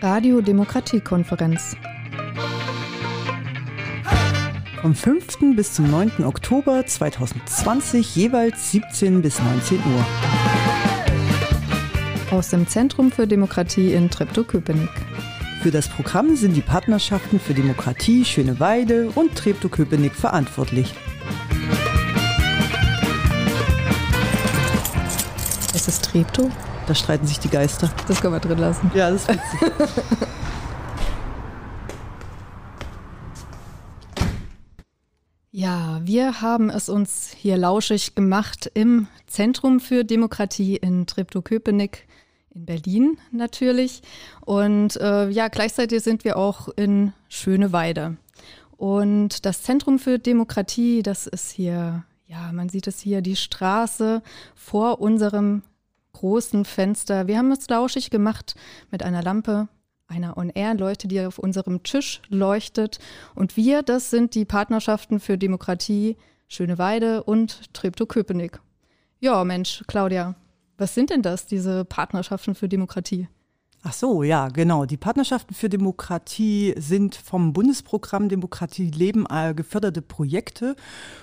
[0.00, 1.76] Radio Demokratiekonferenz.
[4.80, 5.56] Vom 5.
[5.56, 6.24] bis zum 9.
[6.24, 10.06] Oktober 2020 jeweils 17 bis 19 Uhr.
[12.30, 14.88] Aus dem Zentrum für Demokratie in Treptow-Köpenick.
[15.62, 20.94] Für das Programm sind die Partnerschaften für Demokratie Schöneweide und Treptow-Köpenick verantwortlich.
[25.74, 26.52] Ist es Treptow?
[26.88, 27.90] Da streiten sich die Geister.
[28.08, 28.90] Das können wir drin lassen.
[28.94, 29.68] Ja, das ist witzig.
[35.50, 42.06] Ja, wir haben es uns hier lauschig gemacht im Zentrum für Demokratie in Treptow-Köpenick
[42.54, 44.02] in Berlin natürlich.
[44.42, 48.18] Und äh, ja, gleichzeitig sind wir auch in Schöneweide.
[48.76, 54.22] Und das Zentrum für Demokratie, das ist hier, ja, man sieht es hier, die Straße
[54.54, 55.62] vor unserem
[56.18, 57.28] großen Fenster.
[57.28, 58.56] Wir haben es lauschig gemacht
[58.90, 59.68] mit einer Lampe,
[60.08, 62.98] einer On-Air-Leuchte, die auf unserem Tisch leuchtet.
[63.36, 66.16] Und wir, das sind die Partnerschaften für Demokratie
[66.48, 68.60] Schöneweide und Treptow-Köpenick.
[69.20, 70.34] Ja, Mensch, Claudia,
[70.76, 73.28] was sind denn das, diese Partnerschaften für Demokratie?
[73.88, 74.84] Ach so, ja, genau.
[74.84, 80.76] Die Partnerschaften für Demokratie sind vom Bundesprogramm Demokratie leben äh, geförderte Projekte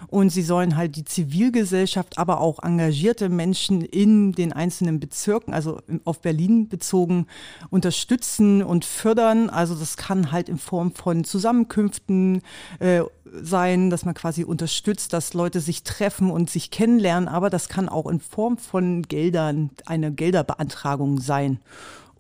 [0.08, 5.80] und sie sollen halt die Zivilgesellschaft, aber auch engagierte Menschen in den einzelnen Bezirken, also
[6.06, 7.28] auf Berlin bezogen,
[7.70, 9.52] unterstützen und fördern.
[9.52, 12.42] Also das kann halt in Form von Zusammenkünften
[12.80, 17.70] äh, sein, dass man quasi unterstützt, dass Leute sich treffen und sich kennenlernen, aber das
[17.70, 21.60] kann auch in Form von Geldern, eine Gelderbeantragung sein.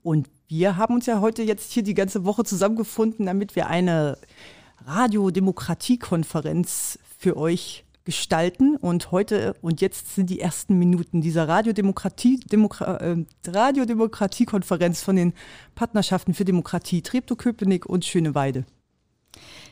[0.04, 4.18] Und wir haben uns ja heute jetzt hier die ganze Woche zusammengefunden, damit wir eine
[4.86, 8.78] Radiodemokratiekonferenz für euch gestalten.
[8.78, 15.34] Und heute und jetzt sind die ersten Minuten dieser Radiodemokratie, Demokra, äh, Radiodemokratiekonferenz von den
[15.74, 18.66] Partnerschaften für Demokratie Treptow-Köpenick und Schöneweide.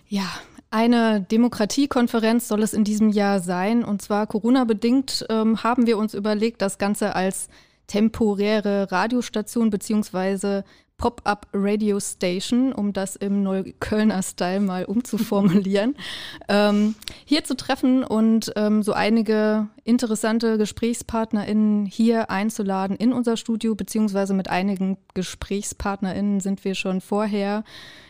[0.07, 0.25] Ja,
[0.71, 3.83] eine Demokratiekonferenz soll es in diesem Jahr sein.
[3.83, 7.49] Und zwar Corona-bedingt ähm, haben wir uns überlegt, das Ganze als
[7.87, 10.63] temporäre Radiostation beziehungsweise
[10.97, 15.95] Pop-up Radio Station, um das im Neuköllner Style mal umzuformulieren,
[16.47, 16.95] ähm,
[17.25, 24.33] hier zu treffen und ähm, so einige interessante GesprächspartnerInnen hier einzuladen in unser Studio, beziehungsweise
[24.33, 27.63] mit einigen GesprächspartnerInnen sind wir schon vorher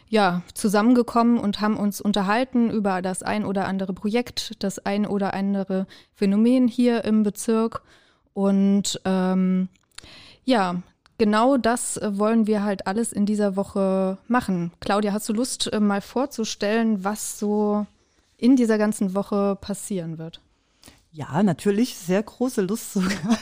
[0.08, 5.34] ja, zusammengekommen und haben uns unterhalten über das ein oder andere Projekt, das ein oder
[5.34, 7.82] andere Phänomen hier im Bezirk
[8.34, 9.70] und ähm,
[10.46, 10.82] ja,
[11.18, 14.72] genau das äh, wollen wir halt alles in dieser Woche machen.
[14.80, 17.86] Claudia, hast du Lust, äh, mal vorzustellen, was so
[18.38, 20.42] in dieser ganzen Woche passieren wird?
[21.16, 23.12] Ja, natürlich, sehr große Lust sogar.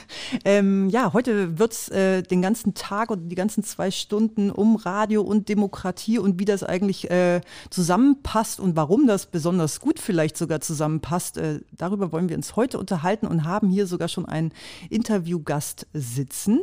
[0.45, 4.77] Ähm, ja, heute wird es äh, den ganzen Tag und die ganzen zwei Stunden um
[4.77, 10.37] Radio und Demokratie und wie das eigentlich äh, zusammenpasst und warum das besonders gut vielleicht
[10.37, 11.37] sogar zusammenpasst.
[11.37, 14.53] Äh, darüber wollen wir uns heute unterhalten und haben hier sogar schon einen
[14.89, 16.61] Interviewgast sitzen.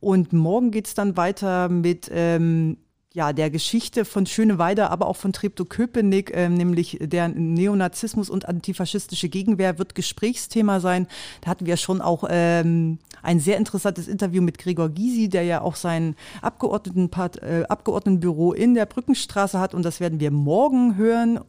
[0.00, 2.78] Und morgen geht es dann weiter mit ähm,
[3.18, 9.28] ja, der Geschichte von Schöneweide, aber auch von Treptow-Köpenick, äh, nämlich der Neonazismus und antifaschistische
[9.28, 11.08] Gegenwehr wird Gesprächsthema sein.
[11.40, 15.62] Da hatten wir schon auch ähm, ein sehr interessantes Interview mit Gregor Gysi, der ja
[15.62, 21.40] auch sein Abgeordnetenpart, äh, Abgeordnetenbüro in der Brückenstraße hat und das werden wir morgen hören.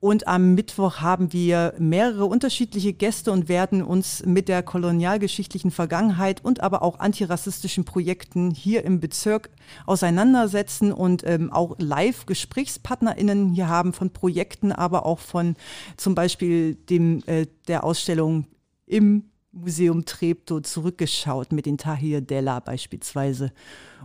[0.00, 6.42] Und am Mittwoch haben wir mehrere unterschiedliche Gäste und werden uns mit der kolonialgeschichtlichen Vergangenheit
[6.42, 9.50] und aber auch antirassistischen Projekten hier im Bezirk
[9.84, 15.54] auseinandersetzen und ähm, auch live GesprächspartnerInnen hier haben von Projekten, aber auch von
[15.98, 18.46] zum Beispiel dem, äh, der Ausstellung
[18.86, 23.52] im Museum Treptow zurückgeschaut mit den Tahir Della beispielsweise.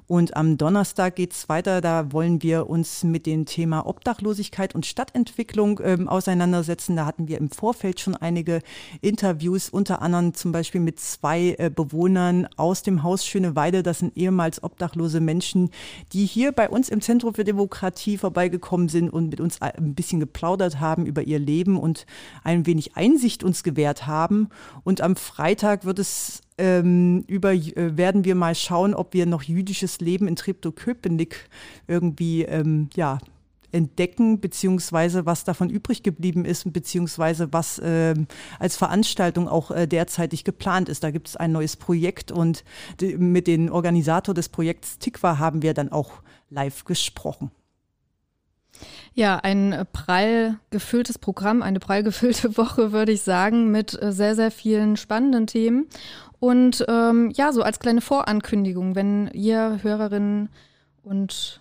[0.08, 1.82] Und am Donnerstag geht es weiter.
[1.82, 6.96] Da wollen wir uns mit dem Thema Obdachlosigkeit und Stadtentwicklung ähm, auseinandersetzen.
[6.96, 8.62] Da hatten wir im Vorfeld schon einige
[9.02, 13.84] Interviews, unter anderem zum Beispiel mit zwei äh, Bewohnern aus dem Haus Schöneweide.
[13.84, 15.72] Das sind ehemals obdachlose Menschen,
[16.14, 20.20] die hier bei uns im Zentrum für Demokratie vorbeigekommen sind und mit uns ein bisschen
[20.20, 22.06] geplaudert haben über ihr Leben und
[22.44, 24.50] ein wenig Einsicht uns gewährt haben.
[24.84, 29.44] Und am Freitag wird es ähm, über, äh, werden wir mal schauen, ob wir noch
[29.44, 31.50] jüdisches Leben in Treptow-Köpenick
[31.88, 33.20] irgendwie ähm, ja,
[33.72, 40.46] entdecken, beziehungsweise was davon übrig geblieben ist, beziehungsweise was ähm, als Veranstaltung auch äh, derzeitig
[40.46, 41.04] geplant ist.
[41.04, 42.64] Da gibt es ein neues Projekt und
[43.02, 47.52] die, mit dem Organisator des Projekts Tikva haben wir dann auch live gesprochen.
[49.14, 54.36] Ja, ein prall gefülltes Programm, eine prall gefüllte Woche, würde ich sagen, mit äh, sehr,
[54.36, 55.88] sehr vielen spannenden Themen.
[56.46, 60.50] Und ähm, ja, so als kleine Vorankündigung, wenn ihr Hörerinnen
[61.02, 61.60] und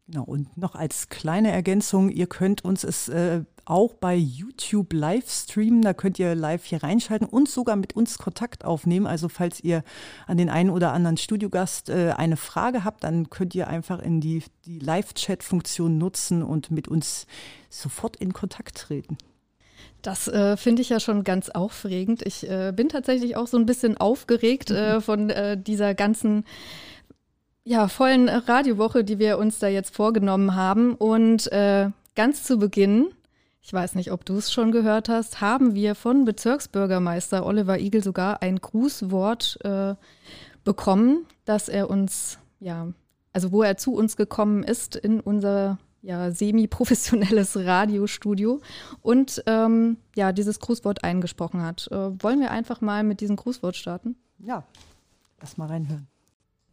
[0.07, 5.31] Genau, und noch als kleine Ergänzung, ihr könnt uns es äh, auch bei YouTube live
[5.31, 9.07] streamen, da könnt ihr live hier reinschalten und sogar mit uns Kontakt aufnehmen.
[9.07, 9.85] Also falls ihr
[10.27, 14.21] an den einen oder anderen Studiogast äh, eine Frage habt, dann könnt ihr einfach in
[14.21, 17.27] die, die Live-Chat-Funktion nutzen und mit uns
[17.69, 19.17] sofort in Kontakt treten.
[20.03, 22.23] Das äh, finde ich ja schon ganz aufregend.
[22.27, 25.01] Ich äh, bin tatsächlich auch so ein bisschen aufgeregt äh, mhm.
[25.01, 26.45] von äh, dieser ganzen
[27.63, 30.95] ja, vollen Radiowoche, die wir uns da jetzt vorgenommen haben.
[30.95, 33.13] Und äh, ganz zu Beginn,
[33.63, 38.03] ich weiß nicht, ob du es schon gehört hast, haben wir von Bezirksbürgermeister Oliver Igel
[38.03, 39.95] sogar ein Grußwort äh,
[40.65, 42.89] bekommen, dass er uns, ja,
[43.33, 48.61] also wo er zu uns gekommen ist in unser ja, semi-professionelles Radiostudio
[49.03, 51.89] und ähm, ja, dieses Grußwort eingesprochen hat.
[51.91, 54.17] Äh, wollen wir einfach mal mit diesem Grußwort starten?
[54.39, 54.65] Ja,
[55.41, 56.07] lass mal reinhören.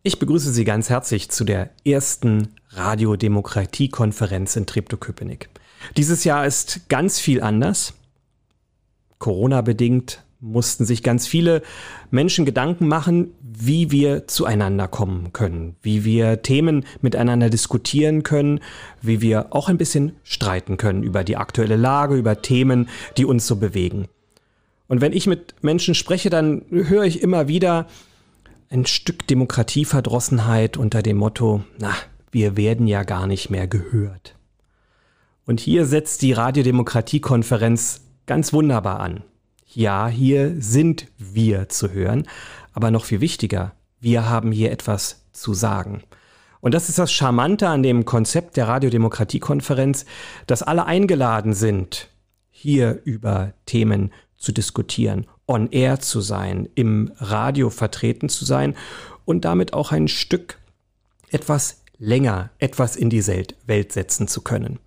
[0.04, 5.50] Ich begrüße Sie ganz herzlich zu der ersten Radiodemokratie-Konferenz in Treptow-Köpenick.
[5.96, 7.94] Dieses Jahr ist ganz viel anders.
[9.20, 11.64] Corona-bedingt mussten sich ganz viele
[12.12, 18.60] Menschen Gedanken machen, wie wir zueinander kommen können, wie wir Themen miteinander diskutieren können,
[19.02, 22.88] wie wir auch ein bisschen streiten können über die aktuelle Lage, über Themen,
[23.18, 24.08] die uns so bewegen.
[24.88, 27.88] Und wenn ich mit Menschen spreche, dann höre ich immer wieder,
[28.70, 31.94] ein Stück Demokratieverdrossenheit unter dem Motto, na,
[32.32, 34.37] wir werden ja gar nicht mehr gehört.
[35.48, 39.24] Und hier setzt die Radiodemokratiekonferenz ganz wunderbar an.
[39.66, 42.28] Ja, hier sind wir zu hören,
[42.74, 46.04] aber noch viel wichtiger, wir haben hier etwas zu sagen.
[46.60, 50.06] Und das ist das Charmante an dem Konzept der Radiodemokratiekonferenz,
[50.46, 52.10] dass alle eingeladen sind,
[52.52, 58.76] hier über Themen zu diskutieren on air zu sein, im Radio vertreten zu sein
[59.24, 60.60] und damit auch ein Stück
[61.30, 64.80] etwas länger etwas in die Welt setzen zu können.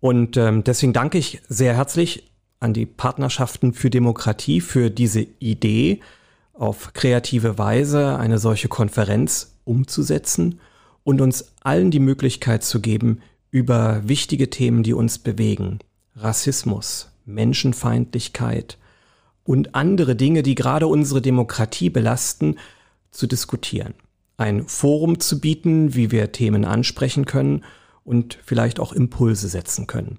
[0.00, 2.30] Und ähm, deswegen danke ich sehr herzlich
[2.60, 6.00] an die Partnerschaften für Demokratie für diese Idee,
[6.52, 10.60] auf kreative Weise eine solche Konferenz umzusetzen
[11.04, 15.78] und uns allen die Möglichkeit zu geben, über wichtige Themen, die uns bewegen,
[16.16, 18.76] Rassismus, Menschenfeindlichkeit,
[19.44, 22.56] und andere Dinge, die gerade unsere Demokratie belasten,
[23.10, 23.94] zu diskutieren.
[24.36, 27.64] Ein Forum zu bieten, wie wir Themen ansprechen können
[28.08, 30.18] und vielleicht auch Impulse setzen können.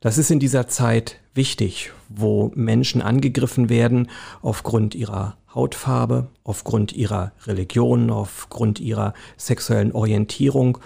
[0.00, 4.08] Das ist in dieser Zeit wichtig, wo Menschen angegriffen werden
[4.42, 10.78] aufgrund ihrer Hautfarbe, aufgrund ihrer Religion, aufgrund ihrer sexuellen Orientierung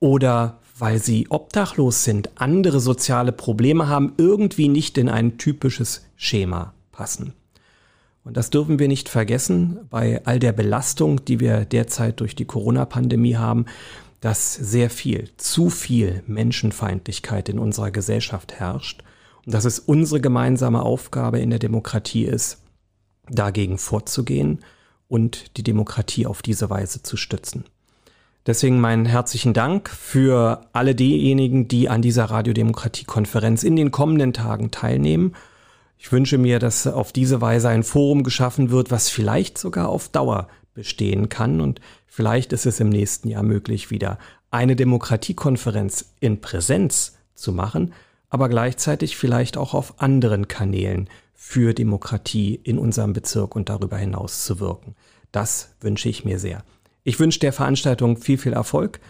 [0.00, 6.72] oder weil sie obdachlos sind, andere soziale Probleme haben, irgendwie nicht in ein typisches Schema
[6.92, 7.32] passen.
[8.22, 12.44] Und das dürfen wir nicht vergessen bei all der Belastung, die wir derzeit durch die
[12.44, 13.64] Corona-Pandemie haben,
[14.20, 19.02] dass sehr viel, zu viel Menschenfeindlichkeit in unserer Gesellschaft herrscht
[19.46, 22.62] und dass es unsere gemeinsame Aufgabe in der Demokratie ist,
[23.30, 24.60] dagegen vorzugehen
[25.08, 27.64] und die Demokratie auf diese Weise zu stützen.
[28.46, 34.70] Deswegen meinen herzlichen Dank für alle diejenigen, die an dieser Radiodemokratie-Konferenz in den kommenden Tagen
[34.70, 35.34] teilnehmen
[35.98, 40.08] ich wünsche mir, dass auf diese Weise ein Forum geschaffen wird, was vielleicht sogar auf
[40.08, 40.48] Dauer
[40.78, 41.60] bestehen kann.
[41.60, 44.16] Und vielleicht ist es im nächsten Jahr möglich, wieder
[44.52, 47.92] eine Demokratiekonferenz in Präsenz zu machen,
[48.30, 54.44] aber gleichzeitig vielleicht auch auf anderen Kanälen für Demokratie in unserem Bezirk und darüber hinaus
[54.44, 54.94] zu wirken.
[55.32, 56.62] Das wünsche ich mir sehr.
[57.02, 59.00] Ich wünsche der Veranstaltung viel, viel Erfolg,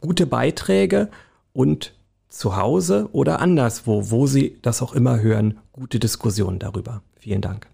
[0.00, 1.08] gute Beiträge
[1.52, 1.94] und
[2.28, 7.02] zu Hause oder anderswo, wo Sie das auch immer hören, gute Diskussionen darüber.
[7.16, 7.66] Vielen Dank.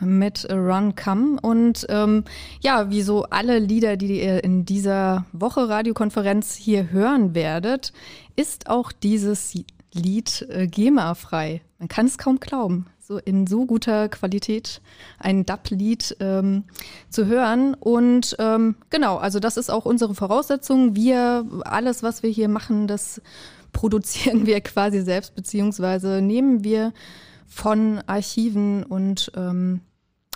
[0.00, 1.38] Mit Run Come.
[1.40, 2.24] Und ähm,
[2.60, 7.92] ja, wie so alle Lieder, die ihr in dieser Woche Radiokonferenz hier hören werdet,
[8.36, 9.54] ist auch dieses
[9.92, 11.62] Lied äh, GEMA-frei.
[11.78, 14.80] Man kann es kaum glauben, so in so guter Qualität
[15.18, 16.64] ein Dub-Lied ähm,
[17.08, 17.74] zu hören.
[17.74, 20.94] Und ähm, genau, also das ist auch unsere Voraussetzung.
[20.94, 23.20] Wir, alles, was wir hier machen, das
[23.72, 26.92] produzieren wir quasi selbst, beziehungsweise nehmen wir
[27.46, 29.80] von Archiven und ähm,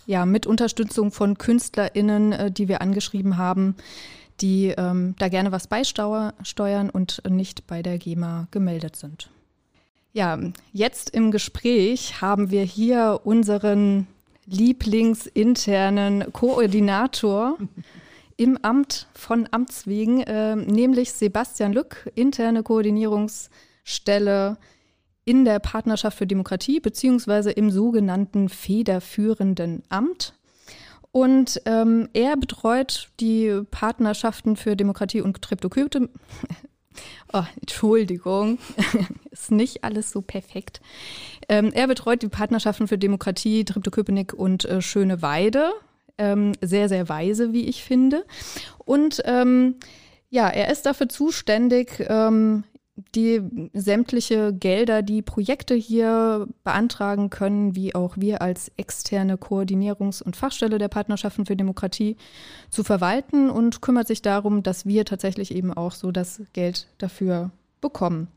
[0.07, 3.77] ja, mit Unterstützung von KünstlerInnen, äh, die wir angeschrieben haben,
[4.41, 9.31] die ähm, da gerne was beisteuern und nicht bei der GEMA gemeldet sind.
[10.13, 10.39] Ja,
[10.73, 14.07] jetzt im Gespräch haben wir hier unseren
[14.47, 17.59] lieblingsinternen Koordinator
[18.37, 24.57] im Amt von Amts wegen, äh, nämlich Sebastian Lück, interne Koordinierungsstelle
[25.25, 30.35] in der Partnerschaft für Demokratie beziehungsweise im sogenannten federführenden Amt.
[31.13, 36.09] Und ähm, er betreut die Partnerschaften für Demokratie und Triptokyte.
[37.33, 38.59] Oh, Entschuldigung,
[39.33, 40.81] ist nicht alles so perfekt.
[41.49, 45.73] Ähm, er betreut die Partnerschaften für Demokratie, Triptoköpenick und äh, Schöne Weide.
[46.19, 48.25] Ähm, sehr, sehr weise, wie ich finde.
[48.85, 49.75] Und ähm,
[50.31, 52.63] ja, er ist dafür zuständig, ähm,
[53.15, 60.37] die sämtliche Gelder, die Projekte hier beantragen können, wie auch wir als externe Koordinierungs- und
[60.37, 62.17] Fachstelle der Partnerschaften für Demokratie
[62.71, 67.51] zu verwalten und kümmert sich darum, dass wir tatsächlich eben auch so das Geld dafür
[67.81, 68.29] bekommen.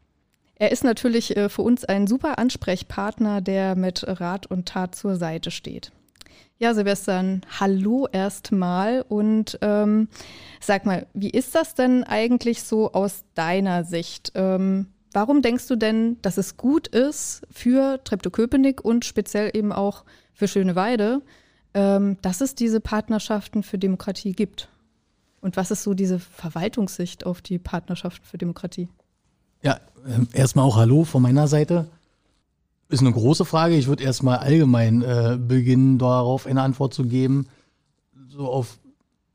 [0.56, 5.16] Er ist natürlich äh, für uns ein super Ansprechpartner, der mit Rat und Tat zur
[5.16, 5.92] Seite steht.
[6.60, 10.08] Ja, Sebastian, hallo erstmal und ähm,
[10.60, 14.32] sag mal, wie ist das denn eigentlich so aus deiner Sicht?
[14.34, 20.04] Ähm, warum denkst du denn, dass es gut ist für Treptow-Köpenick und speziell eben auch
[20.34, 21.22] für Schöneweide,
[21.76, 24.68] ähm, dass es diese Partnerschaften für Demokratie gibt?
[25.42, 28.90] Und was ist so diese Verwaltungssicht auf die Partnerschaften für Demokratie?
[29.62, 31.88] Ja, ähm, erstmal auch Hallo von meiner Seite.
[32.90, 33.76] Ist eine große Frage.
[33.76, 37.48] Ich würde erstmal allgemein äh, beginnen, darauf eine Antwort zu geben.
[38.30, 38.80] So auf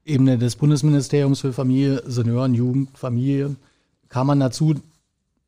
[0.05, 3.57] Ebene des Bundesministeriums für Familie, Senioren, Jugend, Familie
[4.09, 4.75] kam man dazu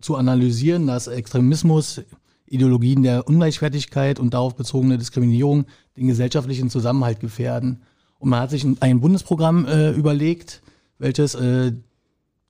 [0.00, 2.02] zu analysieren, dass Extremismus,
[2.46, 7.82] Ideologien der Ungleichwertigkeit und darauf bezogene Diskriminierung den gesellschaftlichen Zusammenhalt gefährden.
[8.18, 10.62] Und man hat sich ein Bundesprogramm äh, überlegt,
[10.99, 11.73] welches äh,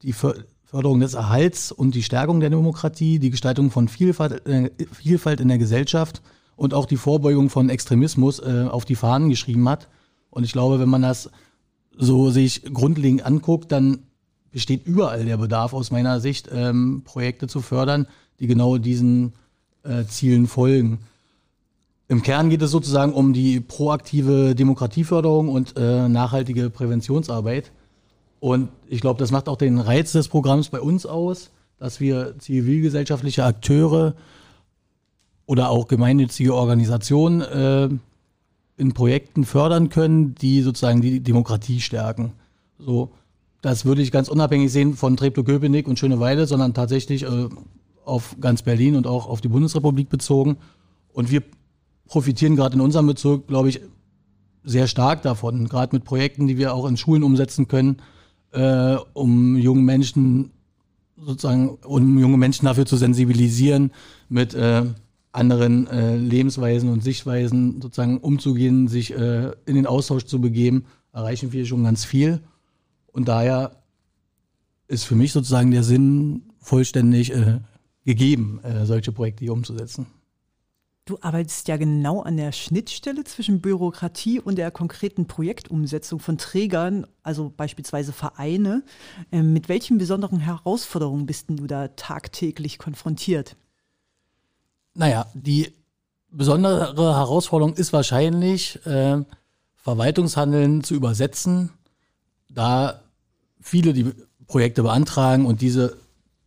[0.03, 0.15] die
[0.75, 5.47] Förderung des Erhalts und die Stärkung der Demokratie, die Gestaltung von Vielfalt, äh, Vielfalt in
[5.47, 6.21] der Gesellschaft
[6.57, 9.87] und auch die Vorbeugung von Extremismus äh, auf die Fahnen geschrieben hat.
[10.31, 11.31] Und ich glaube, wenn man das
[11.97, 14.01] so sich grundlegend anguckt, dann
[14.51, 18.09] besteht überall der Bedarf aus meiner Sicht, ähm, Projekte zu fördern,
[18.41, 19.35] die genau diesen
[19.85, 20.99] äh, Zielen folgen.
[22.09, 27.71] Im Kern geht es sozusagen um die proaktive Demokratieförderung und äh, nachhaltige Präventionsarbeit.
[28.45, 32.39] Und ich glaube, das macht auch den Reiz des Programms bei uns aus, dass wir
[32.39, 34.17] zivilgesellschaftliche Akteure
[35.47, 37.89] oder auch gemeinnützige Organisationen äh,
[38.77, 42.35] in Projekten fördern können, die sozusagen die Demokratie stärken.
[42.79, 43.13] So,
[43.63, 47.49] das würde ich ganz unabhängig sehen von Treptow-Köpenick und Schöneweide, sondern tatsächlich äh,
[48.05, 50.59] auf ganz Berlin und auch auf die Bundesrepublik bezogen.
[51.15, 51.43] Und wir
[52.09, 53.81] profitieren gerade in unserem Bezirk, glaube ich,
[54.65, 58.03] sehr stark davon, gerade mit Projekten, die wir auch in Schulen umsetzen können,
[58.55, 60.51] äh, um jungen Menschen
[61.17, 63.93] sozusagen, um junge Menschen dafür zu sensibilisieren,
[64.29, 64.85] mit äh,
[65.33, 71.53] anderen äh, Lebensweisen und Sichtweisen sozusagen umzugehen, sich äh, in den Austausch zu begeben, erreichen
[71.53, 72.41] wir schon ganz viel.
[73.13, 73.83] Und daher
[74.87, 77.61] ist für mich sozusagen der Sinn vollständig äh,
[78.05, 80.07] gegeben, äh, solche Projekte hier umzusetzen.
[81.07, 87.07] Du arbeitest ja genau an der Schnittstelle zwischen Bürokratie und der konkreten Projektumsetzung von Trägern,
[87.23, 88.83] also beispielsweise Vereine.
[89.31, 93.55] Ähm, mit welchen besonderen Herausforderungen bist du da tagtäglich konfrontiert?
[94.95, 95.75] Naja, die
[96.31, 99.23] besondere Herausforderung ist wahrscheinlich, äh,
[99.77, 101.71] Verwaltungshandeln zu übersetzen,
[102.49, 103.03] da
[103.61, 104.11] viele die
[104.47, 105.99] Projekte beantragen und diese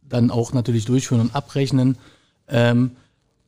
[0.02, 2.00] dann auch natürlich durchführen und abrechnen.
[2.48, 2.96] Ähm,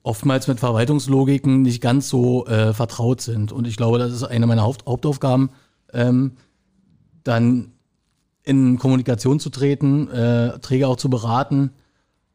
[0.03, 3.51] oftmals mit Verwaltungslogiken nicht ganz so äh, vertraut sind.
[3.51, 5.49] Und ich glaube, das ist eine meiner Haupt Hauptaufgaben,
[5.93, 6.33] ähm,
[7.23, 7.71] dann
[8.43, 11.71] in Kommunikation zu treten, äh, Träger auch zu beraten,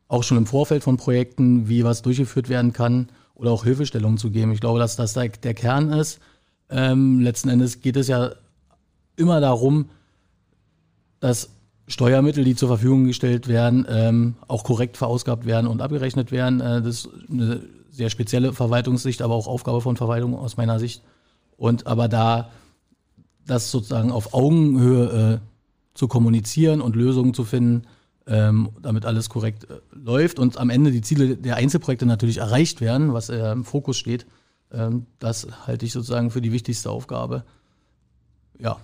[0.08, 4.30] auch schon im Vorfeld von Projekten, wie was durchgeführt werden kann oder auch Hilfestellungen zu
[4.30, 4.52] geben.
[4.52, 6.20] Ich glaube, dass das der, der Kern ist.
[6.70, 8.32] Ähm, letzten Endes geht es ja
[9.16, 9.90] immer darum,
[11.20, 11.50] dass
[11.86, 16.60] Steuermittel, die zur Verfügung gestellt werden, ähm, auch korrekt verausgabt werden und abgerechnet werden.
[16.60, 21.02] Äh, das ist eine sehr spezielle Verwaltungssicht, aber auch Aufgabe von Verwaltung aus meiner Sicht.
[21.56, 22.50] Und aber da
[23.46, 25.38] das sozusagen auf Augenhöhe äh,
[25.94, 27.82] zu kommunizieren und Lösungen zu finden,
[28.26, 32.80] ähm, damit alles korrekt äh, läuft und am Ende die Ziele der Einzelprojekte natürlich erreicht
[32.80, 34.26] werden, was äh, im Fokus steht,
[34.72, 37.44] ähm, das halte ich sozusagen für die wichtigste Aufgabe.
[38.58, 38.78] Ja.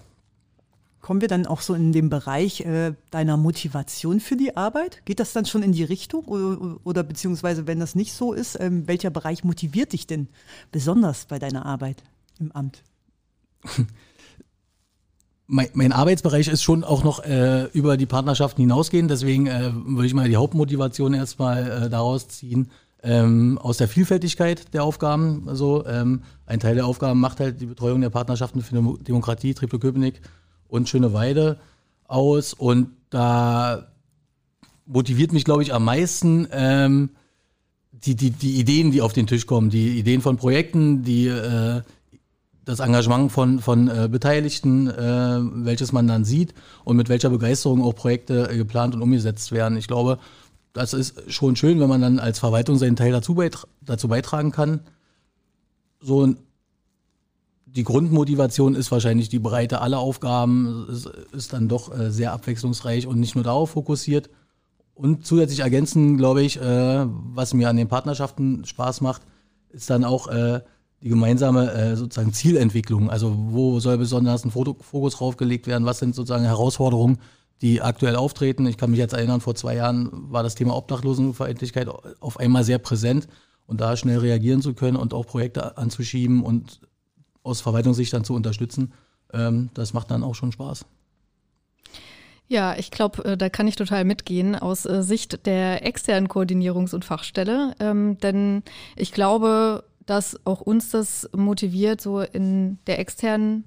[1.01, 5.05] Kommen wir dann auch so in den Bereich äh, deiner Motivation für die Arbeit?
[5.07, 6.27] Geht das dann schon in die Richtung?
[6.27, 10.29] Oder, oder beziehungsweise, wenn das nicht so ist, ähm, welcher Bereich motiviert dich denn
[10.73, 12.03] besonders bei deiner Arbeit
[12.39, 12.83] im Amt?
[15.47, 19.11] mein, mein Arbeitsbereich ist schon auch noch äh, über die Partnerschaften hinausgehend.
[19.11, 22.71] Deswegen äh, würde ich mal die Hauptmotivation erstmal äh, daraus ziehen,
[23.03, 25.49] ähm, aus der Vielfältigkeit der Aufgaben.
[25.49, 29.79] Also ähm, ein Teil der Aufgaben macht halt die Betreuung der Partnerschaften für Demokratie, Triple
[29.79, 30.21] Köpenick
[30.71, 31.59] und Schöne Weide
[32.07, 32.55] aus.
[32.55, 33.89] Und da
[34.87, 37.11] motiviert mich, glaube ich, am meisten ähm,
[37.93, 41.83] die, die, die Ideen, die auf den Tisch kommen, die Ideen von Projekten, die äh,
[42.65, 46.55] das Engagement von, von äh, Beteiligten, äh, welches man dann sieht
[46.85, 49.77] und mit welcher Begeisterung auch Projekte äh, geplant und umgesetzt werden.
[49.77, 50.19] Ich glaube,
[50.73, 54.53] das ist schon schön, wenn man dann als Verwaltung seinen Teil dazu, beitra dazu beitragen
[54.53, 54.81] kann.
[56.01, 56.35] So
[57.73, 63.07] die Grundmotivation ist wahrscheinlich die Breite aller Aufgaben, es ist dann doch äh, sehr abwechslungsreich
[63.07, 64.31] und nicht nur darauf fokussiert.
[64.95, 69.23] Und zusätzlich ergänzen, glaube ich, äh, was mir an den Partnerschaften Spaß macht,
[69.71, 70.61] ist dann auch äh,
[71.03, 73.09] die gemeinsame äh, sozusagen Zielentwicklung.
[73.09, 75.87] Also wo soll besonders ein Fokus draufgelegt werden?
[75.87, 77.19] Was sind sozusagen Herausforderungen,
[77.63, 78.67] die aktuell auftreten?
[78.67, 81.89] Ich kann mich jetzt erinnern, vor zwei Jahren war das Thema Obdachlosenverendlichkeit
[82.21, 83.29] auf einmal sehr präsent
[83.67, 86.81] und da schnell reagieren zu können und auch Projekte anzuschieben und
[87.43, 88.93] aus Verwaltungssicht dann zu unterstützen,
[89.33, 90.85] ähm, das macht dann auch schon Spaß.
[92.49, 96.95] Ja, ich glaube, äh, da kann ich total mitgehen aus äh, Sicht der externen Koordinierungs-
[96.95, 97.77] und Fachstelle.
[97.79, 98.65] Ähm, denn
[98.97, 103.65] ich glaube, dass auch uns das motiviert, so in der externen,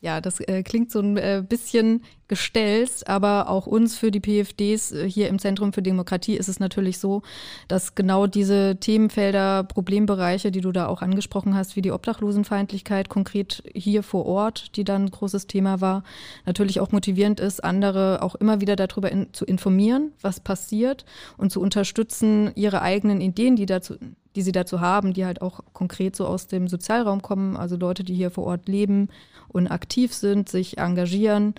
[0.00, 4.92] ja, das äh, klingt so ein äh, bisschen gestellt, aber auch uns für die PFDs
[4.92, 7.22] äh, hier im Zentrum für Demokratie ist es natürlich so,
[7.66, 13.64] dass genau diese Themenfelder, Problembereiche, die du da auch angesprochen hast, wie die Obdachlosenfeindlichkeit konkret
[13.74, 16.04] hier vor Ort, die dann ein großes Thema war,
[16.46, 21.06] natürlich auch motivierend ist, andere auch immer wieder darüber in, zu informieren, was passiert
[21.38, 23.96] und zu unterstützen, ihre eigenen Ideen, die dazu
[24.36, 28.04] die sie dazu haben, die halt auch konkret so aus dem Sozialraum kommen, also Leute,
[28.04, 29.08] die hier vor Ort leben
[29.48, 31.54] und aktiv sind, sich engagieren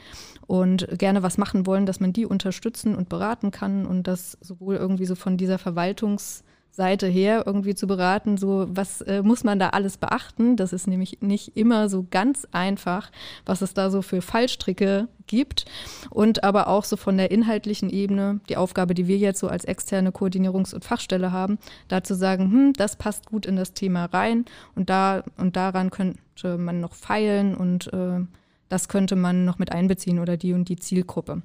[0.47, 4.75] und gerne was machen wollen, dass man die unterstützen und beraten kann und das sowohl
[4.75, 9.60] irgendwie so von dieser Verwaltungs- Seite her irgendwie zu beraten, so was äh, muss man
[9.60, 10.55] da alles beachten.
[10.55, 13.12] Das ist nämlich nicht immer so ganz einfach,
[13.45, 15.65] was es da so für Fallstricke gibt.
[16.10, 19.65] Und aber auch so von der inhaltlichen Ebene, die Aufgabe, die wir jetzt so als
[19.65, 24.05] externe Koordinierungs- und Fachstelle haben, da zu sagen, hm, das passt gut in das Thema
[24.05, 28.21] rein und da und daran könnte man noch feilen und äh,
[28.69, 31.41] das könnte man noch mit einbeziehen oder die und die Zielgruppe.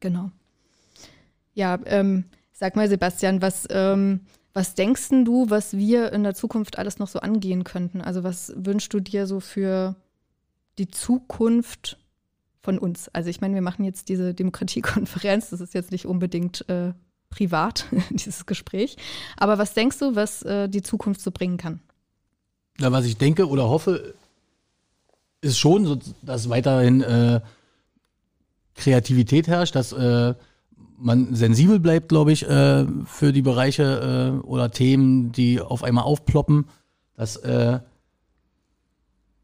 [0.00, 0.30] Genau.
[1.54, 2.26] Ja, ähm,
[2.58, 4.20] Sag mal, Sebastian, was, ähm,
[4.54, 8.00] was denkst du, was wir in der Zukunft alles noch so angehen könnten?
[8.00, 9.94] Also was wünschst du dir so für
[10.78, 11.98] die Zukunft
[12.62, 13.10] von uns?
[13.10, 16.94] Also ich meine, wir machen jetzt diese Demokratiekonferenz, das ist jetzt nicht unbedingt äh,
[17.28, 18.96] privat, dieses Gespräch.
[19.36, 21.80] Aber was denkst du, was äh, die Zukunft so bringen kann?
[22.78, 24.14] Na, was ich denke oder hoffe,
[25.42, 27.42] ist schon, dass weiterhin äh,
[28.74, 30.34] Kreativität herrscht, dass äh,
[30.98, 36.04] man sensibel bleibt, glaube ich, äh, für die Bereiche äh, oder Themen, die auf einmal
[36.04, 36.66] aufploppen.
[37.16, 37.80] Dass äh,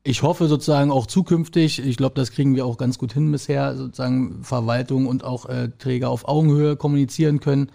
[0.05, 3.77] ich hoffe sozusagen auch zukünftig, ich glaube, das kriegen wir auch ganz gut hin bisher,
[3.77, 7.71] sozusagen Verwaltung und auch äh, Träger auf Augenhöhe kommunizieren können,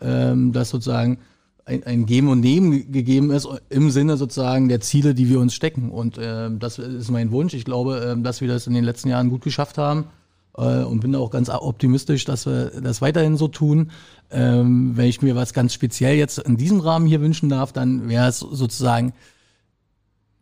[0.00, 1.18] ähm, dass sozusagen
[1.64, 5.54] ein, ein Geben und Nehmen gegeben ist im Sinne sozusagen der Ziele, die wir uns
[5.54, 5.90] stecken.
[5.90, 7.54] Und äh, das ist mein Wunsch.
[7.54, 10.06] Ich glaube, äh, dass wir das in den letzten Jahren gut geschafft haben
[10.54, 13.90] und bin auch ganz optimistisch, dass wir das weiterhin so tun.
[14.30, 18.08] Ähm, wenn ich mir was ganz speziell jetzt in diesem Rahmen hier wünschen darf, dann
[18.08, 19.14] wäre es sozusagen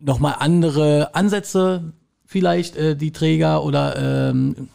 [0.00, 1.92] nochmal andere Ansätze
[2.24, 4.68] vielleicht äh, die Träger oder ähm,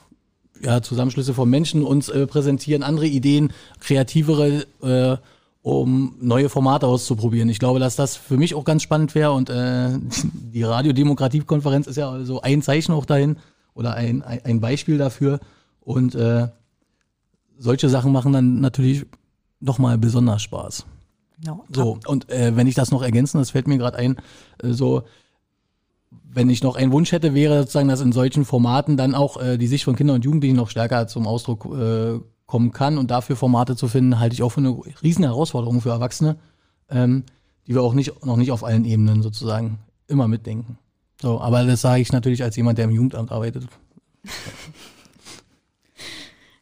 [0.62, 5.17] ja, Zusammenschlüsse von Menschen uns äh, präsentieren, andere Ideen, kreativere, äh,
[5.62, 7.50] um neue Formate auszuprobieren.
[7.50, 9.98] Ich glaube, dass das für mich auch ganz spannend wäre und äh,
[10.34, 13.38] die Radiodemokratiekonferenz ist ja so also ein Zeichen auch dahin,
[13.75, 15.39] oder ein, ein Beispiel dafür.
[15.81, 16.47] Und äh,
[17.57, 19.05] solche Sachen machen dann natürlich
[19.59, 20.85] nochmal besonders Spaß.
[21.45, 24.15] Ja, so, und äh, wenn ich das noch ergänzen, das fällt mir gerade ein,
[24.63, 25.03] äh, so,
[26.31, 29.57] wenn ich noch einen Wunsch hätte, wäre sozusagen, dass in solchen Formaten dann auch äh,
[29.57, 32.97] die Sicht von Kindern und Jugendlichen noch stärker zum Ausdruck äh, kommen kann.
[32.97, 36.38] Und dafür Formate zu finden, halte ich auch für eine riesen Herausforderung für Erwachsene.
[36.89, 37.23] Ähm,
[37.67, 40.77] die wir auch nicht, noch nicht auf allen Ebenen sozusagen immer mitdenken.
[41.21, 43.67] So, aber das sage ich natürlich als jemand, der im Jugendamt arbeitet.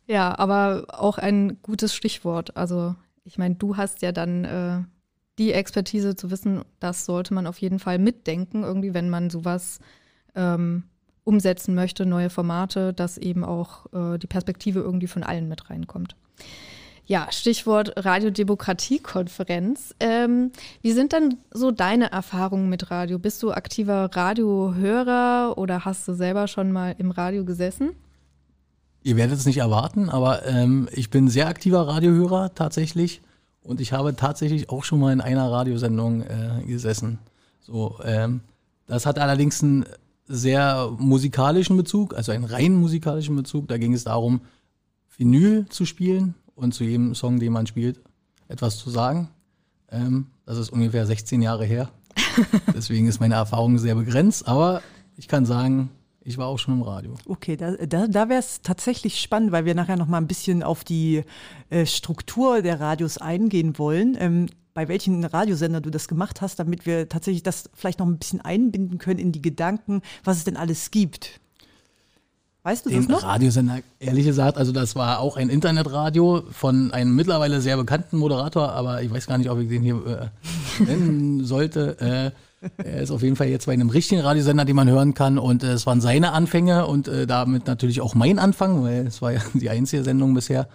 [0.06, 2.58] Ja, aber auch ein gutes Stichwort.
[2.58, 4.80] Also ich meine, du hast ja dann äh,
[5.38, 9.80] die Expertise zu wissen, das sollte man auf jeden Fall mitdenken, irgendwie, wenn man sowas
[10.36, 10.84] ähm,
[11.24, 16.16] umsetzen möchte, neue Formate, dass eben auch äh, die Perspektive irgendwie von allen mit reinkommt.
[17.06, 19.94] Ja, Stichwort Radiodemokratiekonferenz.
[20.00, 23.20] Ähm, wie sind denn so deine Erfahrungen mit Radio?
[23.20, 27.90] Bist du aktiver Radiohörer oder hast du selber schon mal im Radio gesessen?
[29.04, 33.22] Ihr werdet es nicht erwarten, aber ähm, ich bin sehr aktiver Radiohörer tatsächlich
[33.64, 37.20] und ich habe tatsächlich auch schon mal in einer Radiosendung äh, gesessen.
[37.60, 38.40] So, ähm,
[38.88, 39.86] das hat allerdings einen
[40.26, 43.68] sehr musikalischen Bezug, also einen rein musikalischen Bezug.
[43.68, 44.40] Da ging es darum,
[45.18, 48.02] Vinyl zu spielen und zu jedem Song, den man spielt,
[48.48, 49.30] etwas zu sagen.
[49.92, 51.90] Ähm, das ist ungefähr 16 Jahre her.
[52.76, 54.82] Deswegen ist meine Erfahrung sehr begrenzt, aber
[55.18, 55.90] ich kann sagen,
[56.26, 57.16] ich war auch schon im Radio.
[57.28, 60.64] Okay, da, da, da wäre es tatsächlich spannend, weil wir nachher noch mal ein bisschen
[60.64, 61.24] auf die
[61.70, 64.16] äh, Struktur der Radios eingehen wollen.
[64.20, 68.18] Ähm, bei welchen Radiosender du das gemacht hast, damit wir tatsächlich das vielleicht noch ein
[68.18, 71.40] bisschen einbinden können in die Gedanken, was es denn alles gibt.
[72.64, 73.24] Weißt du Den das noch?
[73.24, 78.72] Radiosender, ehrlich gesagt, also das war auch ein Internetradio von einem mittlerweile sehr bekannten Moderator,
[78.72, 80.32] aber ich weiß gar nicht, ob ich den hier
[80.80, 82.00] äh, nennen sollte.
[82.00, 82.32] Äh,
[82.78, 85.38] er ist auf jeden Fall jetzt bei einem richtigen Radiosender, den man hören kann.
[85.38, 89.22] Und äh, es waren seine Anfänge und äh, damit natürlich auch mein Anfang, weil es
[89.22, 90.70] war ja die einzige Sendung bisher.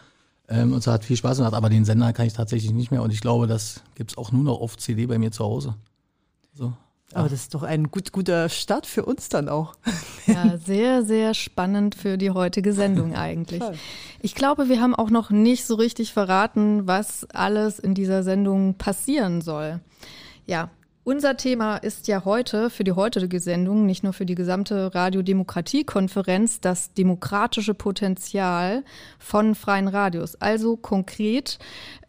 [0.46, 3.02] Ähm, und es hat viel Spaß gemacht, aber den Sender kann ich tatsächlich nicht mehr.
[3.02, 5.74] Und ich glaube, das gibt es auch nur noch auf CD bei mir zu Hause.
[6.52, 6.74] So.
[7.14, 9.74] Aber das ist doch ein gut, guter Start für uns dann auch.
[10.26, 13.62] Ja, sehr, sehr spannend für die heutige Sendung eigentlich.
[14.20, 18.74] Ich glaube, wir haben auch noch nicht so richtig verraten, was alles in dieser Sendung
[18.74, 19.80] passieren soll.
[20.46, 20.70] Ja,
[21.08, 26.60] unser Thema ist ja heute für die heutige Sendung, nicht nur für die gesamte Radiodemokratiekonferenz,
[26.60, 28.84] das demokratische Potenzial
[29.18, 30.34] von freien Radios.
[30.34, 31.58] Also konkret,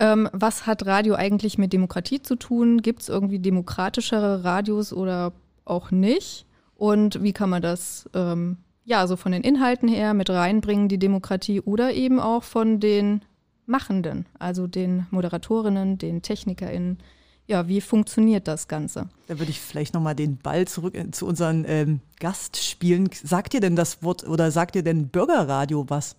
[0.02, 2.82] ähm, was hat Radio eigentlich mit Demokratie zu tun?
[2.82, 5.32] Gibt es irgendwie demokratischere Radios oder
[5.64, 6.46] auch nicht?
[6.76, 11.00] Und wie kann man das ähm, ja so von den Inhalten her mit reinbringen, die
[11.00, 13.22] Demokratie oder eben auch von den
[13.66, 16.98] Machenden, also den Moderatorinnen, den TechnikerInnen?
[17.50, 19.10] Ja, wie funktioniert das Ganze?
[19.28, 23.10] Da würde ich vielleicht nochmal den Ball zurück zu unseren ähm, Gast spielen.
[23.12, 26.16] Sagt ihr denn das Wort oder sagt ihr denn Bürgerradio was?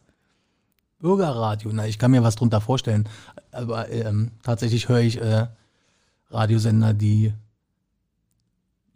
[0.99, 3.09] Bürgerradio, na, ich kann mir was drunter vorstellen.
[3.53, 5.47] Aber ähm, tatsächlich höre ich äh,
[6.31, 7.33] Radiosender, die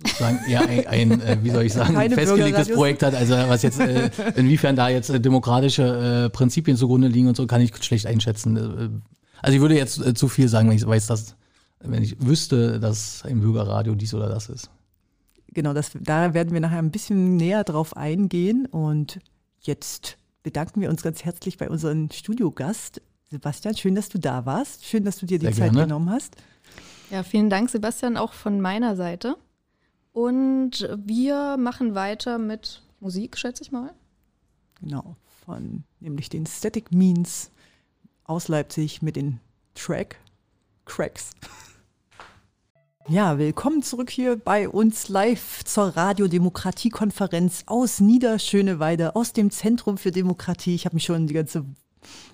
[0.05, 3.15] sozusagen eher ein, ein äh, wie soll ich sagen, Keine festgelegtes Projekt hat.
[3.15, 7.47] Also was jetzt, äh, inwiefern da jetzt äh, demokratische äh, Prinzipien zugrunde liegen und so,
[7.47, 8.57] kann ich schlecht einschätzen.
[8.57, 8.89] Äh,
[9.41, 11.37] also ich würde jetzt äh, zu viel sagen, wenn ich weiß, dass
[11.87, 14.71] wenn ich wüsste, dass im Bürgerradio dies oder das ist.
[15.53, 18.67] Genau, das, da werden wir nachher ein bisschen näher drauf eingehen.
[18.67, 19.21] Und
[19.61, 23.01] jetzt bedanken wir uns ganz herzlich bei unserem Studiogast.
[23.31, 24.85] Sebastian, schön, dass du da warst.
[24.85, 25.87] Schön, dass du dir die Sehr Zeit gerne.
[25.87, 26.37] genommen hast.
[27.11, 29.37] Ja, vielen Dank, Sebastian, auch von meiner Seite.
[30.13, 33.93] Und wir machen weiter mit Musik, schätze ich mal.
[34.81, 37.51] Genau, von nämlich den Static Means
[38.25, 39.39] aus Leipzig mit dem
[39.75, 40.17] Track
[40.85, 41.31] Cracks.
[43.07, 50.11] Ja, willkommen zurück hier bei uns live zur Radiodemokratiekonferenz aus Niederschöneweide, aus dem Zentrum für
[50.11, 50.75] Demokratie.
[50.75, 51.67] Ich habe mich schon die ganze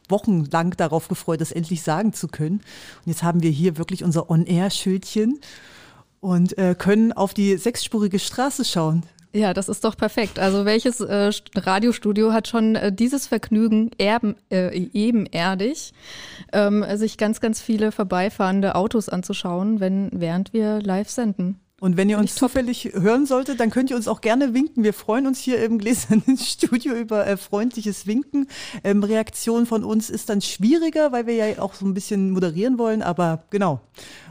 [0.09, 2.61] Wochen lang darauf gefreut, das endlich sagen zu können.
[3.05, 5.41] Und jetzt haben wir hier wirklich unser On-Air-Schildchen
[6.21, 9.03] und äh, können auf die sechsspurige Straße schauen.
[9.33, 10.39] Ja, das ist doch perfekt.
[10.39, 15.93] Also welches äh, Radiostudio hat schon äh, dieses Vergnügen erben, äh, ebenerdig,
[16.53, 21.61] ähm, sich ganz, ganz viele vorbeifahrende Autos anzuschauen, wenn, während wir live senden?
[21.81, 24.85] Und wenn ihr uns zufällig hören solltet, dann könnt ihr uns auch gerne winken.
[24.85, 28.49] Wir freuen uns hier im gläsernen Studio über äh, freundliches Winken.
[28.85, 32.79] Ähm, Reaktion von uns ist dann schwieriger, weil wir ja auch so ein bisschen moderieren
[32.79, 33.81] wollen, aber genau.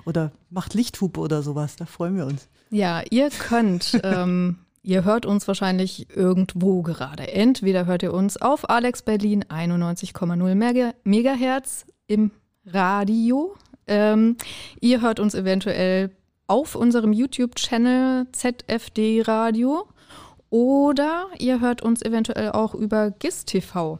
[0.05, 2.47] Oder macht Lichthupe oder sowas, da freuen wir uns.
[2.69, 4.59] Ja, ihr könnt ähm,
[4.89, 7.31] Ihr hört uns wahrscheinlich irgendwo gerade.
[7.31, 12.31] Entweder hört ihr uns auf Alex Berlin 91,0 Megahertz im
[12.65, 13.55] Radio.
[13.85, 14.35] Ähm,
[14.81, 16.09] ihr hört uns eventuell
[16.47, 19.87] auf unserem YouTube-Channel ZFD Radio
[20.49, 23.99] oder ihr hört uns eventuell auch über GIS TV.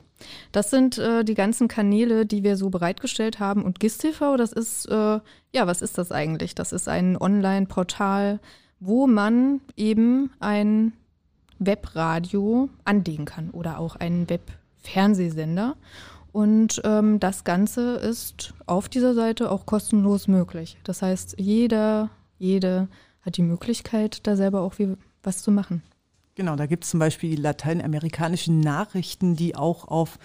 [0.51, 3.63] Das sind äh, die ganzen Kanäle, die wir so bereitgestellt haben.
[3.63, 5.19] Und GIS TV, das ist, äh,
[5.53, 6.55] ja, was ist das eigentlich?
[6.55, 8.39] Das ist ein Online-Portal,
[8.79, 10.93] wo man eben ein
[11.59, 15.75] Webradio anlegen kann oder auch einen Webfernsehsender.
[16.31, 20.77] Und ähm, das Ganze ist auf dieser Seite auch kostenlos möglich.
[20.83, 22.87] Das heißt, jeder jede
[23.21, 25.83] hat die Möglichkeit, da selber auch wie, was zu machen.
[26.39, 30.17] Genau, da gibt es zum Beispiel die lateinamerikanischen Nachrichten, die auch auf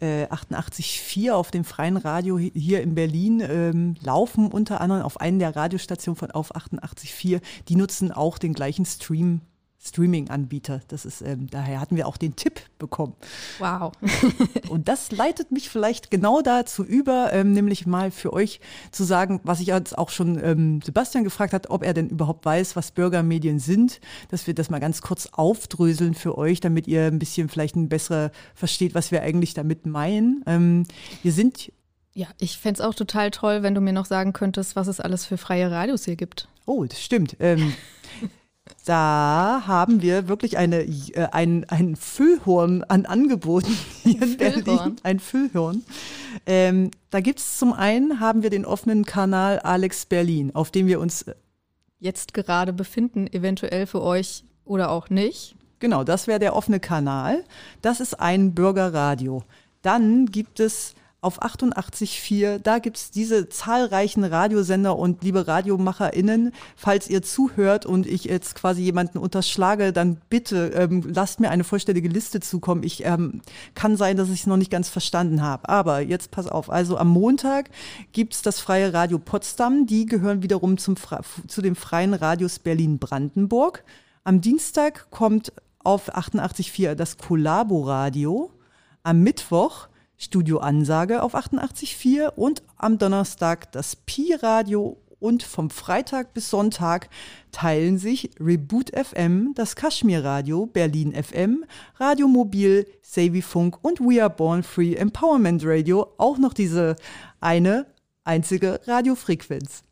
[0.00, 5.38] äh, 88.4 auf dem freien Radio hier in Berlin ähm, laufen, unter anderem auf einen
[5.38, 7.42] der Radiostationen von auf 88.4.
[7.68, 9.42] Die nutzen auch den gleichen Stream
[9.80, 10.80] Streaming-Anbieter.
[10.88, 13.14] Das ist, ähm, daher hatten wir auch den Tipp bekommen.
[13.58, 13.92] Wow.
[14.68, 18.60] und das leitet mich vielleicht genau dazu über, ähm, nämlich mal für euch
[18.90, 22.44] zu sagen, was ich jetzt auch schon ähm, Sebastian gefragt hat, ob er denn überhaupt
[22.44, 27.04] weiß, was Bürgermedien sind, dass wir das mal ganz kurz aufdröseln für euch, damit ihr
[27.04, 30.42] ein bisschen vielleicht ein besser versteht, was wir eigentlich damit meinen.
[30.46, 30.86] Ähm,
[31.22, 31.72] wir sind
[32.14, 34.98] ja, ich fände es auch total toll, wenn du mir noch sagen könntest, was es
[34.98, 36.48] alles für freie Radios hier gibt.
[36.66, 37.36] Oh, das stimmt.
[37.38, 37.72] Ähm,
[38.84, 44.96] da haben wir wirklich eine, äh, ein, ein Füllhorn an Angeboten hier in Berlin.
[45.02, 45.84] Ein Füllhorn.
[46.46, 50.86] Ähm, da gibt es zum einen, haben wir den offenen Kanal Alex Berlin, auf dem
[50.86, 51.34] wir uns äh,
[51.98, 55.56] jetzt gerade befinden, eventuell für euch oder auch nicht.
[55.80, 57.44] Genau, das wäre der offene Kanal.
[57.82, 59.44] Das ist ein Bürgerradio.
[59.82, 62.58] Dann gibt es auf 88.4.
[62.58, 68.54] Da gibt es diese zahlreichen Radiosender und liebe RadiomacherInnen, falls ihr zuhört und ich jetzt
[68.54, 72.84] quasi jemanden unterschlage, dann bitte ähm, lasst mir eine vollständige Liste zukommen.
[72.84, 73.40] Ich ähm,
[73.74, 75.68] kann sein, dass ich es noch nicht ganz verstanden habe.
[75.68, 76.70] Aber jetzt pass auf.
[76.70, 77.70] Also am Montag
[78.12, 79.86] gibt es das Freie Radio Potsdam.
[79.86, 80.94] Die gehören wiederum zum,
[81.48, 83.82] zu den Freien Radios Berlin-Brandenburg.
[84.22, 85.52] Am Dienstag kommt
[85.82, 88.52] auf 88.4 das Collabo-Radio.
[89.02, 96.50] Am Mittwoch Studio Ansage auf 88.4 und am Donnerstag das Pi-Radio und vom Freitag bis
[96.50, 97.08] Sonntag
[97.52, 101.64] teilen sich Reboot FM, das Kaschmir Radio, Berlin FM,
[101.96, 106.96] Radio Mobil, Savvy-Funk und We Are Born Free Empowerment Radio auch noch diese
[107.40, 107.86] eine
[108.24, 109.84] einzige Radiofrequenz.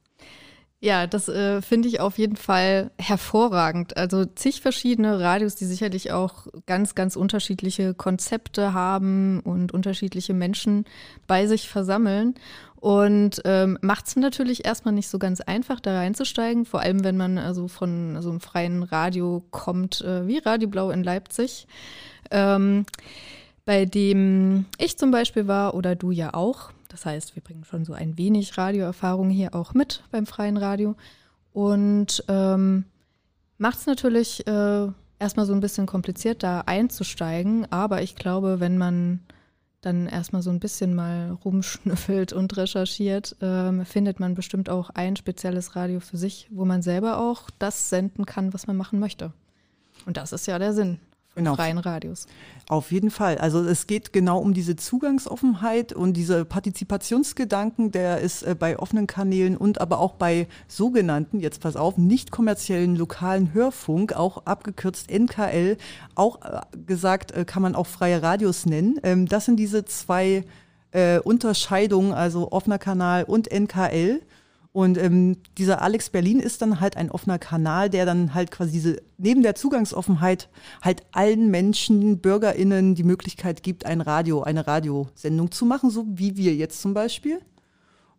[0.87, 3.97] Ja, das äh, finde ich auf jeden Fall hervorragend.
[3.97, 10.85] Also zig verschiedene Radios, die sicherlich auch ganz, ganz unterschiedliche Konzepte haben und unterschiedliche Menschen
[11.27, 12.37] bei sich versammeln.
[12.77, 17.17] Und ähm, macht es natürlich erstmal nicht so ganz einfach, da reinzusteigen, vor allem wenn
[17.17, 21.67] man also von so einem freien Radio kommt, äh, wie Radio Blau in Leipzig.
[22.31, 22.87] Ähm,
[23.65, 26.71] bei dem ich zum Beispiel war oder du ja auch.
[26.97, 30.95] Das heißt, wir bringen schon so ein wenig Radioerfahrung hier auch mit beim freien Radio.
[31.53, 32.87] Und ähm,
[33.59, 37.71] macht es natürlich äh, erstmal so ein bisschen kompliziert, da einzusteigen.
[37.71, 39.21] Aber ich glaube, wenn man
[39.83, 45.17] dann erstmal so ein bisschen mal rumschnüffelt und recherchiert, äh, findet man bestimmt auch ein
[45.17, 49.35] spezielles Radio für sich, wo man selber auch das senden kann, was man machen möchte.
[50.07, 50.99] Und das ist ja der Sinn
[51.37, 51.55] genau.
[51.55, 52.27] freien Radios.
[52.69, 53.39] Auf jeden Fall.
[53.39, 59.07] Also es geht genau um diese Zugangsoffenheit und diese Partizipationsgedanken, der ist äh, bei offenen
[59.07, 65.11] Kanälen und aber auch bei sogenannten, jetzt pass auf, nicht kommerziellen lokalen Hörfunk, auch abgekürzt
[65.11, 65.77] NKL,
[66.17, 68.99] auch äh, gesagt, äh, kann man auch freie Radios nennen.
[69.03, 70.45] Ähm, das sind diese zwei
[71.25, 74.23] Unterscheidungen, also offener Kanal und NKL.
[74.77, 78.73] Und ähm, dieser Alex Berlin ist dann halt ein offener Kanal, der dann halt quasi
[78.73, 80.51] diese, neben der Zugangsoffenheit
[80.83, 86.37] halt allen Menschen, BürgerInnen die Möglichkeit gibt, ein Radio, eine Radiosendung zu machen, so wie
[86.37, 87.41] wir jetzt zum Beispiel.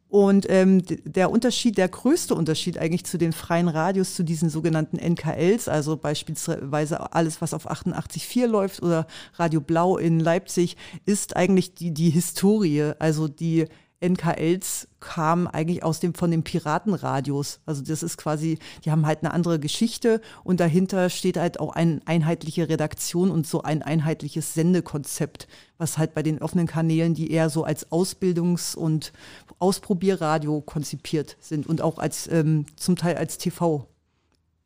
[0.09, 4.97] Und ähm, der Unterschied, der größte Unterschied eigentlich zu den freien Radios, zu diesen sogenannten
[4.97, 11.75] NKLs, also beispielsweise alles, was auf 88.4 läuft oder Radio Blau in Leipzig, ist eigentlich
[11.75, 13.67] die, die Historie, also die
[13.99, 17.59] NKLs kamen eigentlich aus dem, von den Piratenradios.
[17.65, 21.73] Also das ist quasi, die haben halt eine andere Geschichte und dahinter steht halt auch
[21.73, 27.31] eine einheitliche Redaktion und so ein einheitliches Sendekonzept, was halt bei den offenen Kanälen, die
[27.31, 29.13] eher so als Ausbildungs- und
[29.59, 33.87] Ausprobierradio konzipiert sind und auch als ähm, zum Teil als TV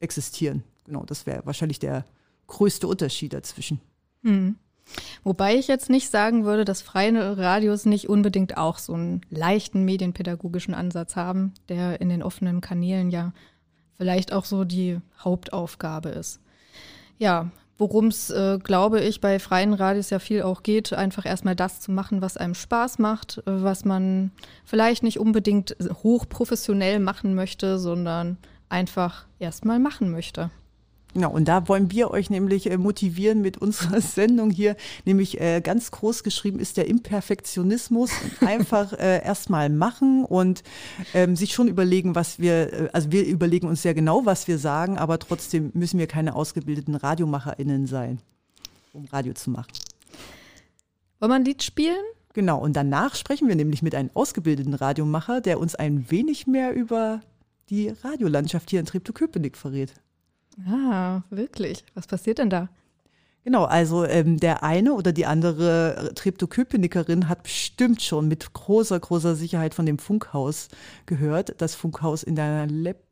[0.01, 0.63] existieren.
[0.85, 2.05] Genau, das wäre wahrscheinlich der
[2.47, 3.79] größte Unterschied dazwischen.
[4.23, 4.57] Hm.
[5.23, 9.84] Wobei ich jetzt nicht sagen würde, dass freie Radios nicht unbedingt auch so einen leichten
[9.84, 13.34] medienpädagogischen Ansatz haben, der in den offenen Kanälen ja
[13.97, 16.39] vielleicht auch so die Hauptaufgabe ist.
[17.19, 21.56] Ja, worum es, äh, glaube ich, bei freien Radios ja viel auch geht, einfach erstmal
[21.56, 24.32] das zu machen, was einem Spaß macht, was man
[24.65, 28.38] vielleicht nicht unbedingt hochprofessionell machen möchte, sondern
[28.69, 30.49] einfach erstmal machen möchte.
[31.13, 35.60] Genau, und da wollen wir euch nämlich äh, motivieren mit unserer Sendung hier, nämlich äh,
[35.62, 38.12] ganz groß geschrieben ist der Imperfektionismus.
[38.39, 40.63] Einfach äh, erstmal machen und
[41.13, 44.97] ähm, sich schon überlegen, was wir, also wir überlegen uns sehr genau, was wir sagen,
[44.97, 48.19] aber trotzdem müssen wir keine ausgebildeten RadiomacherInnen sein,
[48.93, 49.71] um Radio zu machen.
[51.19, 52.04] Wollen wir ein Lied spielen?
[52.34, 56.74] Genau, und danach sprechen wir nämlich mit einem ausgebildeten Radiomacher, der uns ein wenig mehr
[56.74, 57.19] über
[57.69, 59.93] die Radiolandschaft hier in Treptow-Köpenick verrät.
[60.67, 61.83] Ah, wirklich.
[61.93, 62.69] Was passiert denn da?
[63.43, 69.35] Genau, also ähm, der eine oder die andere Treptow-Köpenickerin hat bestimmt schon mit großer, großer
[69.35, 70.67] Sicherheit von dem Funkhaus
[71.07, 71.59] gehört.
[71.59, 72.67] Das Funkhaus in der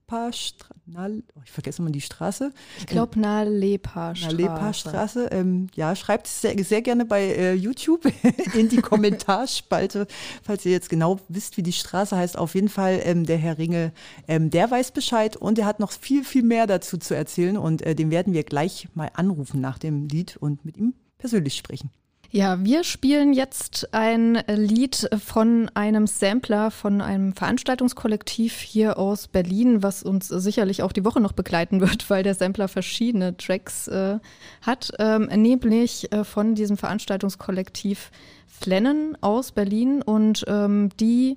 [0.09, 2.51] Lepp Lepa-Straße, oh, ich vergesse mal die Straße.
[2.79, 4.35] Ich glaube, nahe Lepa-Straße.
[4.35, 8.11] Lepa-Straße, ähm, ja, schreibt sehr, sehr gerne bei äh, YouTube
[8.55, 10.07] in die Kommentarspalte,
[10.43, 12.37] falls ihr jetzt genau wisst, wie die Straße heißt.
[12.37, 13.91] Auf jeden Fall, ähm, der Herr Ringe,
[14.27, 17.81] ähm, der weiß Bescheid und er hat noch viel, viel mehr dazu zu erzählen und
[17.83, 21.91] äh, den werden wir gleich mal anrufen nach dem Lied und mit ihm persönlich sprechen.
[22.31, 29.81] Ja, wir spielen jetzt ein Lied von einem Sampler von einem Veranstaltungskollektiv hier aus Berlin,
[29.81, 34.19] was uns sicherlich auch die Woche noch begleiten wird, weil der Sampler verschiedene Tracks äh,
[34.61, 38.11] hat, ähm, nämlich äh, von diesem Veranstaltungskollektiv
[38.45, 40.03] Flennen aus Berlin.
[40.03, 41.35] Und ähm, die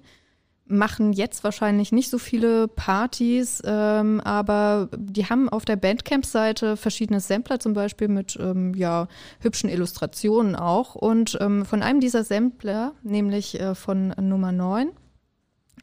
[0.66, 7.20] machen jetzt wahrscheinlich nicht so viele Partys, ähm, aber die haben auf der Bandcamp-Seite verschiedene
[7.20, 9.08] Sampler zum Beispiel mit ähm, ja,
[9.40, 10.94] hübschen Illustrationen auch.
[10.94, 14.90] Und ähm, von einem dieser Sampler, nämlich äh, von Nummer 9,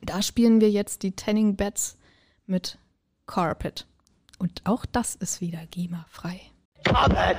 [0.01, 1.97] da spielen wir jetzt die Tanning Beds
[2.45, 2.77] mit
[3.27, 3.85] Carpet.
[4.39, 6.41] Und auch das ist wieder GEMA-frei.
[6.85, 7.37] Carpet!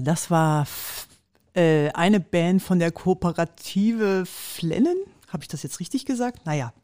[0.00, 0.66] Das war
[1.54, 4.96] äh, eine Band von der Kooperative Flennen.
[5.28, 6.44] Habe ich das jetzt richtig gesagt?
[6.44, 6.74] Naja,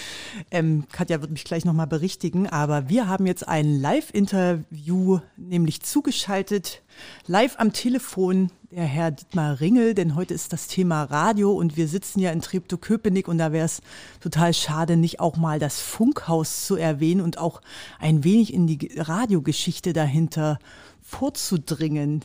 [0.50, 6.82] ähm, Katja wird mich gleich nochmal berichtigen, aber wir haben jetzt ein Live-Interview, nämlich zugeschaltet,
[7.26, 11.88] live am Telefon, der Herr Dietmar Ringel, denn heute ist das Thema Radio und wir
[11.88, 13.82] sitzen ja in Treptow-Köpenick und da wäre es
[14.20, 17.60] total schade, nicht auch mal das Funkhaus zu erwähnen und auch
[17.98, 20.58] ein wenig in die Radiogeschichte dahinter
[21.02, 22.24] vorzudringen.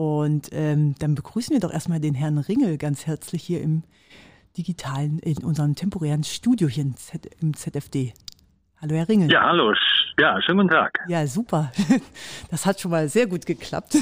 [0.00, 3.82] Und ähm, dann begrüßen wir doch erstmal den Herrn Ringel ganz herzlich hier im
[4.56, 6.86] digitalen, in unserem temporären Studio hier
[7.42, 8.14] im ZFD.
[8.80, 9.30] Hallo, Herr Ringel.
[9.30, 9.74] Ja, hallo.
[10.18, 11.00] Ja, schönen guten Tag.
[11.06, 11.70] Ja, super.
[12.50, 13.98] Das hat schon mal sehr gut geklappt.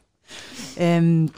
[0.78, 1.30] ähm,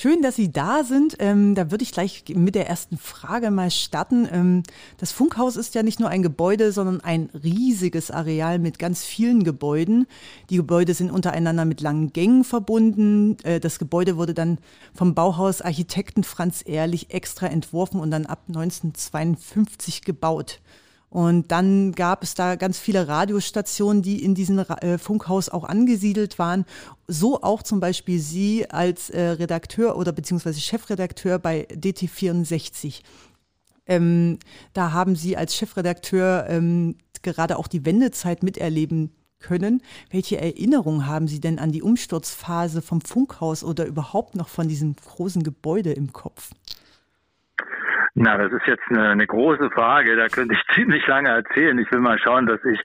[0.00, 1.16] Schön, dass Sie da sind.
[1.18, 4.26] Ähm, da würde ich gleich mit der ersten Frage mal starten.
[4.32, 4.62] Ähm,
[4.96, 9.44] das Funkhaus ist ja nicht nur ein Gebäude, sondern ein riesiges Areal mit ganz vielen
[9.44, 10.06] Gebäuden.
[10.48, 13.36] Die Gebäude sind untereinander mit langen Gängen verbunden.
[13.42, 14.56] Äh, das Gebäude wurde dann
[14.94, 20.62] vom Bauhausarchitekten Franz Ehrlich extra entworfen und dann ab 1952 gebaut.
[21.10, 26.38] Und dann gab es da ganz viele Radiostationen, die in diesem äh, Funkhaus auch angesiedelt
[26.38, 26.64] waren.
[27.08, 33.00] So auch zum Beispiel Sie als äh, Redakteur oder beziehungsweise Chefredakteur bei DT64.
[33.86, 34.38] Ähm,
[34.72, 39.82] da haben Sie als Chefredakteur ähm, gerade auch die Wendezeit miterleben können.
[40.10, 44.94] Welche Erinnerungen haben Sie denn an die Umsturzphase vom Funkhaus oder überhaupt noch von diesem
[44.94, 46.50] großen Gebäude im Kopf?
[48.14, 50.16] Na, das ist jetzt eine, eine, große Frage.
[50.16, 51.78] Da könnte ich ziemlich lange erzählen.
[51.78, 52.80] Ich will mal schauen, dass ich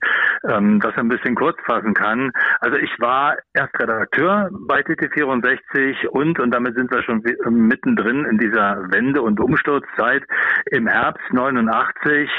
[0.48, 2.32] ähm, das ein bisschen kurz fassen kann.
[2.60, 8.38] Also ich war erst Redakteur bei TT64 und, und damit sind wir schon mittendrin in
[8.38, 10.24] dieser Wende- und Umsturzzeit
[10.72, 12.30] im Herbst 89.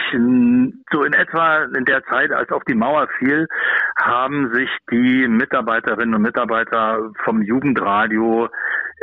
[0.93, 3.49] So in etwa in der Zeit, als auf die Mauer fiel,
[4.01, 8.49] haben sich die Mitarbeiterinnen und Mitarbeiter vom Jugendradio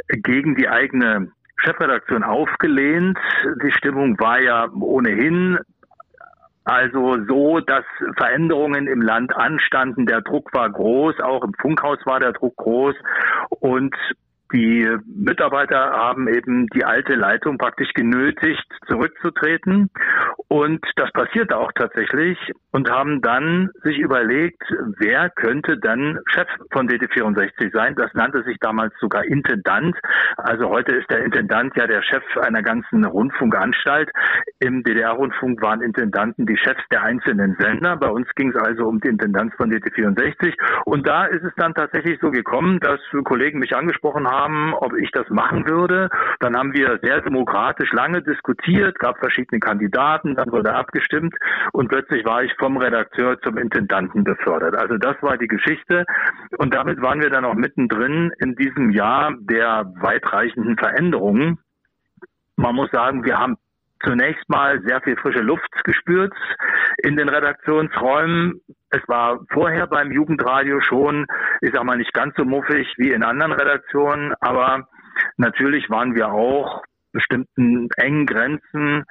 [0.10, 3.18] gegen die eigene Chefredaktion aufgelehnt.
[3.64, 5.60] Die Stimmung war ja ohnehin
[6.66, 7.84] also so, dass
[8.16, 10.06] Veränderungen im Land anstanden.
[10.06, 12.95] Der Druck war groß, auch im Funkhaus war der Druck groß
[13.60, 13.93] und
[14.54, 19.89] die Mitarbeiter haben eben die alte Leitung praktisch genötigt, zurückzutreten.
[20.47, 22.38] Und das passierte auch tatsächlich
[22.72, 24.62] und haben dann sich überlegt,
[24.97, 27.95] wer könnte dann Chef von DT64 sein.
[27.95, 29.95] Das nannte sich damals sogar Intendant.
[30.38, 34.10] Also heute ist der Intendant ja der Chef einer ganzen Rundfunkanstalt.
[34.60, 37.95] Im DDR-Rundfunk waren Intendanten die Chefs der einzelnen Sender.
[37.97, 40.54] Bei uns ging es also um die Intendanz von DT64.
[40.86, 44.94] Und da ist es dann tatsächlich so gekommen, dass Kollegen mich angesprochen haben, haben, ob
[44.98, 46.10] ich das machen würde.
[46.39, 51.36] Dann haben wir sehr demokratisch lange diskutiert, gab verschiedene Kandidaten, dann wurde abgestimmt
[51.72, 54.76] und plötzlich war ich vom Redakteur zum Intendanten befördert.
[54.76, 56.06] Also das war die Geschichte
[56.58, 61.60] und damit waren wir dann auch mittendrin in diesem Jahr der weitreichenden Veränderungen.
[62.56, 63.58] Man muss sagen, wir haben
[64.04, 66.34] zunächst mal sehr viel frische Luft gespürt
[66.97, 68.62] in den Redaktionsräumen.
[68.89, 71.26] Es war vorher beim Jugendradio schon,
[71.62, 74.88] ich sag mal, nicht ganz so muffig wie in anderen Redaktionen, aber
[75.38, 79.06] natürlich waren wir auch bestimmten engen Grenzen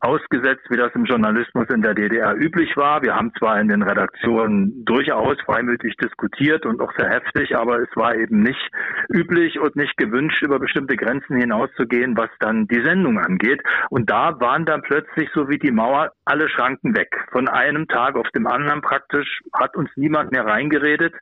[0.00, 3.02] ausgesetzt, wie das im Journalismus in der DDR üblich war.
[3.02, 7.88] Wir haben zwar in den Redaktionen durchaus freimütig diskutiert und auch sehr heftig, aber es
[7.96, 8.70] war eben nicht
[9.08, 13.60] üblich und nicht gewünscht, über bestimmte Grenzen hinauszugehen, was dann die Sendung angeht.
[13.90, 17.26] Und da waren dann plötzlich so wie die Mauer alle Schranken weg.
[17.32, 21.14] Von einem Tag auf dem anderen praktisch hat uns niemand mehr reingeredet.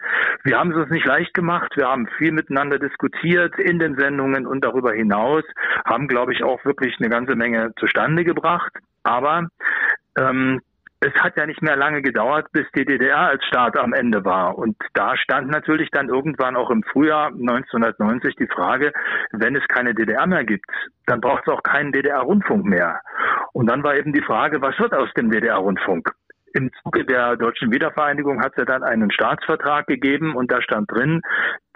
[0.45, 1.73] Wir haben es uns nicht leicht gemacht.
[1.77, 5.45] Wir haben viel miteinander diskutiert in den Sendungen und darüber hinaus,
[5.85, 8.66] haben, glaube ich, auch wirklich eine ganze Menge zustande gebracht.
[9.07, 9.47] Aber
[10.19, 10.61] ähm,
[11.01, 14.59] es hat ja nicht mehr lange gedauert, bis die DDR als Staat am Ende war.
[14.59, 18.93] Und da stand natürlich dann irgendwann auch im Frühjahr 1990 die Frage,
[19.31, 20.65] wenn es keine DDR mehr gibt,
[21.07, 23.01] dann braucht es auch keinen DDR-Rundfunk mehr.
[23.53, 26.11] Und dann war eben die Frage, was wird aus dem DDR-Rundfunk?
[26.57, 30.91] Im Zuge der deutschen Wiedervereinigung hat es ja dann einen Staatsvertrag gegeben und da stand
[30.91, 31.21] drin,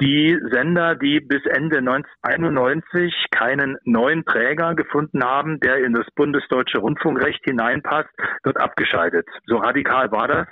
[0.00, 6.78] die Sender, die bis Ende 1991 keinen neuen Träger gefunden haben, der in das bundesdeutsche
[6.78, 8.08] Rundfunkrecht hineinpasst,
[8.42, 9.28] wird abgeschaltet.
[9.44, 10.48] So radikal war das.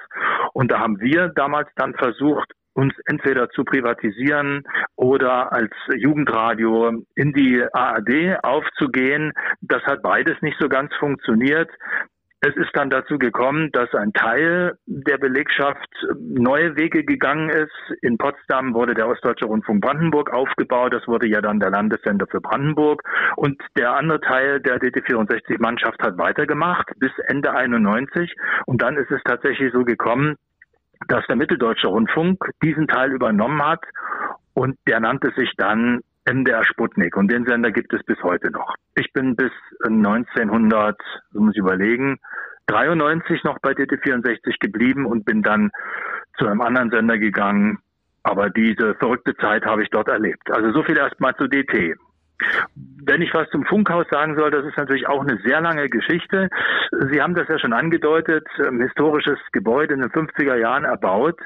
[0.52, 4.62] Und da haben wir damals dann versucht, uns entweder zu privatisieren
[4.94, 9.32] oder als Jugendradio in die ARD aufzugehen.
[9.62, 11.70] Das hat beides nicht so ganz funktioniert.
[12.40, 15.88] Es ist dann dazu gekommen, dass ein Teil der Belegschaft
[16.20, 17.72] neue Wege gegangen ist.
[18.00, 20.94] In Potsdam wurde der Ostdeutsche Rundfunk Brandenburg aufgebaut.
[20.94, 23.02] Das wurde ja dann der Landessender für Brandenburg.
[23.34, 28.32] Und der andere Teil der DT64-Mannschaft hat weitergemacht bis Ende 91.
[28.66, 30.36] Und dann ist es tatsächlich so gekommen,
[31.08, 33.82] dass der Mitteldeutsche Rundfunk diesen Teil übernommen hat
[34.54, 38.74] und der nannte sich dann MDR Sputnik und den Sender gibt es bis heute noch.
[38.96, 39.50] Ich bin bis
[39.84, 41.00] 1900,
[41.32, 42.18] so muss ich überlegen,
[42.66, 45.70] 93 noch bei DT64 geblieben und bin dann
[46.36, 47.78] zu einem anderen Sender gegangen.
[48.22, 50.50] Aber diese verrückte Zeit habe ich dort erlebt.
[50.50, 51.96] Also so viel erstmal zu DT.
[52.74, 56.48] Wenn ich was zum Funkhaus sagen soll, das ist natürlich auch eine sehr lange Geschichte.
[57.10, 61.40] Sie haben das ja schon angedeutet, ein historisches Gebäude in den 50er Jahren erbaut,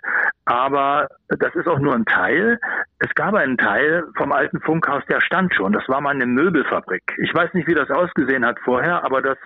[0.44, 2.58] aber das ist auch nur ein Teil.
[2.98, 5.72] es gab einen Teil vom alten Funkhaus, der stand schon.
[5.72, 7.02] Das war mal eine Möbelfabrik.
[7.18, 9.38] Ich weiß nicht, wie das ausgesehen hat vorher, aber das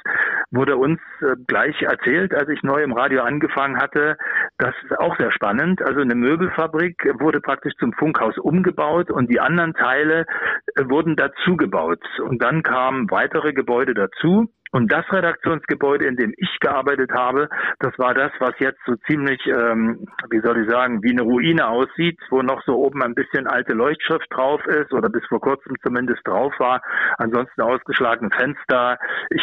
[0.51, 4.17] wurde uns äh, gleich erzählt, als ich neu im Radio angefangen hatte.
[4.59, 5.83] Das ist auch sehr spannend.
[5.83, 10.27] Also eine Möbelfabrik wurde praktisch zum Funkhaus umgebaut und die anderen Teile
[10.75, 12.03] äh, wurden dazu gebaut.
[12.21, 14.49] Und dann kamen weitere Gebäude dazu.
[14.73, 19.41] Und das Redaktionsgebäude, in dem ich gearbeitet habe, das war das, was jetzt so ziemlich,
[19.47, 23.47] ähm, wie soll ich sagen, wie eine Ruine aussieht, wo noch so oben ein bisschen
[23.47, 26.83] alte Leuchtschrift drauf ist oder bis vor kurzem zumindest drauf war.
[27.17, 28.99] Ansonsten ausgeschlagene Fenster.
[29.31, 29.43] Ich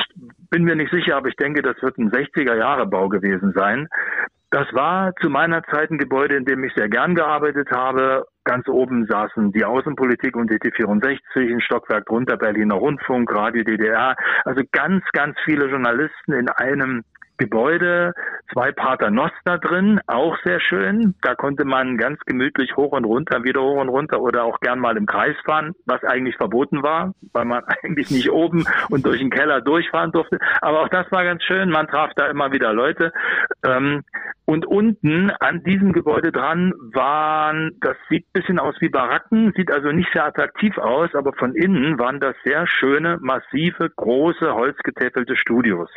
[0.51, 3.87] bin mir nicht sicher, aber ich denke, das wird ein 60er Jahre Bau gewesen sein.
[4.53, 8.27] Das war zu meiner Zeit ein Gebäude, in dem ich sehr gern gearbeitet habe.
[8.43, 14.15] Ganz oben saßen die Außenpolitik und DT64, ein Stockwerk drunter Berliner Rundfunk, Radio DDR.
[14.45, 17.01] Also ganz, ganz viele Journalisten in einem
[17.43, 18.13] Gebäude,
[18.53, 21.13] zwei Paternoster drin, auch sehr schön.
[21.21, 24.79] Da konnte man ganz gemütlich hoch und runter, wieder hoch und runter oder auch gern
[24.79, 29.19] mal im Kreis fahren, was eigentlich verboten war, weil man eigentlich nicht oben und durch
[29.19, 30.39] den Keller durchfahren durfte.
[30.61, 31.69] Aber auch das war ganz schön.
[31.69, 33.11] Man traf da immer wieder Leute.
[33.65, 34.03] Ähm,
[34.45, 39.71] und unten an diesem Gebäude dran waren, das sieht ein bisschen aus wie Baracken, sieht
[39.71, 45.37] also nicht sehr attraktiv aus, aber von innen waren das sehr schöne, massive, große, holzgetäfelte
[45.37, 45.89] Studios.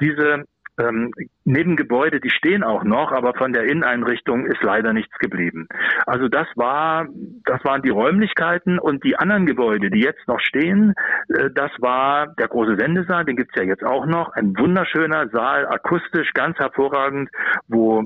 [0.00, 0.44] Diese
[0.78, 1.12] ähm,
[1.44, 5.66] Nebengebäude, die stehen auch noch, aber von der Inneneinrichtung ist leider nichts geblieben.
[6.06, 7.06] Also das war,
[7.44, 10.94] das waren die Räumlichkeiten und die anderen Gebäude, die jetzt noch stehen,
[11.28, 15.66] äh, das war der große Sendesaal, den gibt's ja jetzt auch noch, ein wunderschöner Saal,
[15.66, 17.30] akustisch ganz hervorragend,
[17.66, 18.04] wo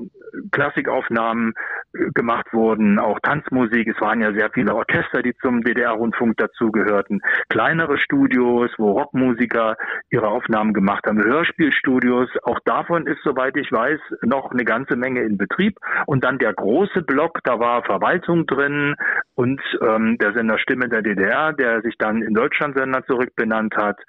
[0.51, 1.53] Klassikaufnahmen
[1.93, 3.87] äh, gemacht wurden, auch Tanzmusik.
[3.87, 7.21] Es waren ja sehr viele Orchester, die zum DDR-Rundfunk dazugehörten.
[7.49, 9.77] Kleinere Studios, wo Rockmusiker
[10.09, 11.23] ihre Aufnahmen gemacht haben.
[11.23, 12.29] Hörspielstudios.
[12.43, 15.77] Auch davon ist, soweit ich weiß, noch eine ganze Menge in Betrieb.
[16.05, 18.95] Und dann der große Block, da war Verwaltung drin
[19.35, 23.99] und ähm, der Sender Stimme der DDR, der sich dann in Deutschlandsender zurückbenannt hat.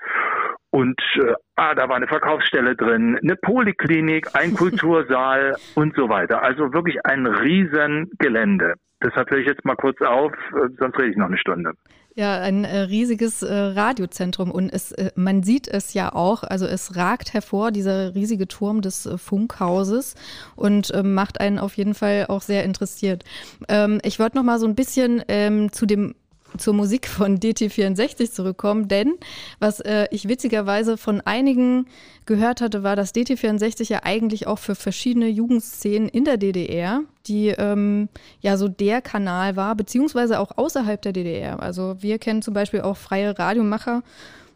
[0.70, 6.42] Und äh, ah, da war eine Verkaufsstelle drin, eine Poliklinik, ein Kultursaal und so weiter.
[6.42, 8.74] Also wirklich ein Riesengelände.
[9.02, 11.72] Deshalb höre ich jetzt mal kurz auf, äh, sonst rede ich noch eine Stunde.
[12.16, 16.64] Ja, ein äh, riesiges äh, Radiozentrum und es, äh, man sieht es ja auch, also
[16.64, 20.14] es ragt hervor, dieser riesige Turm des äh, Funkhauses
[20.54, 23.24] und ähm, macht einen auf jeden Fall auch sehr interessiert.
[23.68, 26.14] Ähm, ich wollte noch mal so ein bisschen ähm, zu dem
[26.58, 29.14] zur Musik von DT64 zurückkommen, denn
[29.58, 31.86] was äh, ich witzigerweise von einigen
[32.26, 37.48] gehört hatte, war, dass DT64 ja eigentlich auch für verschiedene Jugendszenen in der DDR, die
[37.48, 38.08] ähm,
[38.40, 41.62] ja so der Kanal war, beziehungsweise auch außerhalb der DDR.
[41.62, 44.02] Also wir kennen zum Beispiel auch freie Radiomacher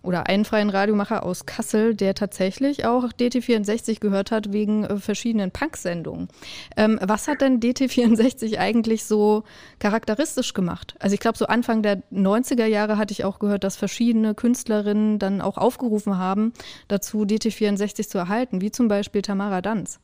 [0.03, 5.51] oder einen freien Radiomacher aus Kassel, der tatsächlich auch DT64 gehört hat wegen äh, verschiedenen
[5.51, 6.29] Punk-Sendungen.
[6.77, 9.45] Ähm, was hat denn DT64 eigentlich so
[9.79, 10.95] charakteristisch gemacht?
[11.01, 15.19] Also ich glaube, so Anfang der 90er Jahre hatte ich auch gehört, dass verschiedene Künstlerinnen
[15.19, 16.53] dann auch aufgerufen haben,
[16.89, 20.01] dazu DT64 zu erhalten, wie zum Beispiel Tamara Danz.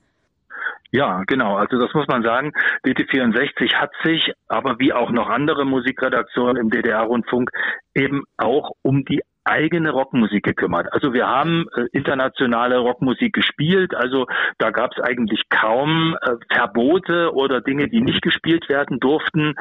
[0.94, 1.56] Ja, genau.
[1.56, 2.52] Also das muss man sagen.
[2.86, 7.50] DT64 hat sich, aber wie auch noch andere Musikredaktionen im DDR-Rundfunk,
[7.94, 10.92] eben auch um die eigene Rockmusik gekümmert.
[10.92, 14.26] Also wir haben äh, internationale Rockmusik gespielt, also
[14.58, 19.54] da gab es eigentlich kaum äh, Verbote oder Dinge, die nicht gespielt werden durften.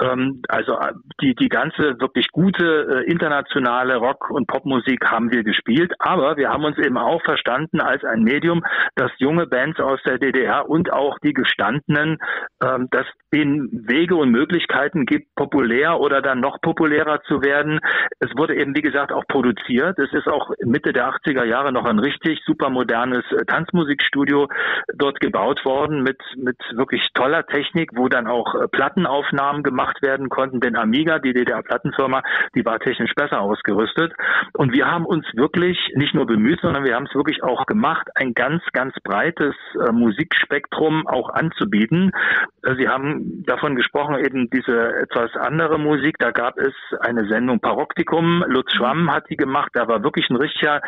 [0.00, 5.44] Ähm, also äh, die, die ganze wirklich gute äh, internationale Rock- und Popmusik haben wir
[5.44, 8.64] gespielt, aber wir haben uns eben auch verstanden als ein Medium,
[8.96, 12.18] dass junge Bands aus der DDR und auch die gestandenen,
[12.62, 17.80] ähm, dass denen Wege und Möglichkeiten gibt, populär oder dann noch populärer zu werden.
[18.20, 19.98] Es wurde eben, wie gesagt, auch produziert.
[19.98, 24.48] Es ist auch Mitte der 80er Jahre noch ein richtig super modernes äh, Tanzmusikstudio
[24.94, 30.28] dort gebaut worden mit, mit wirklich toller Technik, wo dann auch äh, Plattenaufnahmen gemacht werden
[30.28, 30.60] konnten.
[30.60, 32.22] Denn Amiga, die DDR-Plattenfirma,
[32.54, 34.12] die war technisch besser ausgerüstet.
[34.54, 38.08] Und wir haben uns wirklich nicht nur bemüht, sondern wir haben es wirklich auch gemacht,
[38.14, 42.12] ein ganz, ganz breites äh, Musikspektrum auch anzubieten.
[42.62, 46.16] Äh, Sie haben davon gesprochen, eben diese etwas andere Musik.
[46.18, 48.44] Da gab es eine Sendung Paroktikum.
[48.48, 49.70] Lutz Schwamm hat die gemacht.
[49.74, 50.80] Da war wirklich ein richtiger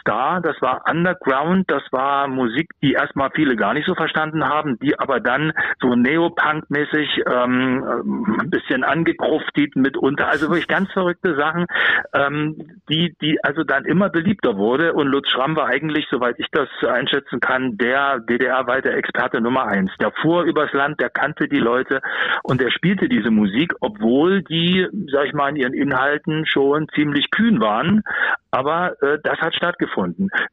[0.00, 0.40] Star.
[0.40, 1.70] Das war Underground.
[1.70, 5.94] Das war Musik, die erstmal viele gar nicht so verstanden haben, die aber dann so
[5.94, 10.28] Neopunk-mäßig ähm, ein bisschen angekruftet mitunter.
[10.28, 11.66] Also wirklich ganz verrückte Sachen,
[12.14, 12.56] ähm,
[12.88, 14.92] die, die also dann immer beliebter wurde.
[14.92, 19.90] Und Lutz Schramm war eigentlich, soweit ich das einschätzen kann, der DDR-weite Experte Nummer eins.
[20.00, 22.00] Der fuhr übers Land, der kannte die Leute
[22.42, 27.30] und der spielte diese Musik, obwohl die, sag ich mal, in ihren Inhalten schon ziemlich
[27.30, 28.02] kühn waren.
[28.50, 29.99] Aber äh, das hat stattgefunden.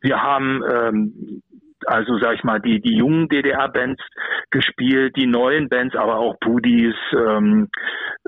[0.02, 1.42] Wir haben ähm,
[1.86, 4.02] also sag ich mal, die, die jungen DDR-Bands
[4.52, 7.70] gespielt, die neuen Bands, aber auch Pudis, ähm,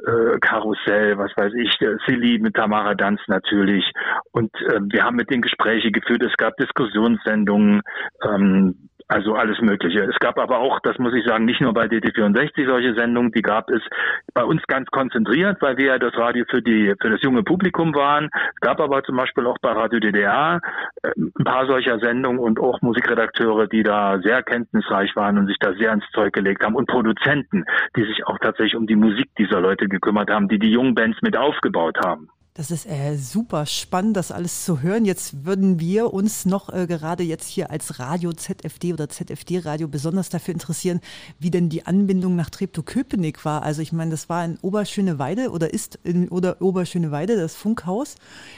[0.05, 1.71] äh, Karussell, was weiß ich,
[2.05, 3.83] Silly mit Tamara Danz natürlich.
[4.31, 7.81] Und äh, wir haben mit den Gespräche geführt, es gab Diskussionssendungen,
[8.23, 10.01] ähm, also alles Mögliche.
[10.01, 13.41] Es gab aber auch, das muss ich sagen, nicht nur bei DT64 solche Sendungen, die
[13.41, 13.81] gab es
[14.35, 17.95] bei uns ganz konzentriert, weil wir ja das Radio für die für das junge Publikum
[17.95, 18.29] waren.
[18.33, 20.61] Es gab aber zum Beispiel auch bei Radio DDR
[21.01, 25.57] äh, ein paar solcher Sendungen und auch Musikredakteure, die da sehr kenntnisreich waren und sich
[25.59, 29.29] da sehr ins Zeug gelegt haben und Produzenten, die sich auch tatsächlich um die Musik
[29.39, 32.29] dieser Leute gekümmert haben, die die jungen Bands mit aufgebaut haben.
[32.55, 35.05] Das ist äh, super spannend, das alles zu hören.
[35.05, 40.29] Jetzt würden wir uns noch äh, gerade jetzt hier als Radio ZFD oder ZFD-Radio besonders
[40.29, 40.99] dafür interessieren,
[41.37, 43.63] wie denn die Anbindung nach Treptow-Köpenick war.
[43.63, 48.15] Also ich meine, das war in Oberschöneweide oder ist in oder Oberschöneweide das Funkhaus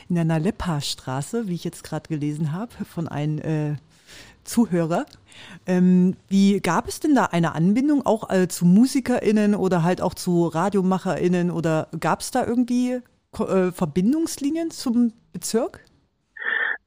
[0.09, 3.75] in der Naleppa-Straße, wie ich jetzt gerade gelesen habe, von einem äh,
[4.45, 5.05] Zuhörer.
[5.67, 10.13] Ähm, wie gab es denn da eine Anbindung auch äh, zu MusikerInnen oder halt auch
[10.13, 13.01] zu RadiomacherInnen oder gab es da irgendwie
[13.33, 15.85] Verbindungslinien zum Bezirk?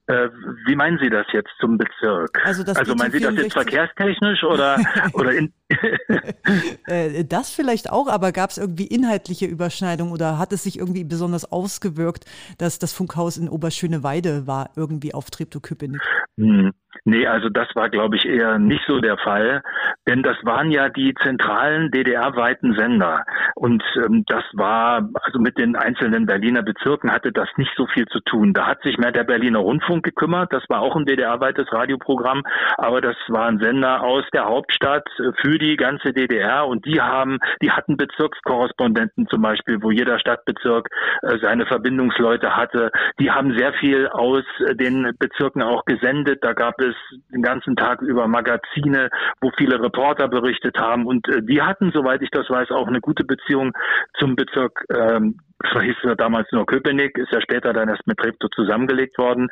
[0.07, 0.29] Äh,
[0.67, 2.39] wie meinen Sie das jetzt zum Bezirk?
[2.45, 4.79] Also, also meinen Sie das jetzt verkehrstechnisch oder,
[5.15, 5.53] oder in
[6.87, 11.05] äh, Das vielleicht auch, aber gab es irgendwie inhaltliche Überschneidungen oder hat es sich irgendwie
[11.05, 12.25] besonders ausgewirkt,
[12.59, 16.03] dass das Funkhaus in Oberschöneweide war, irgendwie auf Treptow-Köpenick?
[16.39, 16.73] Hm.
[17.07, 19.63] Nee, also das war, glaube ich, eher nicht so der Fall,
[20.09, 23.27] denn das waren ja die zentralen DDR-weiten Sender.
[23.57, 28.07] Und ähm, das war, also mit den einzelnen Berliner Bezirken hatte das nicht so viel
[28.07, 28.55] zu tun.
[28.55, 32.43] Da hat sich mehr der Berliner Rundfunk gekümmert, das war auch ein DDR-weites Radioprogramm,
[32.77, 35.09] aber das war ein Sender aus der Hauptstadt
[35.41, 40.89] für die ganze DDR und die haben, die hatten Bezirkskorrespondenten zum Beispiel, wo jeder Stadtbezirk
[41.23, 42.91] äh, seine Verbindungsleute hatte.
[43.19, 46.43] Die haben sehr viel aus den Bezirken auch gesendet.
[46.43, 46.95] Da gab es
[47.33, 51.07] den ganzen Tag über Magazine, wo viele Reporter berichtet haben.
[51.07, 53.73] Und äh, die hatten, soweit ich das weiß, auch eine gute Beziehung
[54.19, 55.39] zum Bezirk ähm,
[55.73, 59.49] das hieß ja damals nur Köpenick, ist ja später dann erst mit Treptow zusammengelegt worden.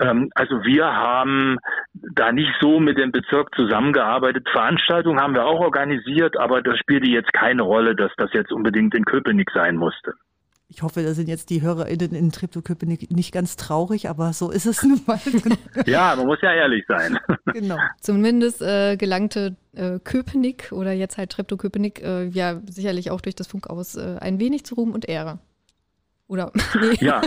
[0.00, 1.58] Ähm, also wir haben
[1.92, 4.48] da nicht so mit dem Bezirk zusammengearbeitet.
[4.50, 8.94] Veranstaltungen haben wir auch organisiert, aber das spielte jetzt keine Rolle, dass das jetzt unbedingt
[8.94, 10.14] in Köpenick sein musste.
[10.72, 14.66] Ich hoffe, da sind jetzt die HörerInnen in Treptow-Köpenick nicht ganz traurig, aber so ist
[14.66, 15.18] es nun mal.
[15.86, 17.18] ja, man muss ja ehrlich sein.
[17.52, 17.78] Genau.
[18.00, 23.48] Zumindest äh, gelangte äh, Köpenick oder jetzt halt Treptow-Köpenick äh, ja sicherlich auch durch das
[23.48, 25.40] Funkaus äh, ein wenig zu Ruhm und Ehre.
[26.30, 26.52] Oder?
[26.80, 26.96] Nee.
[27.00, 27.20] Ja,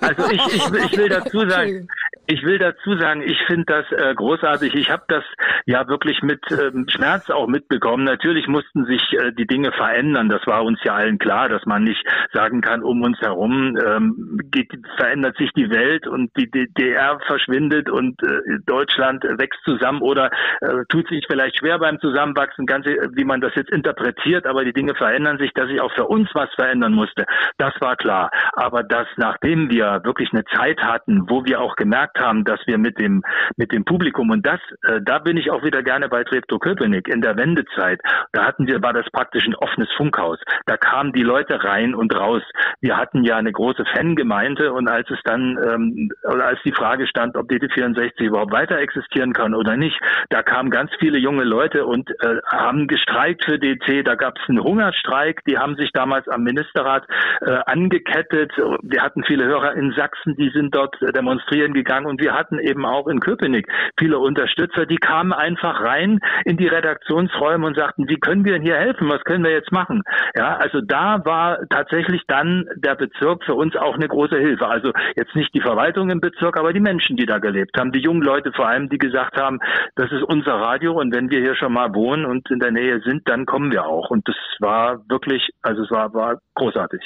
[0.00, 1.88] also ich, ich, ich will dazu sagen,
[2.28, 4.74] ich will dazu sagen, ich finde das äh, großartig.
[4.74, 5.22] Ich habe das
[5.64, 8.04] ja wirklich mit ähm, Schmerz auch mitbekommen.
[8.04, 10.28] Natürlich mussten sich äh, die Dinge verändern.
[10.28, 14.40] Das war uns ja allen klar, dass man nicht sagen kann, um uns herum ähm,
[14.50, 20.30] geht, verändert sich die Welt und die DDR verschwindet und äh, Deutschland wächst zusammen oder
[20.60, 24.46] äh, tut sich vielleicht schwer beim Zusammenwachsen, ganz wie man das jetzt interpretiert.
[24.46, 27.24] Aber die Dinge verändern sich, dass sich auch für uns was verändern musste.
[27.58, 28.15] Das war klar.
[28.52, 32.78] Aber dass nachdem wir wirklich eine Zeit hatten, wo wir auch gemerkt haben, dass wir
[32.78, 33.22] mit dem,
[33.56, 37.08] mit dem Publikum und das, äh, da bin ich auch wieder gerne bei Treptow Köpenick
[37.08, 38.00] in der Wendezeit.
[38.32, 40.38] Da hatten wir, war das praktisch ein offenes Funkhaus.
[40.66, 42.42] Da kamen die Leute rein und raus.
[42.80, 47.36] Wir hatten ja eine große Fangemeinde und als es dann, ähm, als die Frage stand,
[47.36, 49.98] ob DT64 überhaupt weiter existieren kann oder nicht,
[50.30, 54.06] da kamen ganz viele junge Leute und äh, haben gestreikt für DT.
[54.06, 55.42] Da gab es einen Hungerstreik.
[55.46, 57.06] Die haben sich damals am Ministerrat
[57.40, 57.58] äh,
[58.06, 58.52] angekettet.
[58.82, 62.84] Wir hatten viele Hörer in Sachsen, die sind dort demonstrieren gegangen und wir hatten eben
[62.84, 63.66] auch in Köpenick
[63.98, 68.62] viele Unterstützer, die kamen einfach rein in die Redaktionsräume und sagten, wie können wir denn
[68.62, 69.08] hier helfen?
[69.08, 70.02] Was können wir jetzt machen?
[70.36, 74.66] Ja, also da war tatsächlich dann der Bezirk für uns auch eine große Hilfe.
[74.66, 78.00] Also jetzt nicht die Verwaltung im Bezirk, aber die Menschen, die da gelebt haben, die
[78.00, 79.58] jungen Leute vor allem, die gesagt haben,
[79.96, 83.00] das ist unser Radio und wenn wir hier schon mal wohnen und in der Nähe
[83.00, 84.10] sind, dann kommen wir auch.
[84.10, 87.02] Und das war wirklich, also es war, war großartig.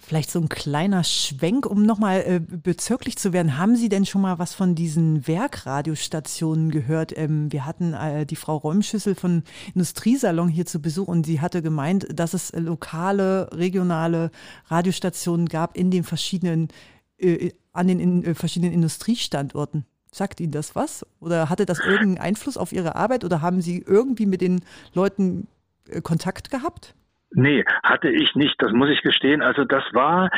[0.00, 3.58] Vielleicht so ein kleiner Schwenk, um nochmal äh, bezirklich zu werden.
[3.58, 7.16] Haben Sie denn schon mal was von diesen Werkradiostationen gehört?
[7.18, 9.42] Ähm, wir hatten äh, die Frau Räumschüssel von
[9.74, 14.30] Industriesalon hier zu Besuch und sie hatte gemeint, dass es lokale, regionale
[14.68, 16.68] Radiostationen gab in den verschiedenen,
[17.18, 19.84] äh, an den in, äh, verschiedenen Industriestandorten.
[20.12, 21.04] Sagt Ihnen das was?
[21.18, 24.60] Oder hatte das irgendeinen Einfluss auf Ihre Arbeit oder haben Sie irgendwie mit den
[24.94, 25.48] Leuten
[25.88, 26.94] äh, Kontakt gehabt?
[27.30, 29.42] Nee, hatte ich nicht, das muss ich gestehen.
[29.42, 30.30] Also das war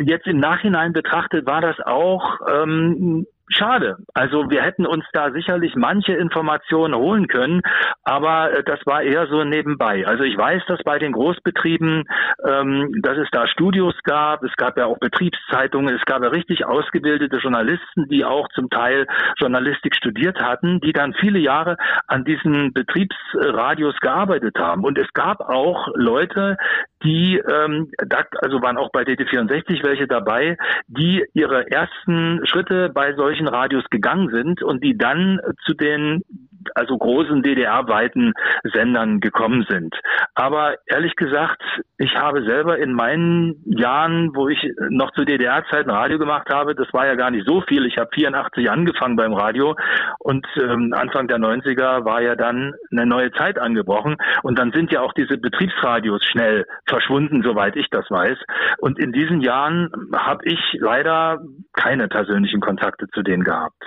[0.00, 3.96] jetzt im Nachhinein betrachtet, war das auch ähm, schade.
[4.14, 7.62] Also wir hätten uns da sicherlich manche Informationen holen können,
[8.02, 10.06] aber äh, das war eher so nebenbei.
[10.06, 12.04] Also ich weiß, dass bei den Großbetrieben,
[12.46, 16.64] ähm, dass es da Studios gab, es gab ja auch Betriebszeitungen, es gab ja richtig
[16.64, 21.76] ausgebildete Journalisten, die auch zum Teil Journalistik studiert hatten, die dann viele Jahre
[22.06, 24.84] an diesen Betriebsradios gearbeitet haben.
[24.84, 26.56] Und es gab auch Leute,
[27.02, 33.14] die, ähm, da, also waren auch bei DT64 welche dabei, die ihre ersten Schritte bei
[33.14, 36.22] solchen Radios gegangen sind und die dann zu den
[36.74, 38.32] also großen DDR-weiten
[38.72, 39.94] Sendern gekommen sind.
[40.34, 41.62] Aber ehrlich gesagt,
[41.98, 44.58] ich habe selber in meinen Jahren, wo ich
[44.88, 47.86] noch zu DDR-Zeiten Radio gemacht habe, das war ja gar nicht so viel.
[47.86, 49.76] Ich habe 84 angefangen beim Radio
[50.18, 54.92] und ähm, Anfang der 90er war ja dann eine neue Zeit angebrochen und dann sind
[54.92, 58.38] ja auch diese Betriebsradios schnell verschwunden, soweit ich das weiß.
[58.78, 61.40] Und in diesen Jahren habe ich leider
[61.72, 63.82] keine persönlichen Kontakte zu denen gehabt.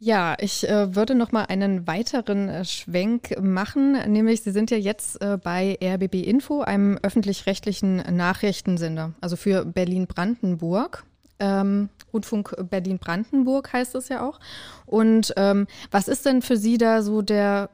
[0.00, 4.76] Ja, ich äh, würde noch mal einen weiteren äh, Schwenk machen, nämlich Sie sind ja
[4.76, 11.04] jetzt äh, bei RBB Info, einem öffentlich-rechtlichen Nachrichtensender, also für Berlin-Brandenburg.
[11.40, 14.38] Ähm, Rundfunk Berlin-Brandenburg heißt es ja auch.
[14.86, 17.68] Und ähm, was ist denn für Sie da so der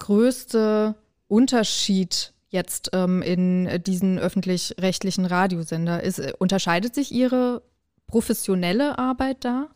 [0.00, 0.94] größte
[1.28, 6.02] Unterschied jetzt ähm, in diesen öffentlich-rechtlichen Radiosender?
[6.02, 7.62] Ist, äh, unterscheidet sich Ihre
[8.06, 9.68] professionelle Arbeit da?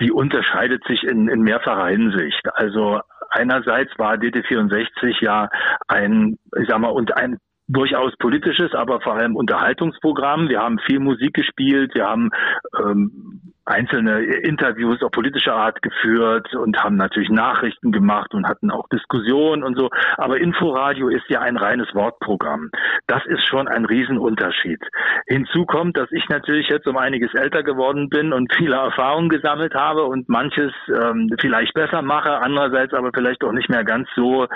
[0.00, 2.42] Die unterscheidet sich in, in mehrfacher Hinsicht.
[2.54, 3.00] Also
[3.30, 5.48] einerseits war DT64 ja
[5.88, 10.48] ein, ich sag mal, und ein durchaus politisches, aber vor allem Unterhaltungsprogramm.
[10.48, 12.30] Wir haben viel Musik gespielt, wir haben
[12.78, 18.88] ähm, einzelne Interviews auf politischer Art geführt und haben natürlich Nachrichten gemacht und hatten auch
[18.88, 19.90] Diskussionen und so.
[20.16, 22.70] Aber Inforadio ist ja ein reines Wortprogramm.
[23.06, 24.80] Das ist schon ein Riesenunterschied.
[25.26, 29.74] Hinzu kommt, dass ich natürlich jetzt um einiges älter geworden bin und viele Erfahrungen gesammelt
[29.74, 34.46] habe und manches ähm, vielleicht besser mache, andererseits aber vielleicht auch nicht mehr ganz so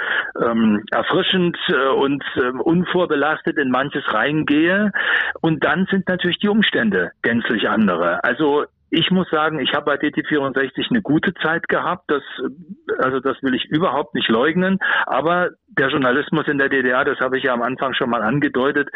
[0.40, 4.92] ähm, erfrischend äh, und äh, unvorbelastet in manches reingehe.
[5.40, 8.22] Und dann sind natürlich die Umstände gänzlich andere.
[8.24, 12.05] Also ich muss sagen, ich habe bei DT64 eine gute Zeit gehabt.
[12.09, 12.22] Das,
[12.99, 14.78] also das will ich überhaupt nicht leugnen.
[15.07, 18.89] Aber der Journalismus in der DDR, das habe ich ja am Anfang schon mal angedeutet,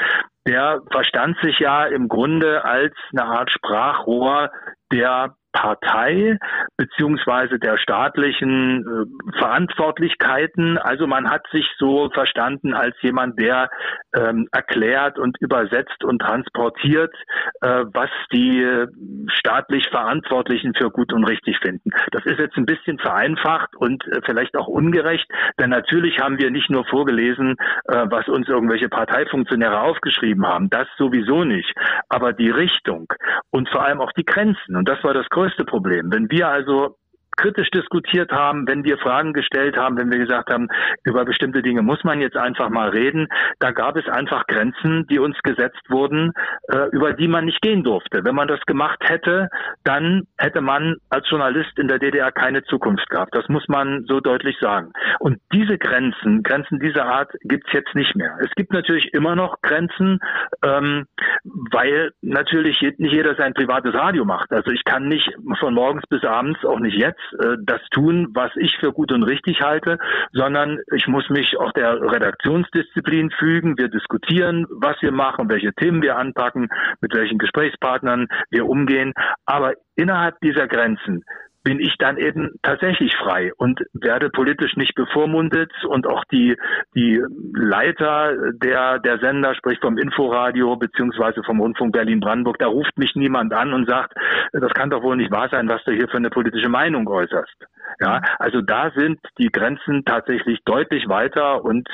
[0.47, 4.51] der verstand sich ja im Grunde als eine Art Sprachrohr
[4.93, 6.39] der Partei
[6.77, 10.79] beziehungsweise der staatlichen äh, Verantwortlichkeiten.
[10.79, 13.71] Also man hat sich so verstanden als jemand, der
[14.15, 17.15] ähm, erklärt und übersetzt und transportiert,
[17.61, 18.87] äh, was die
[19.29, 21.91] staatlich Verantwortlichen für gut und richtig finden.
[22.11, 25.31] Das ist jetzt ein bisschen vereinfacht und äh, vielleicht auch ungerecht,
[25.61, 30.71] denn natürlich haben wir nicht nur vorgelesen, äh, was uns irgendwelche Parteifunktionäre aufgeschrieben haben.
[30.71, 31.73] Das sowieso nicht.
[32.09, 33.13] Aber die Richtung
[33.51, 34.77] und vor allem auch die Grenzen.
[34.77, 36.11] Und das war das größte Problem.
[36.11, 36.97] Wenn wir also
[37.37, 40.69] kritisch diskutiert haben, wenn wir Fragen gestellt haben, wenn wir gesagt haben,
[41.05, 43.29] über bestimmte Dinge muss man jetzt einfach mal reden,
[43.59, 46.33] da gab es einfach Grenzen, die uns gesetzt wurden,
[46.69, 48.25] äh, über die man nicht gehen durfte.
[48.25, 49.49] Wenn man das gemacht hätte,
[49.85, 53.35] dann hätte man als Journalist in der DDR keine Zukunft gehabt.
[53.35, 54.93] Das muss man so deutlich sagen.
[55.19, 58.37] Und diese Grenzen, Grenzen dieser Art gibt es jetzt nicht mehr.
[58.41, 60.21] Es gibt natürlich immer noch Grenzen,
[60.65, 61.07] ähm,
[61.45, 64.53] weil natürlich nicht jeder sein privates Radio macht.
[64.53, 68.51] Also ich kann nicht von morgens bis abends, auch nicht jetzt, äh, das tun, was
[68.57, 69.99] ich für gut und richtig halte,
[70.33, 73.79] sondern ich muss mich auch der Redaktionsdisziplin fügen.
[73.79, 76.69] Wir diskutieren, was wir machen, welche Themen wir anpacken,
[77.01, 79.13] mit welchen Gesprächspartnern wir umgehen.
[79.47, 81.25] Aber innerhalb dieser Grenzen
[81.63, 86.57] bin ich dann eben tatsächlich frei und werde politisch nicht bevormundet und auch die,
[86.95, 87.23] die
[87.55, 93.53] Leiter der, der Sender, sprich vom Inforadio beziehungsweise vom Rundfunk Berlin-Brandenburg, da ruft mich niemand
[93.53, 94.15] an und sagt,
[94.53, 97.57] das kann doch wohl nicht wahr sein, was du hier für eine politische Meinung äußerst.
[98.01, 101.89] Ja, also da sind die Grenzen tatsächlich deutlich weiter und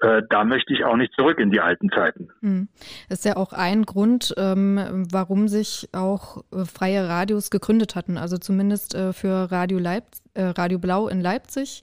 [0.00, 2.28] äh, da möchte ich auch nicht zurück in die alten Zeiten.
[2.40, 2.68] Hm.
[3.08, 8.16] Ist ja auch ein Grund, ähm, warum sich auch äh, freie Radios gegründet hatten.
[8.16, 10.04] Also zumindest äh, für Radio, Leip
[10.34, 11.82] äh, Radio Blau in Leipzig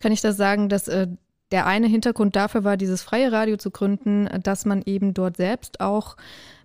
[0.00, 1.08] kann ich das sagen, dass äh,
[1.50, 5.80] der eine Hintergrund dafür war, dieses freie Radio zu gründen, dass man eben dort selbst
[5.80, 6.16] auch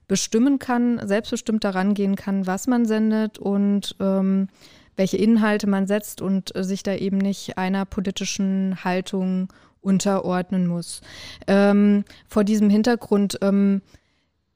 [0.07, 4.47] bestimmen kann, selbstbestimmt daran gehen kann, was man sendet und ähm,
[4.95, 9.47] welche Inhalte man setzt und äh, sich da eben nicht einer politischen Haltung
[9.81, 11.01] unterordnen muss.
[11.47, 13.81] Ähm, vor diesem Hintergrund ähm,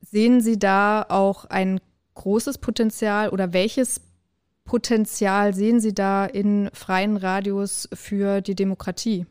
[0.02, 1.80] sehen Sie da auch ein
[2.16, 4.02] großes Potenzial oder welches
[4.66, 9.26] Potenzial sehen Sie da in freien Radios für die Demokratie?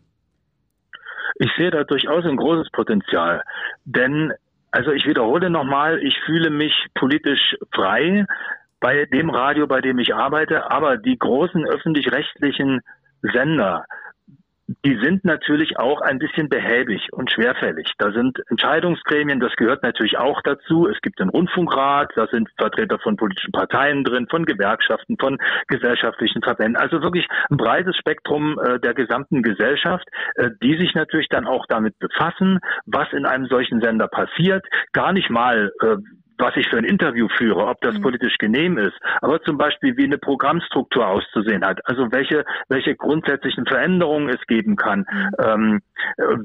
[1.37, 3.43] Ich sehe da durchaus ein großes Potenzial,
[3.85, 4.33] denn
[4.71, 8.27] also ich wiederhole nochmal, ich fühle mich politisch frei,
[8.81, 12.81] bei dem Radio, bei dem ich arbeite, aber die großen öffentlich-rechtlichen
[13.23, 13.87] Sender,
[14.67, 17.93] die sind natürlich auch ein bisschen behäbig und schwerfällig.
[17.99, 20.89] Da sind Entscheidungsgremien, das gehört natürlich auch dazu.
[20.89, 25.39] Es gibt den Rundfunkrat, da sind Vertreter von politischen Parteien drin, von Gewerkschaften, von
[25.69, 26.77] gesellschaftlichen Verbänden.
[26.77, 30.07] Also wirklich ein breites Spektrum äh, der gesamten Gesellschaft,
[30.37, 34.65] äh, die sich natürlich dann auch damit befassen, was in einem solchen Sender passiert.
[34.93, 35.97] Gar nicht mal, äh,
[36.39, 38.03] was ich für ein Interview führe, ob das mhm.
[38.03, 43.67] politisch genehm ist, aber zum Beispiel wie eine Programmstruktur auszusehen hat, also welche, welche grundsätzlichen
[43.67, 45.31] Veränderungen es geben kann, mhm.
[45.39, 45.83] ähm,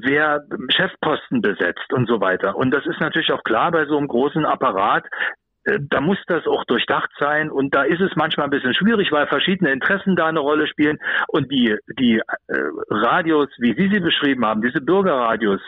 [0.02, 2.56] wer Chefposten besetzt und so weiter.
[2.56, 5.06] Und das ist natürlich auch klar bei so einem großen Apparat,
[5.78, 9.26] da muss das auch durchdacht sein und da ist es manchmal ein bisschen schwierig, weil
[9.26, 10.98] verschiedene Interessen da eine Rolle spielen
[11.28, 12.22] und die die äh,
[12.90, 15.60] Radios, wie Sie sie beschrieben haben, diese Bürgerradios,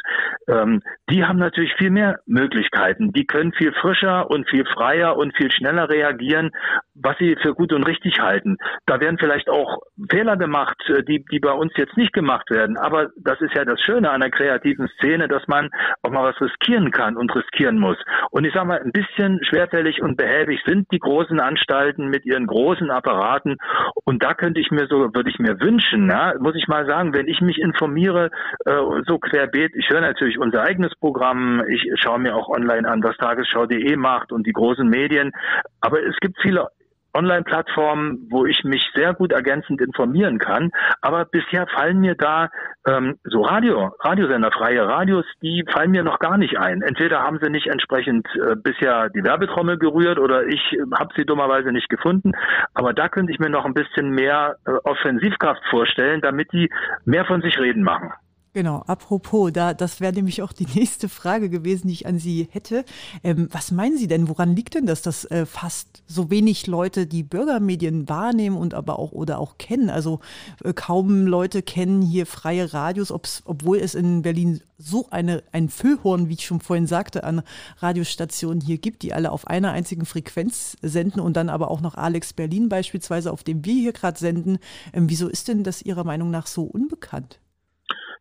[0.48, 3.12] ähm, die haben natürlich viel mehr Möglichkeiten.
[3.12, 6.50] Die können viel frischer und viel freier und viel schneller reagieren,
[6.95, 8.57] was sie für gut und richtig halten.
[8.86, 9.78] Da werden vielleicht auch
[10.11, 12.76] Fehler gemacht, äh, die die bei uns jetzt nicht gemacht werden.
[12.76, 15.70] Aber das ist ja das Schöne an der kreativen Szene, dass man
[16.03, 17.97] auch mal was riskieren kann und riskieren muss.
[18.30, 22.47] Und ich sage mal, ein bisschen schwerfällig und behäbig sind die großen Anstalten mit ihren
[22.47, 23.57] großen Apparaten.
[24.05, 27.14] Und da könnte ich mir so, würde ich mir wünschen, ja, muss ich mal sagen,
[27.14, 28.30] wenn ich mich informiere,
[28.66, 33.03] äh, so querbeet, ich höre natürlich unser eigenes Programm, ich schaue mir auch online an,
[33.03, 35.32] was tagesschau.de macht und die großen Medien.
[35.80, 36.68] Aber es gibt viele
[37.14, 40.70] Online-Plattformen, wo ich mich sehr gut ergänzend informieren kann.
[41.00, 42.50] Aber bisher fallen mir da
[42.86, 46.82] ähm, so Radio, Radiosender, freie Radios, die fallen mir noch gar nicht ein.
[46.82, 51.24] Entweder haben sie nicht entsprechend äh, bisher die Werbetrommel gerührt oder ich äh, habe sie
[51.24, 52.32] dummerweise nicht gefunden.
[52.74, 56.70] Aber da könnte ich mir noch ein bisschen mehr äh, Offensivkraft vorstellen, damit die
[57.04, 58.12] mehr von sich reden machen.
[58.55, 62.48] Genau, apropos, da, das wäre nämlich auch die nächste Frage gewesen, die ich an Sie
[62.50, 62.84] hätte.
[63.24, 67.07] Ähm, was meinen Sie denn, woran liegt denn das, dass äh, fast so wenig Leute
[67.07, 69.88] die Bürgermedien wahrnehmen und aber auch oder auch kennen?
[69.88, 70.20] Also
[70.62, 76.28] äh, kaum Leute kennen hier freie Radios, obwohl es in Berlin so eine, ein Füllhorn,
[76.28, 77.40] wie ich schon vorhin sagte, an
[77.78, 81.94] Radiostationen hier gibt, die alle auf einer einzigen Frequenz senden und dann aber auch noch
[81.94, 84.59] Alex Berlin beispielsweise, auf dem wir hier gerade senden.
[84.92, 87.38] Ähm, wieso ist denn das Ihrer Meinung nach so unbekannt?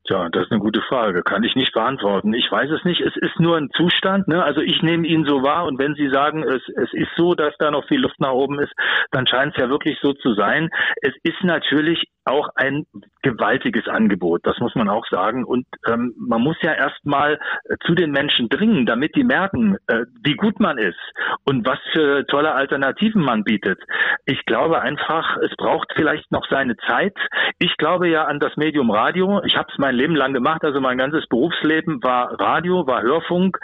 [0.08, 1.22] Tja, das ist eine gute Frage.
[1.22, 2.34] Kann ich nicht beantworten.
[2.34, 3.02] Ich weiß es nicht.
[3.02, 4.28] Es ist nur ein Zustand.
[4.28, 4.43] Ne?
[4.43, 5.66] Also ich nehme ihn so wahr.
[5.66, 8.60] Und wenn Sie sagen, es, es ist so, dass da noch viel Luft nach oben
[8.60, 8.74] ist,
[9.12, 10.70] dann scheint es ja wirklich so zu sein.
[11.02, 12.86] Es ist natürlich auch ein
[13.22, 14.42] gewaltiges Angebot.
[14.44, 15.44] Das muss man auch sagen.
[15.44, 20.06] Und ähm, man muss ja erstmal äh, zu den Menschen dringen, damit die merken, äh,
[20.24, 21.00] wie gut man ist
[21.46, 23.80] und was für tolle Alternativen man bietet.
[24.26, 27.16] Ich glaube einfach, es braucht vielleicht noch seine Zeit.
[27.60, 29.42] Ich glaube ja an das Medium Radio.
[29.46, 30.64] Ich habe es mein Leben lang gemacht.
[30.64, 33.58] Also mein ganzes Berufsleben war Radio, war Hörfunk.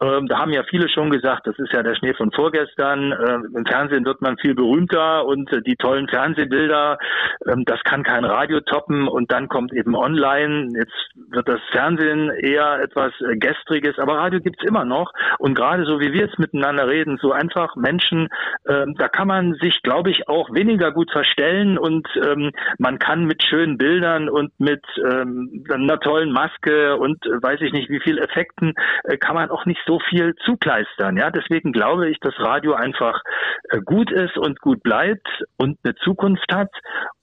[0.00, 3.12] Ähm, da haben ja viele schon gesagt, das ist ja der Schnee von vorgestern.
[3.12, 6.98] Ähm, Im Fernsehen wird man viel berühmter und äh, die tollen Fernsehbilder,
[7.46, 10.68] ähm, das kann kein Radio toppen und dann kommt eben online.
[10.74, 10.92] Jetzt
[11.30, 15.12] wird das Fernsehen eher etwas äh, Gestriges, aber Radio gibt's immer noch.
[15.38, 18.28] Und gerade so wie wir jetzt miteinander reden, so einfach Menschen,
[18.64, 23.24] äh, da kann man sich, glaube ich, auch weniger gut verstellen und ähm, man kann
[23.24, 28.00] mit schönen Bildern und mit ähm, einer tollen Maske und äh, weiß ich nicht wie
[28.00, 31.16] viel Effekten, äh, kann man auch nicht so viel zukleistern.
[31.16, 33.22] Ja, deswegen glaube ich, dass Radio einfach
[33.70, 36.70] äh, gut ist und gut bleibt und eine Zukunft hat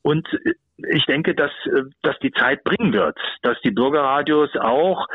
[0.09, 0.53] und äh,
[0.89, 5.07] ich denke, dass, äh, dass die Zeit bringen wird, dass die Bürgerradios auch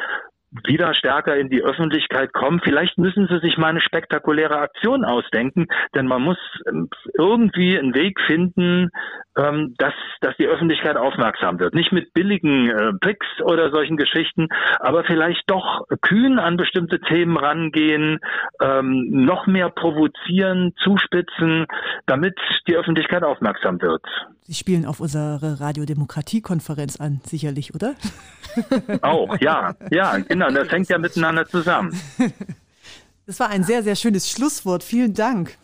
[0.66, 2.60] wieder stärker in die Öffentlichkeit kommen.
[2.62, 6.38] Vielleicht müssen sie sich mal eine spektakuläre Aktion ausdenken, denn man muss
[6.68, 6.88] ähm,
[7.18, 8.90] irgendwie einen Weg finden,
[9.36, 11.74] ähm, dass, dass die Öffentlichkeit aufmerksam wird.
[11.74, 17.36] Nicht mit billigen äh, Picks oder solchen Geschichten, aber vielleicht doch kühn an bestimmte Themen
[17.36, 18.20] rangehen,
[18.62, 21.66] ähm, noch mehr provozieren, zuspitzen,
[22.06, 22.38] damit
[22.68, 24.02] die Öffentlichkeit aufmerksam wird.
[24.46, 27.94] Sie spielen auf unsere Radiodemokratie-Konferenz an, sicherlich, oder?
[29.02, 30.50] Auch, ja, ja, genau.
[30.50, 31.98] Das hängt ja miteinander zusammen.
[33.26, 34.82] Das war ein sehr, sehr schönes Schlusswort.
[34.82, 35.56] Vielen Dank.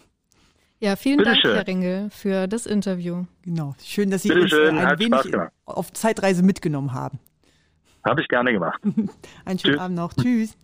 [0.78, 1.54] Ja, vielen Bitte Dank, schön.
[1.54, 3.26] Herr Ringel, für das Interview.
[3.42, 7.18] Genau, schön, dass Sie Bitte uns schön, ein wenig auf Zeitreise mitgenommen haben.
[8.02, 8.80] Habe ich gerne gemacht.
[9.44, 9.78] Einen schönen Tschüss.
[9.78, 10.14] Abend noch.
[10.14, 10.56] Tschüss.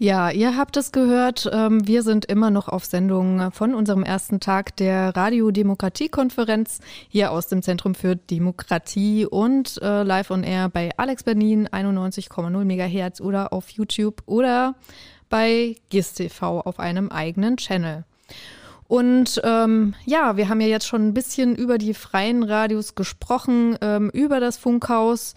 [0.00, 1.50] Ja, ihr habt es gehört.
[1.52, 6.78] Ähm, wir sind immer noch auf Sendung von unserem ersten Tag der Radiodemokratie-Konferenz
[7.08, 12.64] hier aus dem Zentrum für Demokratie und äh, live on air bei Alex Berlin 91,0
[12.64, 14.76] Megahertz oder auf YouTube oder
[15.30, 18.04] bei GISTV auf einem eigenen Channel.
[18.86, 23.76] Und ähm, ja, wir haben ja jetzt schon ein bisschen über die freien Radios gesprochen,
[23.80, 25.34] ähm, über das Funkhaus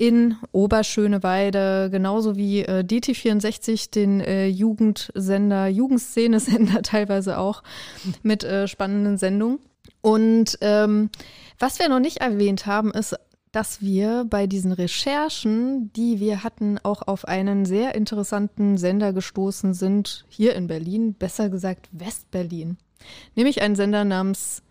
[0.00, 7.62] in Oberschöneweide, genauso wie äh, DT64, den äh, Jugendsender, Jugendszene-Sender teilweise auch
[8.22, 9.58] mit äh, spannenden Sendungen.
[10.00, 11.10] Und ähm,
[11.58, 13.14] was wir noch nicht erwähnt haben, ist,
[13.52, 19.74] dass wir bei diesen Recherchen, die wir hatten, auch auf einen sehr interessanten Sender gestoßen
[19.74, 22.78] sind, hier in Berlin, besser gesagt Westberlin.
[23.34, 24.62] Nämlich einen Sender namens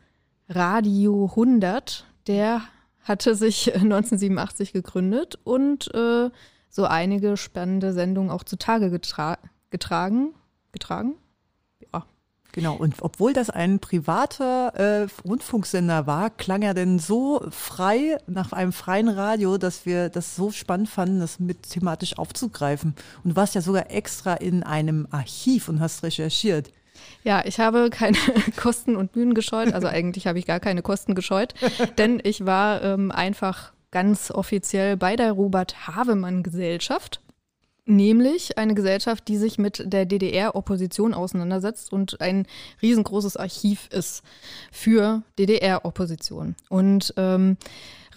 [0.47, 2.63] Radio 100, der
[3.01, 6.29] hatte sich 1987 gegründet und äh,
[6.69, 9.37] so einige spannende Sendungen auch zutage getra
[9.71, 10.33] getragen.
[10.71, 11.15] Getragen?
[11.91, 12.05] Ja.
[12.51, 18.51] Genau, und obwohl das ein privater äh, Rundfunksender war, klang er denn so frei nach
[18.53, 22.95] einem freien Radio, dass wir das so spannend fanden, das mit thematisch aufzugreifen.
[23.23, 26.71] Und du warst ja sogar extra in einem Archiv und hast recherchiert.
[27.23, 28.17] Ja, ich habe keine
[28.57, 29.73] Kosten und Mühen gescheut.
[29.73, 31.53] Also eigentlich habe ich gar keine Kosten gescheut,
[31.97, 37.21] denn ich war ähm, einfach ganz offiziell bei der Robert Havemann Gesellschaft.
[37.85, 42.45] Nämlich eine Gesellschaft, die sich mit der DDR-Opposition auseinandersetzt und ein
[42.83, 44.21] riesengroßes Archiv ist
[44.71, 46.55] für DDR-Opposition.
[46.69, 47.57] Und ähm,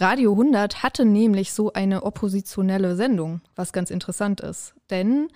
[0.03, 4.75] Radio 100 hatte nämlich so eine oppositionelle Sendung, was ganz interessant ist.
[4.91, 5.29] Denn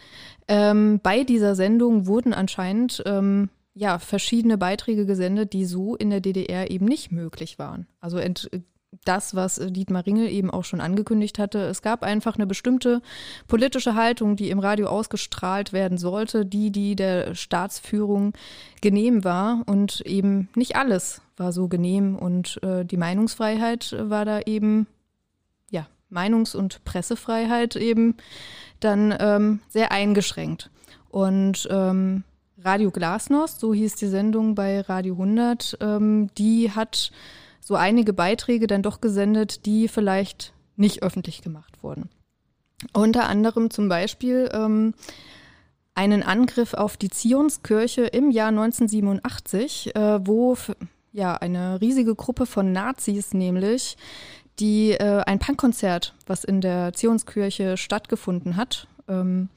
[0.49, 6.21] ähm, bei dieser Sendung wurden anscheinend ähm, ja, verschiedene Beiträge gesendet, die so in der
[6.21, 7.87] DDR eben nicht möglich waren.
[8.01, 8.51] Also ent
[9.05, 11.59] das, was Dietmar Ringel eben auch schon angekündigt hatte.
[11.61, 13.03] Es gab einfach eine bestimmte
[13.47, 18.33] politische Haltung, die im Radio ausgestrahlt werden sollte, die, die der Staatsführung
[18.81, 19.63] genehm war.
[19.67, 22.17] Und eben nicht alles war so genehm.
[22.17, 24.87] Und äh, die Meinungsfreiheit war da eben,
[25.71, 28.17] ja, Meinungs- und Pressefreiheit eben
[28.81, 30.71] dann ähm, sehr eingeschränkt.
[31.09, 32.25] Und ähm,
[32.63, 37.11] Radio Glasnost, so hieß die Sendung bei Radio 100, ähm, die hat
[37.61, 42.09] so einige Beiträge dann doch gesendet, die vielleicht nicht öffentlich gemacht wurden.
[42.93, 44.95] Unter anderem zum Beispiel ähm,
[45.95, 50.57] einen Angriff auf die Zionskirche im Jahr 1987, äh, wo
[51.17, 53.97] ja eine riesige Gruppe von Nazis nämlich
[54.59, 59.49] die äh, ein Punkkonzert, was in der Zionskirche stattgefunden hat, ähm,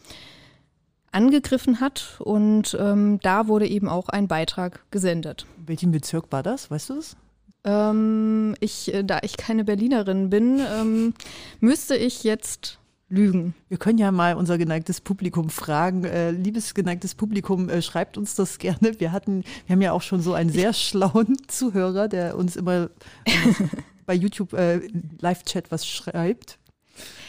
[1.12, 5.46] angegriffen hat und ähm, da wurde eben auch ein Beitrag gesendet.
[5.66, 6.70] Welchen Bezirk war das?
[6.70, 7.16] Weißt du es?
[7.64, 11.14] Ähm, ich, äh, da ich keine Berlinerin bin, ähm,
[11.60, 12.80] müsste ich jetzt
[13.10, 13.56] lügen.
[13.68, 16.04] Wir können ja mal unser geneigtes Publikum fragen.
[16.04, 19.00] Äh, liebes geneigtes Publikum, äh, schreibt uns das gerne.
[19.00, 22.90] Wir hatten, wir haben ja auch schon so einen sehr schlauen Zuhörer, der uns immer
[24.06, 24.82] bei YouTube äh,
[25.20, 26.60] Live-Chat was schreibt.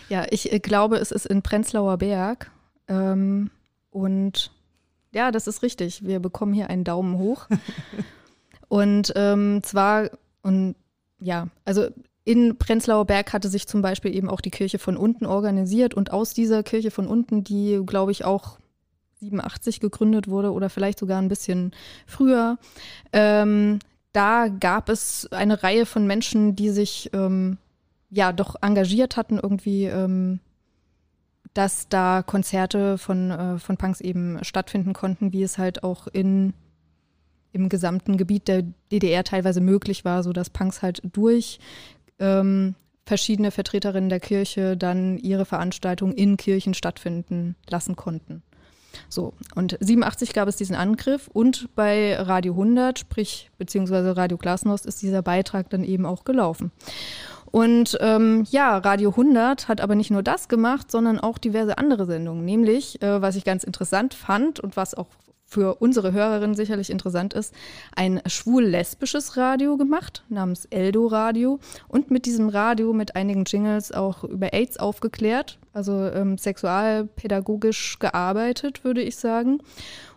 [0.08, 2.50] Ja, ich äh, glaube, es ist in Prenzlauer Berg.
[2.88, 3.50] Ähm,
[3.90, 4.50] und
[5.12, 6.04] ja, das ist richtig.
[6.04, 7.48] Wir bekommen hier einen Daumen hoch.
[8.70, 10.10] Und ähm, zwar,
[10.42, 10.76] und
[11.18, 11.88] ja, also
[12.24, 16.12] in Prenzlauer Berg hatte sich zum Beispiel eben auch die Kirche von unten organisiert und
[16.12, 18.58] aus dieser Kirche von unten, die, glaube ich, auch
[19.20, 21.72] 87 gegründet wurde oder vielleicht sogar ein bisschen
[22.06, 22.58] früher,
[23.12, 23.78] ähm,
[24.12, 27.58] da gab es eine Reihe von Menschen, die sich ähm,
[28.10, 30.40] ja doch engagiert hatten, irgendwie, ähm,
[31.54, 36.52] dass da Konzerte von, äh, von Punks eben stattfinden konnten, wie es halt auch in
[37.52, 41.58] im gesamten Gebiet der DDR teilweise möglich war, so dass Punks halt durch
[42.20, 42.74] ähm,
[43.06, 48.42] verschiedene Vertreterinnen der Kirche dann ihre Veranstaltungen in Kirchen stattfinden lassen konnten.
[49.08, 54.86] So, und 87 gab es diesen Angriff und bei Radio 100, sprich beziehungsweise Radio Glasnost,
[54.86, 56.70] ist dieser Beitrag dann eben auch gelaufen.
[57.50, 62.06] Und ähm, ja, Radio 100 hat aber nicht nur das gemacht, sondern auch diverse andere
[62.06, 62.44] Sendungen.
[62.44, 65.08] Nämlich, äh, was ich ganz interessant fand und was auch
[65.50, 67.52] für unsere Hörerinnen sicherlich interessant ist,
[67.96, 71.58] ein schwul-lesbisches Radio gemacht namens Eldo Radio
[71.88, 78.84] und mit diesem Radio mit einigen Jingles auch über AIDS aufgeklärt, also ähm, sexualpädagogisch gearbeitet,
[78.84, 79.58] würde ich sagen.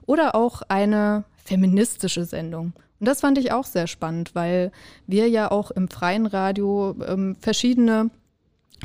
[0.05, 2.73] Oder auch eine feministische Sendung.
[2.99, 4.72] Und das fand ich auch sehr spannend, weil
[5.07, 8.11] wir ja auch im freien Radio ähm, verschiedene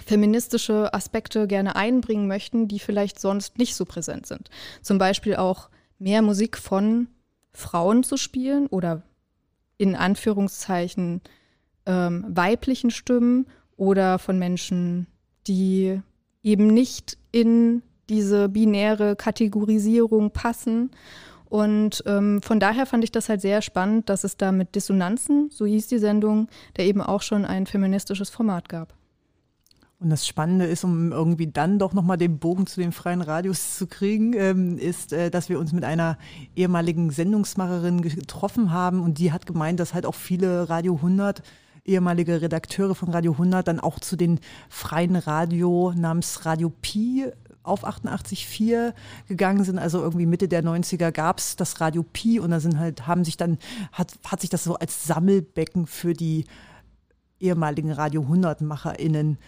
[0.06, 4.48] feministische Aspekte gerne einbringen möchten, die vielleicht sonst nicht so präsent sind.
[4.80, 5.68] Zum Beispiel auch
[5.98, 7.08] mehr Musik von
[7.52, 9.02] Frauen zu spielen oder
[9.78, 11.20] in Anführungszeichen
[11.86, 13.46] ähm, weiblichen Stimmen
[13.76, 15.06] oder von Menschen,
[15.46, 16.00] die
[16.42, 20.90] eben nicht in diese binäre Kategorisierung passen.
[21.48, 25.48] Und ähm, von daher fand ich das halt sehr spannend, dass es da mit Dissonanzen,
[25.50, 28.97] so hieß die Sendung, der eben auch schon ein feministisches Format gab.
[30.00, 33.76] Und das Spannende ist, um irgendwie dann doch nochmal den Bogen zu den freien Radios
[33.76, 36.18] zu kriegen, ähm, ist, äh, dass wir uns mit einer
[36.54, 41.42] ehemaligen Sendungsmacherin getroffen haben und die hat gemeint, dass halt auch viele Radio 100
[41.84, 44.38] ehemalige Redakteure von Radio 100 dann auch zu den
[44.68, 47.26] freien Radio namens Radio Pi
[47.64, 48.94] auf 88.4
[49.26, 49.78] gegangen sind.
[49.78, 53.24] Also irgendwie Mitte der 90er gab es das Radio Pi und da sind halt, haben
[53.24, 53.58] sich dann,
[53.90, 56.44] hat, hat sich das so als Sammelbecken für die
[57.40, 59.38] ehemaligen Radio 100 MacherInnen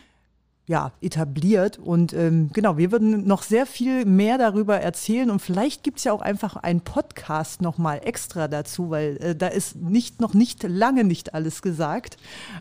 [0.70, 1.78] ja, etabliert.
[1.80, 6.04] Und ähm, genau, wir würden noch sehr viel mehr darüber erzählen und vielleicht gibt es
[6.04, 10.62] ja auch einfach einen Podcast nochmal extra dazu, weil äh, da ist nicht noch nicht
[10.62, 12.18] lange nicht alles gesagt.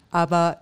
[0.10, 0.62] Aber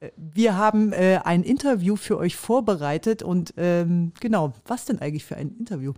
[0.00, 5.24] äh, wir haben äh, ein Interview für euch vorbereitet und ähm, genau, was denn eigentlich
[5.24, 5.92] für ein Interview?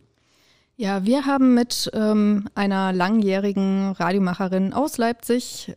[0.77, 5.74] Ja, wir haben mit ähm, einer langjährigen Radiomacherin aus Leipzig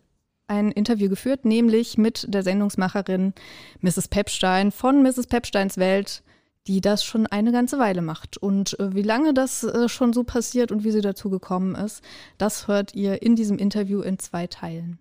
[0.49, 3.33] ein Interview geführt, nämlich mit der Sendungsmacherin
[3.81, 4.07] Mrs.
[4.07, 5.27] Pepstein von Mrs.
[5.27, 6.23] Pepsteins Welt,
[6.67, 8.37] die das schon eine ganze Weile macht.
[8.37, 12.03] Und äh, wie lange das äh, schon so passiert und wie sie dazu gekommen ist,
[12.37, 14.99] das hört ihr in diesem Interview in zwei Teilen.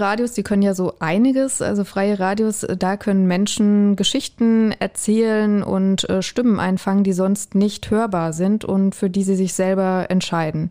[0.00, 1.62] Radios, die können ja so einiges.
[1.62, 7.90] Also freie Radios, da können Menschen Geschichten erzählen und äh, Stimmen einfangen, die sonst nicht
[7.90, 10.70] hörbar sind und für die sie sich selber entscheiden.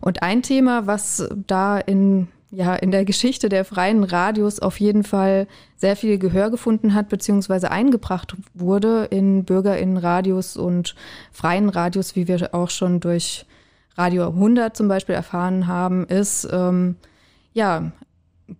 [0.00, 5.04] Und ein Thema, was da in ja in der Geschichte der freien Radios auf jeden
[5.04, 10.94] Fall sehr viel Gehör gefunden hat, beziehungsweise eingebracht wurde in BürgerInnenradios und
[11.30, 13.46] freien Radios, wie wir auch schon durch
[13.96, 16.96] Radio 100 zum Beispiel erfahren haben, ist ähm,
[17.52, 17.92] ja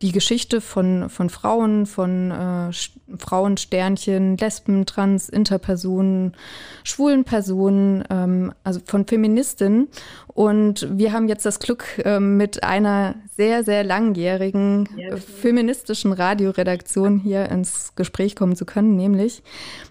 [0.03, 2.71] die Geschichte von, von Frauen, von äh,
[3.19, 6.37] Frauensternchen, Lesben, Trans, Interpersonen,
[6.85, 9.89] schwulen Personen, ähm, also von Feministinnen.
[10.29, 17.19] Und wir haben jetzt das Glück, äh, mit einer sehr, sehr langjährigen äh, feministischen Radioredaktion
[17.19, 19.43] hier ins Gespräch kommen zu können, nämlich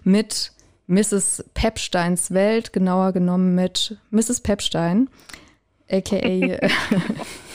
[0.02, 0.52] mit
[0.86, 1.44] Mrs.
[1.54, 4.40] Pepsteins Welt, genauer genommen mit Mrs.
[4.40, 5.08] Pepstein,
[5.88, 6.18] aka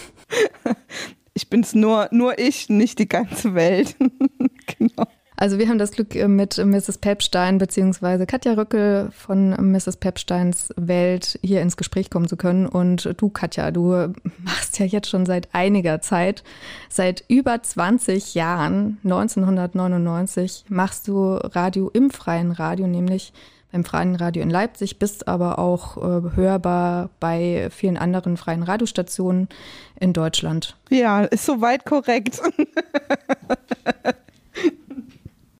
[1.35, 3.95] ich bin's nur, nur ich, nicht die ganze Welt.
[4.79, 5.05] genau.
[5.37, 6.97] Also wir haben das Glück, äh, mit Mrs.
[6.99, 8.25] Pepstein bzw.
[8.25, 9.97] Katja Röckel von Mrs.
[9.97, 12.65] Pepsteins Welt hier ins Gespräch kommen zu können.
[12.65, 16.43] Und du, Katja, du machst ja jetzt schon seit einiger Zeit,
[16.89, 23.33] seit über 20 Jahren, 1999, machst du Radio im freien Radio, nämlich
[23.75, 29.49] beim Freien Radio in Leipzig, bist aber auch äh, hörbar bei vielen anderen freien Radiostationen
[29.99, 30.77] in Deutschland.
[30.89, 32.41] Ja, ist soweit korrekt.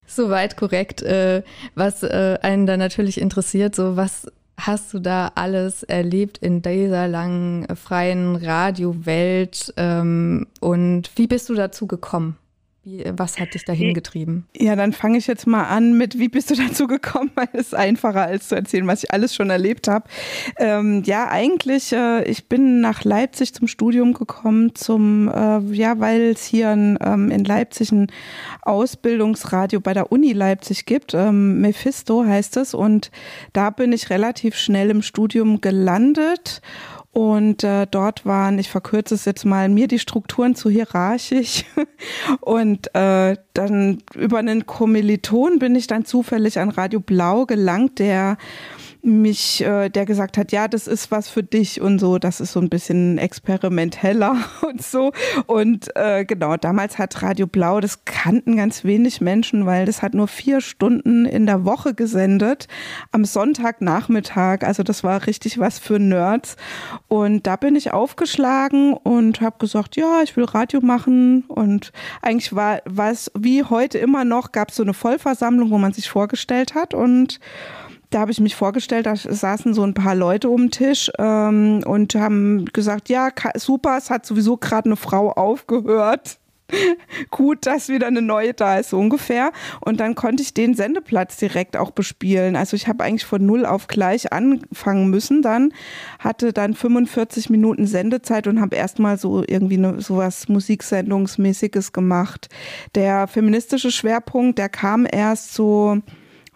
[0.08, 1.02] soweit korrekt.
[1.02, 1.44] Äh,
[1.76, 7.10] was äh, einen da natürlich interessiert, so was hast du da alles erlebt in dieser
[7.10, 12.38] langen freien Radiowelt ähm, und wie bist du dazu gekommen?
[12.86, 14.46] Wie, was hat dich dahin getrieben?
[14.56, 17.32] Ja, dann fange ich jetzt mal an mit, wie bist du dazu gekommen?
[17.34, 20.08] Weil es ist einfacher als zu erzählen, was ich alles schon erlebt habe.
[20.60, 26.34] Ähm, ja, eigentlich, äh, ich bin nach Leipzig zum Studium gekommen, zum, äh, ja, weil
[26.34, 28.12] es hier ein, ähm, in Leipzig ein
[28.62, 31.16] Ausbildungsradio bei der Uni Leipzig gibt.
[31.16, 32.76] Ähm, Mephisto heißt es.
[32.76, 33.10] Und
[33.54, 36.62] da bin ich relativ schnell im Studium gelandet.
[37.16, 41.64] Und äh, dort waren, ich verkürze es jetzt mal, mir die Strukturen zu hierarchisch.
[42.42, 48.36] Und äh, dann über einen Kommiliton bin ich dann zufällig an Radio Blau gelangt, der
[49.06, 52.52] mich, äh, der gesagt hat, ja, das ist was für dich und so, das ist
[52.52, 54.38] so ein bisschen experimenteller
[54.68, 55.12] und so.
[55.46, 60.14] Und äh, genau, damals hat Radio Blau, das kannten ganz wenig Menschen, weil das hat
[60.14, 62.68] nur vier Stunden in der Woche gesendet,
[63.12, 64.64] am Sonntagnachmittag.
[64.64, 66.56] Also das war richtig was für Nerds.
[67.08, 71.44] Und da bin ich aufgeschlagen und habe gesagt, ja, ich will Radio machen.
[71.48, 71.92] Und
[72.22, 76.10] eigentlich war es wie heute immer noch, gab es so eine Vollversammlung, wo man sich
[76.10, 77.40] vorgestellt hat und
[78.16, 81.84] da habe ich mich vorgestellt, da saßen so ein paar Leute um den Tisch ähm,
[81.86, 86.40] und haben gesagt, ja, super, es hat sowieso gerade eine Frau aufgehört.
[87.30, 89.52] Gut, dass wieder eine neue da ist, so ungefähr.
[89.82, 92.56] Und dann konnte ich den Sendeplatz direkt auch bespielen.
[92.56, 95.74] Also ich habe eigentlich von null auf gleich anfangen müssen dann,
[96.18, 102.48] hatte dann 45 Minuten Sendezeit und habe erstmal so irgendwie ne, sowas Musiksendungsmäßiges gemacht.
[102.96, 106.02] Der feministische Schwerpunkt, der kam erst so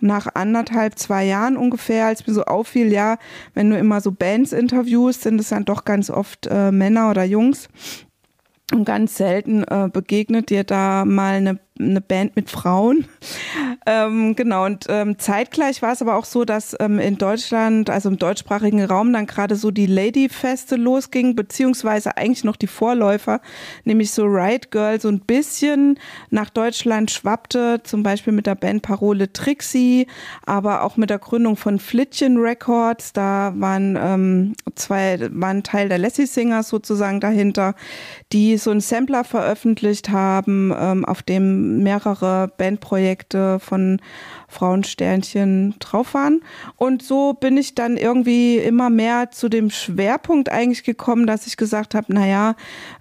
[0.02, 3.18] nach anderthalb, zwei Jahren ungefähr, als mir so auffiel, ja,
[3.54, 7.24] wenn du immer so Bands interviewst, sind es dann doch ganz oft äh, Männer oder
[7.24, 7.70] Jungs.
[8.72, 13.06] Und ganz selten äh, begegnet dir da mal eine eine Band mit Frauen.
[13.86, 18.10] Ähm, genau, und ähm, zeitgleich war es aber auch so, dass ähm, in Deutschland, also
[18.10, 23.42] im deutschsprachigen Raum, dann gerade so die Lady-Feste losging, beziehungsweise eigentlich noch die Vorläufer,
[23.86, 25.98] nämlich so Riot Girl so ein bisschen
[26.30, 30.08] nach Deutschland schwappte, zum Beispiel mit der Band Parole Trixie,
[30.46, 35.98] aber auch mit der Gründung von Flittchen Records, da waren ähm, zwei, waren Teil der
[35.98, 37.76] Lassie Singers sozusagen dahinter,
[38.34, 44.02] die so einen Sampler veröffentlicht haben, ähm, auf dem mehrere Bandprojekte von
[44.50, 46.42] Frauensternchen drauf waren.
[46.76, 51.58] Und so bin ich dann irgendwie immer mehr zu dem Schwerpunkt eigentlich gekommen, dass ich
[51.58, 52.56] gesagt habe, naja,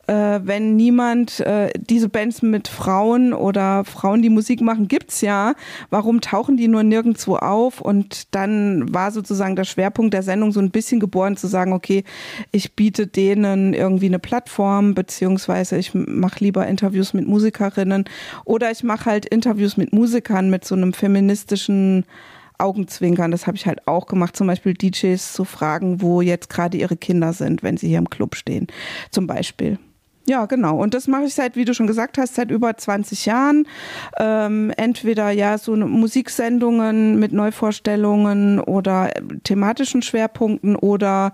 [0.09, 5.55] äh, wenn niemand äh, diese Bands mit Frauen oder Frauen, die Musik machen, gibt's ja.
[5.91, 7.81] Warum tauchen die nur nirgendwo auf?
[7.81, 12.05] Und dann war sozusagen der Schwerpunkt der Sendung so ein bisschen geboren zu sagen, okay,
[12.53, 18.05] ich biete denen irgendwie eine Plattform, beziehungsweise ich mache lieber Interviews mit Musikerinnen
[18.45, 21.38] oder ich mache halt Interviews mit Musikern mit so einem feministischen
[22.59, 26.77] Augenzwinkern, das habe ich halt auch gemacht, zum Beispiel DJs zu fragen, wo jetzt gerade
[26.77, 28.67] ihre Kinder sind, wenn sie hier im Club stehen,
[29.11, 29.79] zum Beispiel.
[30.29, 30.77] Ja, genau.
[30.77, 33.67] Und das mache ich seit, wie du schon gesagt hast, seit über 20 Jahren.
[34.19, 39.11] Ähm, entweder ja so Musiksendungen mit Neuvorstellungen oder
[39.45, 41.33] thematischen Schwerpunkten oder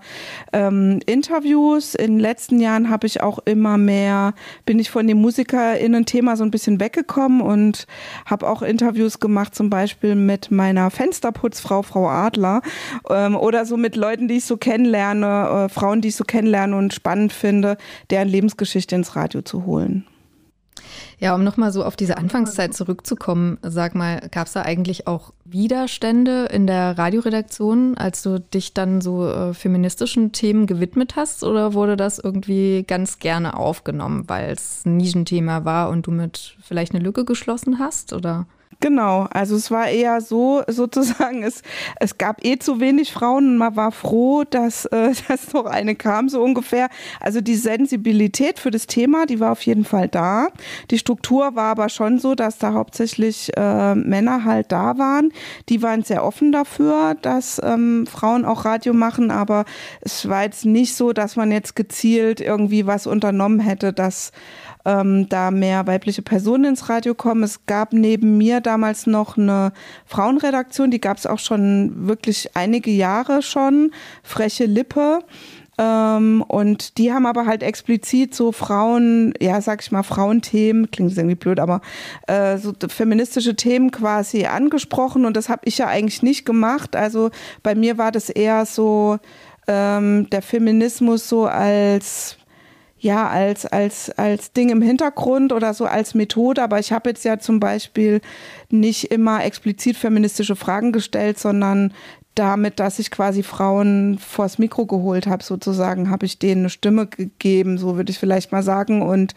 [0.53, 1.93] ähm, Interviews.
[1.93, 4.33] In den letzten Jahren habe ich auch immer mehr,
[4.65, 7.87] bin ich von dem MusikerInnen-Thema so ein bisschen weggekommen und
[8.25, 12.61] habe auch Interviews gemacht, zum Beispiel mit meiner Fensterputzfrau, Frau Adler,
[13.09, 16.77] ähm, oder so mit Leuten, die ich so kennenlerne, äh, Frauen, die ich so kennenlerne
[16.77, 17.75] und spannend finde,
[18.09, 20.05] deren Lebensgeschichte Geschichte ins Radio zu holen.
[21.19, 25.33] Ja, um nochmal so auf diese Anfangszeit zurückzukommen, sag mal, gab es da eigentlich auch
[25.45, 31.43] Widerstände in der Radioredaktion, als du dich dann so äh, feministischen Themen gewidmet hast?
[31.43, 36.57] Oder wurde das irgendwie ganz gerne aufgenommen, weil es ein Nischenthema war und du mit
[36.61, 38.11] vielleicht eine Lücke geschlossen hast?
[38.13, 38.45] Oder?
[38.81, 41.61] Genau, also es war eher so sozusagen, es,
[41.99, 45.95] es gab eh zu wenig Frauen und man war froh, dass, äh, dass noch eine
[45.95, 46.89] kam, so ungefähr.
[47.19, 50.49] Also die Sensibilität für das Thema, die war auf jeden Fall da.
[50.91, 55.31] Die Struktur war aber schon so, dass da hauptsächlich äh, Männer halt da waren.
[55.69, 59.65] Die waren sehr offen dafür, dass ähm, Frauen auch Radio machen, aber
[60.01, 64.31] es war jetzt nicht so, dass man jetzt gezielt irgendwie was unternommen hätte, dass
[64.85, 67.43] ähm, da mehr weibliche Personen ins Radio kommen.
[67.43, 69.73] Es gab neben mir damals noch eine
[70.05, 73.91] Frauenredaktion, die gab es auch schon wirklich einige Jahre schon,
[74.23, 75.19] Freche Lippe.
[75.77, 81.17] Ähm, und die haben aber halt explizit so Frauen, ja, sag ich mal, Frauenthemen, klingt
[81.17, 81.81] irgendwie blöd, aber
[82.27, 86.95] äh, so feministische Themen quasi angesprochen und das habe ich ja eigentlich nicht gemacht.
[86.95, 87.29] Also
[87.61, 89.19] bei mir war das eher so
[89.67, 92.37] ähm, der Feminismus so als
[93.05, 96.63] ja, als, als, als Ding im Hintergrund oder so als Methode.
[96.63, 98.19] Aber ich habe jetzt ja zum Beispiel
[98.71, 101.93] nicht immer explizit feministische Fragen gestellt, sondern
[102.33, 107.05] damit, dass ich quasi Frauen vors Mikro geholt habe, sozusagen, habe ich denen eine Stimme
[107.05, 109.03] gegeben, so würde ich vielleicht mal sagen.
[109.03, 109.35] Und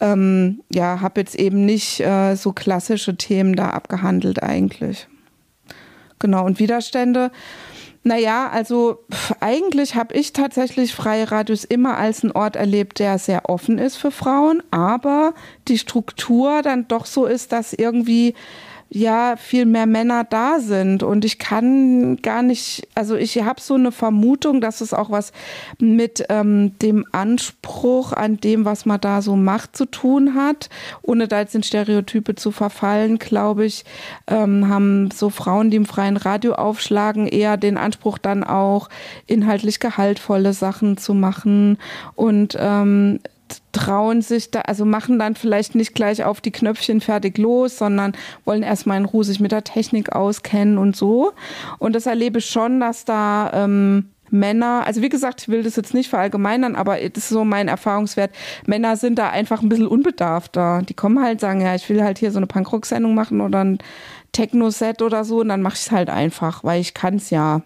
[0.00, 5.08] ähm, ja, habe jetzt eben nicht äh, so klassische Themen da abgehandelt eigentlich.
[6.18, 7.30] Genau, und Widerstände
[8.06, 9.04] naja, also
[9.40, 13.96] eigentlich habe ich tatsächlich Freie Radios immer als einen Ort erlebt, der sehr offen ist
[13.96, 15.34] für Frauen, aber
[15.66, 18.34] die Struktur dann doch so ist, dass irgendwie
[18.88, 21.02] ja viel mehr Männer da sind.
[21.02, 25.32] Und ich kann gar nicht, also ich habe so eine Vermutung, dass es auch was
[25.78, 30.70] mit ähm, dem Anspruch an dem, was man da so macht, zu tun hat,
[31.02, 33.84] ohne da jetzt in Stereotype zu verfallen, glaube ich,
[34.26, 38.88] ähm, haben so Frauen, die im freien Radio aufschlagen, eher den Anspruch dann auch
[39.26, 41.78] inhaltlich gehaltvolle Sachen zu machen.
[42.14, 43.20] Und ähm,
[43.72, 48.12] trauen sich da, also machen dann vielleicht nicht gleich auf die Knöpfchen fertig los, sondern
[48.44, 51.32] wollen erstmal in Ruhe sich mit der Technik auskennen und so.
[51.78, 55.76] Und das erlebe ich schon, dass da ähm, Männer, also wie gesagt, ich will das
[55.76, 58.32] jetzt nicht verallgemeinern, aber das ist so mein Erfahrungswert.
[58.66, 60.82] Männer sind da einfach ein bisschen unbedarfter.
[60.88, 63.78] Die kommen halt, sagen, ja, ich will halt hier so eine Punkrock-Sendung machen oder ein
[64.32, 67.62] Techno-Set oder so und dann mache ich es halt einfach, weil ich kann es ja.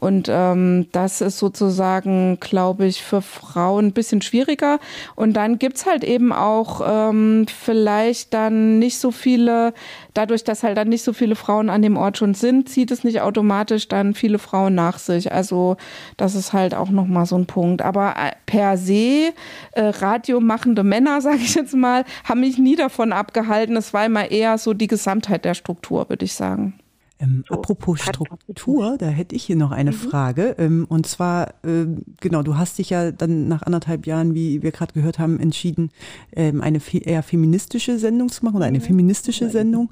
[0.00, 4.80] Und ähm, das ist sozusagen, glaube ich, für Frauen ein bisschen schwieriger.
[5.14, 9.74] Und dann gibt es halt eben auch ähm, vielleicht dann nicht so viele,
[10.14, 13.04] dadurch, dass halt dann nicht so viele Frauen an dem Ort schon sind, zieht es
[13.04, 15.32] nicht automatisch dann viele Frauen nach sich.
[15.32, 15.76] Also
[16.16, 17.82] das ist halt auch nochmal so ein Punkt.
[17.82, 19.34] Aber äh, per se,
[19.72, 23.76] äh, radiomachende Männer, sage ich jetzt mal, haben mich nie davon abgehalten.
[23.76, 26.79] Es war immer eher so die Gesamtheit der Struktur, würde ich sagen.
[27.20, 29.96] Ähm, so, apropos Struktur, da hätte ich hier noch eine mhm.
[29.96, 30.56] Frage.
[30.58, 31.86] Ähm, und zwar, äh,
[32.20, 35.90] genau, du hast dich ja dann nach anderthalb Jahren, wie wir gerade gehört haben, entschieden,
[36.34, 38.84] ähm, eine fe eher feministische Sendung zu machen oder eine mhm.
[38.84, 39.90] feministische Sendung.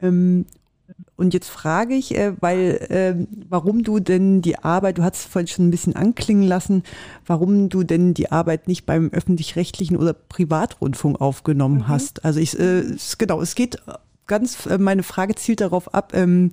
[0.00, 0.46] Ähm,
[1.16, 5.24] und jetzt frage ich, äh, weil, äh, warum du denn die Arbeit, du hast es
[5.24, 6.84] vorhin schon ein bisschen anklingen lassen,
[7.26, 11.88] warum du denn die Arbeit nicht beim öffentlich-rechtlichen oder Privatrundfunk aufgenommen mhm.
[11.88, 12.24] hast.
[12.24, 13.78] Also ich, äh, es, genau, es geht
[14.28, 16.52] ganz, äh, meine Frage zielt darauf ab, ähm,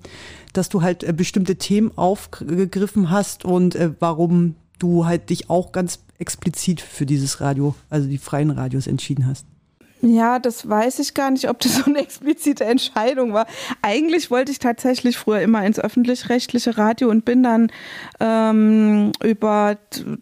[0.53, 5.71] dass du halt äh, bestimmte Themen aufgegriffen hast und äh, warum du halt dich auch
[5.71, 9.45] ganz explizit für dieses Radio, also die freien Radios entschieden hast.
[10.05, 13.47] Ja, das weiß ich gar nicht, ob das so eine explizite Entscheidung war.
[13.81, 17.71] Eigentlich wollte ich tatsächlich früher immer ins öffentlich-rechtliche Radio und bin dann
[18.19, 19.77] ähm, über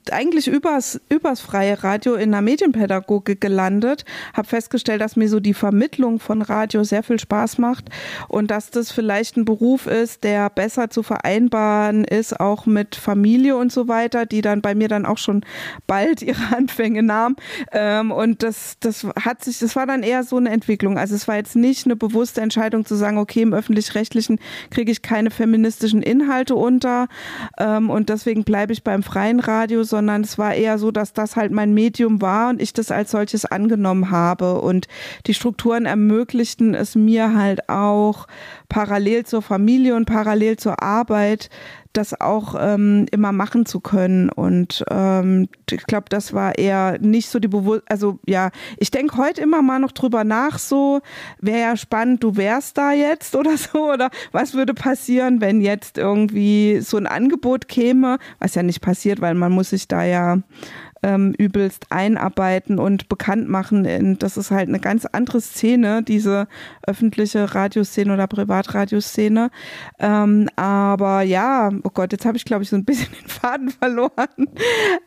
[0.10, 5.54] eigentlich übers, übers freie Radio in der Medienpädagogik gelandet, habe festgestellt, dass mir so die
[5.54, 7.90] Vermittlung von Radio sehr viel Spaß macht
[8.30, 13.58] und dass das vielleicht ein Beruf ist, der besser zu vereinbaren ist, auch mit Familie
[13.58, 15.42] und so weiter, die dann bei mir dann auch schon
[15.88, 17.36] bald ihre Anfänge nahm.
[17.74, 21.00] Ähm, und das, das hat sich, das das war dann eher so eine Entwicklung.
[21.00, 24.38] Also es war jetzt nicht eine bewusste Entscheidung zu sagen, okay, im öffentlich-rechtlichen
[24.70, 27.08] kriege ich keine feministischen Inhalte unter
[27.58, 31.36] ähm, und deswegen bleibe ich beim freien Radio, sondern es war eher so, dass das
[31.36, 34.88] halt mein Medium war und ich das als solches angenommen habe und
[35.26, 38.28] die Strukturen ermöglichten es mir halt auch
[38.70, 41.50] parallel zur Familie und parallel zur Arbeit
[41.94, 44.30] das auch ähm, immer machen zu können.
[44.30, 47.90] Und ähm, ich glaube, das war eher nicht so die Bewusstheit.
[47.90, 51.02] Also ja, ich denke heute immer mal noch drüber nach, so
[51.40, 53.92] wäre ja spannend, du wärst da jetzt oder so.
[53.92, 59.22] Oder was würde passieren, wenn jetzt irgendwie so ein Angebot käme, was ja nicht passiert,
[59.22, 60.40] weil man muss sich da ja
[61.04, 63.86] ähm, übelst einarbeiten und bekannt machen.
[63.86, 66.48] Und das ist halt eine ganz andere Szene, diese
[66.88, 69.52] öffentliche Radioszene oder Privatradioszene.
[70.00, 73.70] Ähm, aber ja, oh Gott, jetzt habe ich, glaube ich, so ein bisschen den Faden
[73.70, 74.48] verloren.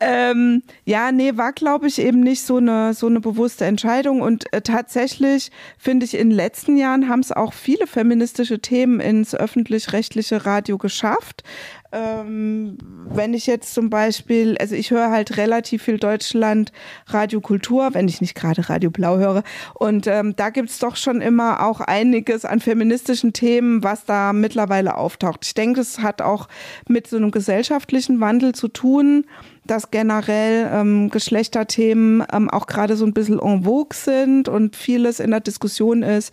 [0.01, 4.21] Ähm, ja, nee, war, glaube ich, eben nicht so eine, so eine bewusste Entscheidung.
[4.21, 9.01] Und äh, tatsächlich finde ich, in den letzten Jahren haben es auch viele feministische Themen
[9.01, 11.43] ins öffentlich-rechtliche Radio geschafft
[11.93, 16.73] ähm, wenn ich jetzt zum Beispiel, also ich höre halt relativ viel Deutschland
[17.07, 19.43] Radiokultur, wenn ich nicht gerade Radio Blau höre.
[19.75, 24.97] Und ähm, da gibt's doch schon immer auch einiges an feministischen Themen, was da mittlerweile
[24.97, 25.45] auftaucht.
[25.45, 26.49] Ich denke, es hat auch
[26.89, 29.27] mit so einem gesellschaftlichen Wandel zu tun
[29.67, 35.21] dass generell ähm, Geschlechterthemen ähm, auch gerade so ein bisschen en vogue sind und vieles
[35.21, 36.33] in der Diskussion ist.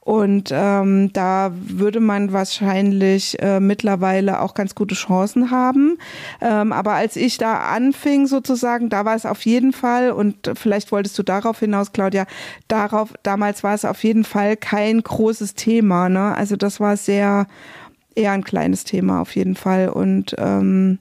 [0.00, 5.96] Und ähm, da würde man wahrscheinlich äh, mittlerweile auch ganz gute Chancen haben.
[6.40, 10.90] Ähm, aber als ich da anfing sozusagen, da war es auf jeden Fall, und vielleicht
[10.90, 12.26] wolltest du darauf hinaus, Claudia,
[12.66, 16.08] darauf, damals war es auf jeden Fall kein großes Thema.
[16.08, 16.34] Ne?
[16.34, 17.46] Also das war sehr
[18.14, 19.88] eher ein kleines Thema auf jeden Fall.
[19.88, 20.98] Und ähm,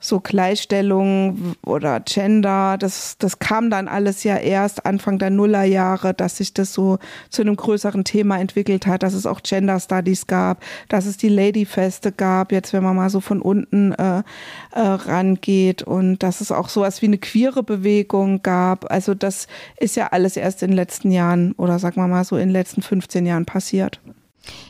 [0.00, 6.36] so Gleichstellung oder Gender, das, das kam dann alles ja erst Anfang der Nullerjahre, dass
[6.36, 6.98] sich das so
[7.30, 11.28] zu einem größeren Thema entwickelt hat, dass es auch Gender Studies gab, dass es die
[11.28, 16.52] Ladyfeste gab, jetzt wenn man mal so von unten äh, äh, rangeht und dass es
[16.52, 18.90] auch sowas wie eine queere Bewegung gab.
[18.92, 19.48] Also das
[19.78, 22.52] ist ja alles erst in den letzten Jahren oder sagen wir mal so in den
[22.52, 24.00] letzten 15 Jahren passiert.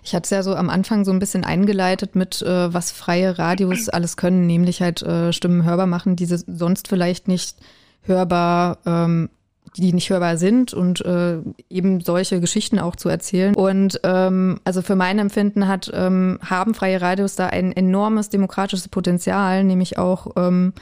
[0.03, 3.39] Ich hatte es ja so am Anfang so ein bisschen eingeleitet mit, äh, was freie
[3.39, 7.57] Radios alles können, nämlich halt äh, Stimmen hörbar machen, die sonst vielleicht nicht
[8.03, 9.31] hörbar, ähm,
[9.77, 11.39] die nicht hörbar sind und äh,
[11.69, 13.55] eben solche Geschichten auch zu erzählen.
[13.55, 18.89] Und ähm, also für mein Empfinden hat, ähm, haben freie Radios da ein enormes demokratisches
[18.89, 20.73] Potenzial, nämlich auch ähm,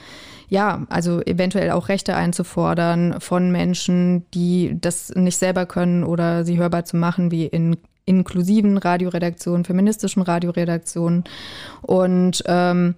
[0.49, 6.57] ja, also eventuell auch Rechte einzufordern von Menschen, die das nicht selber können oder sie
[6.57, 11.25] hörbar zu machen, wie in inklusiven Radioredaktionen, feministischen Radioredaktionen.
[11.81, 12.95] Und ähm,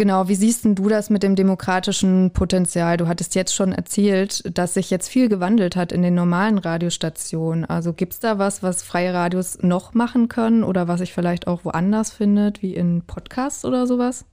[0.00, 2.96] Genau, wie siehst denn du das mit dem demokratischen Potenzial?
[2.96, 7.66] Du hattest jetzt schon erzählt, dass sich jetzt viel gewandelt hat in den normalen Radiostationen.
[7.66, 11.46] Also gibt es da was, was freie Radios noch machen können oder was sich vielleicht
[11.46, 14.24] auch woanders findet, wie in Podcasts oder sowas?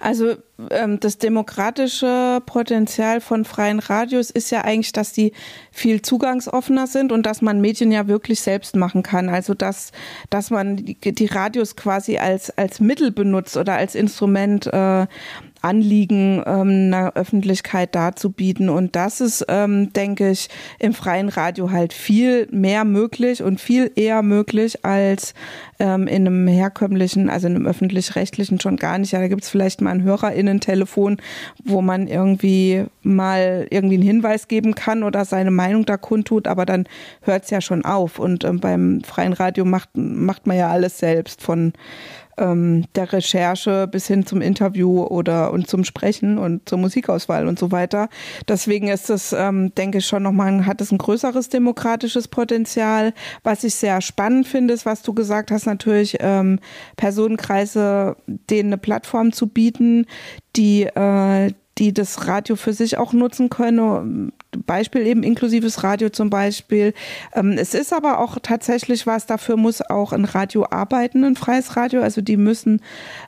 [0.00, 0.36] Also
[0.70, 5.32] ähm, das demokratische Potenzial von freien Radios ist ja eigentlich, dass die
[5.70, 9.28] viel zugangsoffener sind und dass man Medien ja wirklich selbst machen kann.
[9.28, 9.92] Also dass,
[10.30, 15.06] dass man die, die Radios quasi als, als Mittel benutzt oder als Instrument äh,
[15.62, 18.68] Anliegen ähm, einer Öffentlichkeit darzubieten.
[18.68, 20.48] Und das ist, ähm, denke ich,
[20.78, 25.34] im freien Radio halt viel mehr möglich und viel eher möglich als
[25.78, 29.12] ähm, in einem herkömmlichen, also in einem öffentlich-rechtlichen schon gar nicht.
[29.12, 31.18] Ja, da gibt es vielleicht mal ein HörerInnen-Telefon,
[31.64, 36.66] wo man irgendwie mal irgendwie einen Hinweis geben kann oder seine Meinung da kundtut, aber
[36.66, 36.86] dann
[37.22, 38.18] hört es ja schon auf.
[38.18, 41.72] Und ähm, beim freien Radio macht, macht man ja alles selbst von
[42.38, 47.58] ähm, der Recherche bis hin zum Interview oder und zum Sprechen und zur Musikauswahl und
[47.58, 48.08] so weiter.
[48.48, 53.12] Deswegen ist es, ähm, denke ich, schon nochmal, hat es ein größeres demokratisches Potenzial.
[53.42, 56.58] Was ich sehr spannend finde, ist, was du gesagt hast, natürlich ähm,
[56.96, 60.06] Personenkreise, denen eine Plattform zu bieten,
[60.56, 64.32] die, äh, die das Radio für sich auch nutzen können.
[64.66, 66.94] Beispiel eben inklusives Radio zum Beispiel.
[67.34, 71.76] Ähm, es ist aber auch tatsächlich was, dafür muss auch ein Radio arbeiten, ein freies
[71.76, 72.02] Radio.
[72.02, 72.80] Also die müssen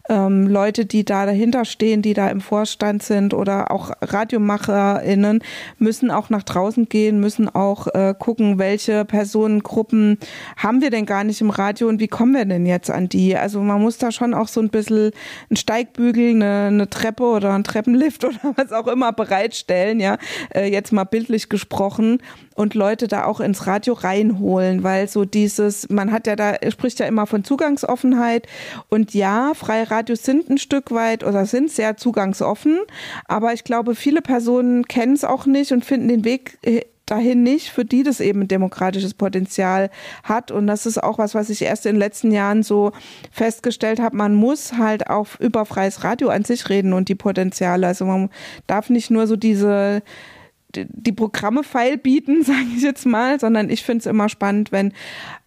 [0.09, 5.43] ähm, Leute, die da dahinter stehen, die da im Vorstand sind oder auch RadiomacherInnen,
[5.79, 10.19] müssen auch nach draußen gehen, müssen auch äh, gucken, welche Personengruppen
[10.57, 13.37] haben wir denn gar nicht im Radio und wie kommen wir denn jetzt an die?
[13.37, 15.13] Also man muss da schon auch so ein bisschen
[15.49, 20.19] einen Steigbügel, eine, eine Treppe oder einen Treppenlift oder was auch immer bereitstellen, ja.
[20.55, 22.19] Äh, jetzt mal bildlich gesprochen
[22.55, 27.01] und Leute da auch ins Radio reinholen, weil so dieses, man hat ja da, spricht
[27.01, 28.47] ja immer von Zugangsoffenheit
[28.89, 32.79] und ja, freie Radios sind ein Stück weit oder sind sehr zugangsoffen,
[33.27, 36.59] aber ich glaube, viele Personen kennen es auch nicht und finden den Weg
[37.07, 39.91] dahin nicht, für die das eben demokratisches Potenzial
[40.23, 40.51] hat.
[40.51, 42.93] Und das ist auch was, was ich erst in den letzten Jahren so
[43.31, 44.17] festgestellt habe.
[44.17, 47.87] Man muss halt auch über freies Radio an sich reden und die Potenziale.
[47.87, 48.31] Also man
[48.67, 50.03] darf nicht nur so diese
[50.77, 54.93] die Programme feil bieten, sage ich jetzt mal, sondern ich finde es immer spannend, wenn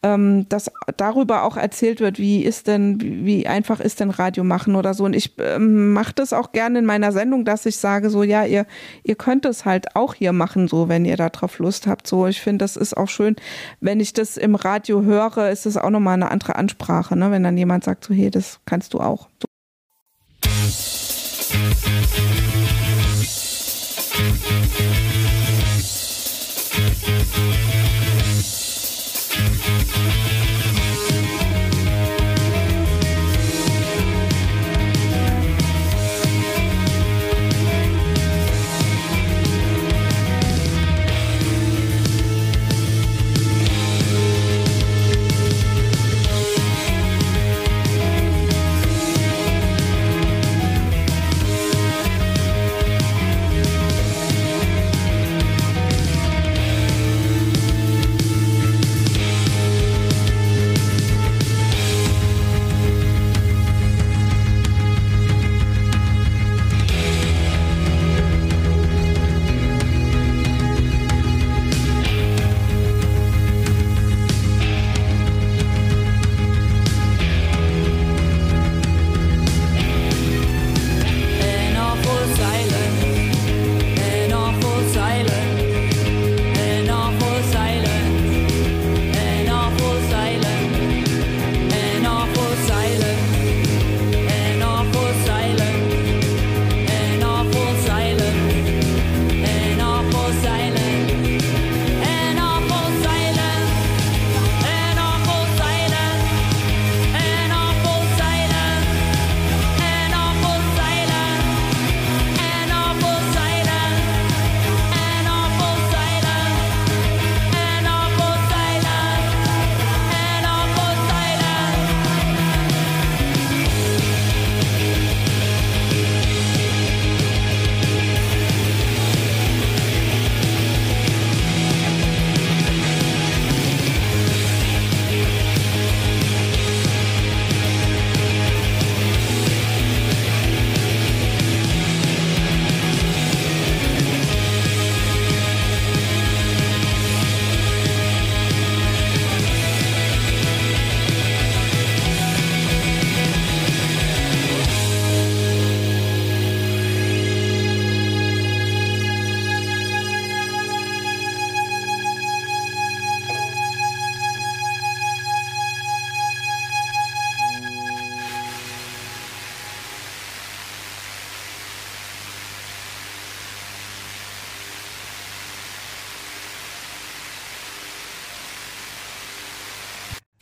[0.03, 4.75] ähm, das darüber auch erzählt wird, wie ist denn, wie einfach ist denn Radio machen
[4.75, 5.05] oder so.
[5.05, 8.45] Und ich ähm, mache das auch gerne in meiner Sendung, dass ich sage, so ja,
[8.45, 8.65] ihr,
[9.03, 12.07] ihr könnt es halt auch hier machen, so wenn ihr darauf Lust habt.
[12.07, 13.35] So, ich finde, das ist auch schön,
[13.79, 17.31] wenn ich das im Radio höre, ist es auch nochmal eine andere Ansprache, ne?
[17.31, 19.27] wenn dann jemand sagt, so hey, das kannst du auch.
[19.41, 19.47] So.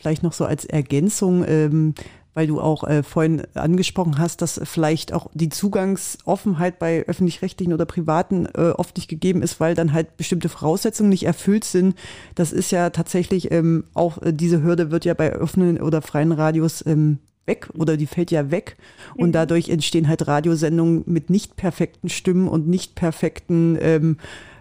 [0.06, 1.92] Vielleicht noch so als Ergänzung, ähm,
[2.32, 7.86] weil du auch äh, vorhin angesprochen hast, dass vielleicht auch die Zugangsoffenheit bei öffentlich-rechtlichen oder
[7.86, 11.96] privaten äh, oft nicht gegeben ist, weil dann halt bestimmte Voraussetzungen nicht erfüllt sind.
[12.36, 16.30] Das ist ja tatsächlich ähm, auch, äh, diese Hürde wird ja bei offenen oder freien
[16.30, 18.76] Radios ähm, weg oder die fällt ja weg
[19.16, 19.32] und mhm.
[19.32, 24.18] dadurch entstehen halt Radiosendungen mit nicht perfekten Stimmen und nicht perfekten ähm,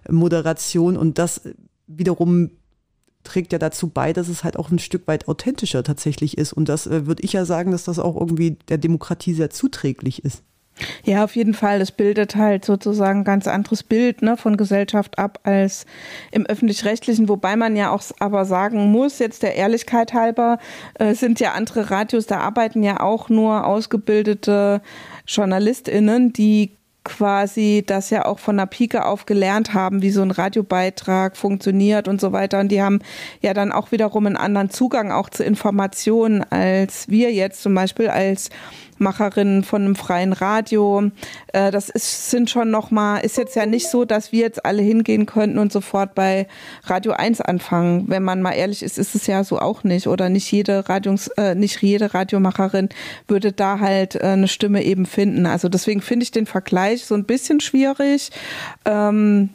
[0.10, 1.42] Moderation und das
[1.86, 2.50] wiederum
[3.26, 6.53] trägt ja dazu bei, dass es halt auch ein Stück weit authentischer tatsächlich ist.
[6.53, 10.23] Und das äh, würde ich ja sagen, dass das auch irgendwie der Demokratie sehr zuträglich
[10.23, 10.43] ist.
[11.03, 11.80] Ja, auf jeden Fall.
[11.80, 15.85] Es bildet halt sozusagen ein ganz anderes Bild ne, von Gesellschaft ab als
[16.31, 20.60] im öffentlich-rechtlichen, wobei man ja auch aber sagen muss, jetzt der Ehrlichkeit halber,
[20.95, 24.81] äh, sind ja andere Radios, da arbeiten ja auch nur ausgebildete
[25.27, 26.72] JournalistInnen, die
[27.06, 32.10] quasi das ja auch von der Pike auf gelernt haben, wie so ein Radiobeitrag funktioniert
[32.10, 32.60] und so weiter.
[32.60, 32.99] Und die haben
[33.41, 38.10] ja dann auch wiederum einen anderen Zugang auch zu Informationen als wir jetzt zum Beispiel
[38.10, 38.49] als
[38.98, 41.12] Macherin von einem freien Radio.
[41.54, 44.82] Äh, das ist, sind schon nochmal, ist jetzt ja nicht so, dass wir jetzt alle
[44.82, 46.48] hingehen könnten und sofort bei
[46.84, 48.06] Radio 1 anfangen.
[48.08, 50.08] Wenn man mal ehrlich ist, ist es ja so auch nicht.
[50.08, 52.90] Oder nicht jede Radios, äh, nicht jede Radiomacherin
[53.28, 55.46] würde da halt äh, eine Stimme eben finden.
[55.46, 58.32] Also deswegen finde ich den Vergleich so ein bisschen schwierig.
[58.86, 59.50] Ähm,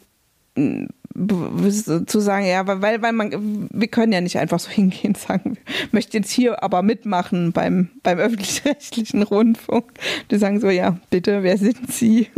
[1.26, 5.58] zu sagen, ja, weil, weil man, wir können ja nicht einfach so hingehen und sagen,
[5.84, 9.84] ich möchte jetzt hier aber mitmachen beim, beim öffentlich-rechtlichen Rundfunk.
[10.30, 12.28] Die sagen so, ja, bitte, wer sind Sie?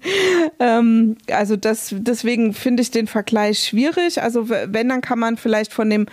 [0.60, 4.22] ähm, also das, deswegen finde ich den Vergleich schwierig.
[4.22, 6.06] Also wenn, dann kann man vielleicht von dem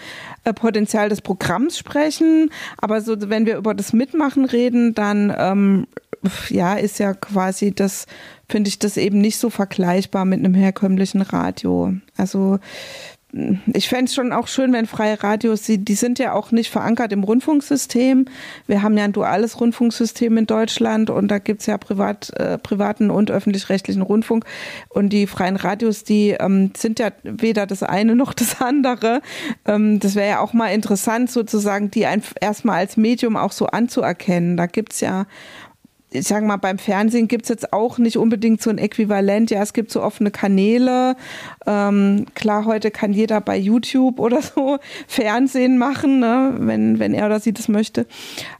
[0.43, 5.87] äh, Potenzial des Programms sprechen, aber so, wenn wir über das Mitmachen reden, dann ähm,
[6.49, 8.05] ja, ist ja quasi das,
[8.49, 11.93] finde ich das eben nicht so vergleichbar mit einem herkömmlichen Radio.
[12.15, 12.59] Also
[13.73, 16.71] ich fände es schon auch schön, wenn freie Radios, die, die sind ja auch nicht
[16.71, 18.25] verankert im Rundfunksystem.
[18.67, 22.57] Wir haben ja ein duales Rundfunksystem in Deutschland und da gibt es ja privat, äh,
[22.57, 24.45] privaten und öffentlich-rechtlichen Rundfunk.
[24.89, 29.21] Und die freien Radios, die ähm, sind ja weder das eine noch das andere.
[29.65, 32.05] Ähm, das wäre ja auch mal interessant, sozusagen, die
[32.39, 34.55] erstmal als Medium auch so anzuerkennen.
[34.55, 35.25] Da gibt es ja
[36.17, 39.51] ich sage mal, beim Fernsehen gibt es jetzt auch nicht unbedingt so ein Äquivalent.
[39.51, 41.15] Ja, es gibt so offene Kanäle.
[41.65, 44.77] Ähm, klar, heute kann jeder bei YouTube oder so
[45.07, 48.05] Fernsehen machen, ne, wenn, wenn er oder sie das möchte.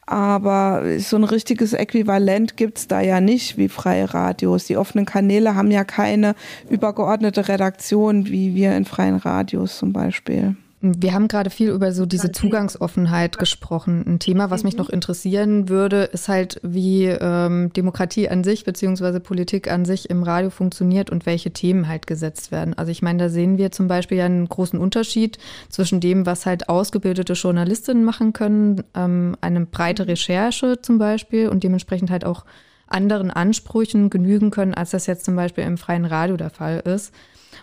[0.06, 4.66] Aber so ein richtiges Äquivalent gibt es da ja nicht wie freie Radios.
[4.66, 6.36] Die offenen Kanäle haben ja keine
[6.70, 10.56] übergeordnete Redaktion wie wir in freien Radios zum Beispiel.
[10.80, 14.04] Wir haben gerade viel über so diese Zugangsoffenheit gesprochen.
[14.06, 14.80] Ein Thema, was mich mhm.
[14.80, 20.22] noch interessieren würde, ist halt, wie ähm, Demokratie an sich beziehungsweise Politik an sich im
[20.22, 22.76] Radio funktioniert und welche Themen halt gesetzt werden.
[22.76, 25.40] Also ich meine, da sehen wir zum Beispiel ja einen großen Unterschied
[25.70, 30.10] zwischen dem, was halt ausgebildete Journalistinnen machen können, ähm, eine breite mhm.
[30.10, 32.46] Recherche zum Beispiel und dementsprechend halt auch
[32.86, 37.14] anderen Ansprüchen genügen können, als das jetzt zum Beispiel im freien Radio der Fall ist,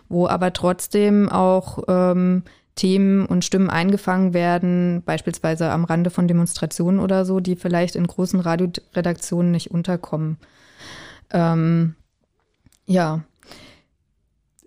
[0.09, 2.43] wo aber trotzdem auch ähm,
[2.75, 8.07] Themen und Stimmen eingefangen werden, beispielsweise am Rande von Demonstrationen oder so, die vielleicht in
[8.07, 10.39] großen Radioredaktionen nicht unterkommen.
[11.31, 11.95] Ähm,
[12.87, 13.23] ja,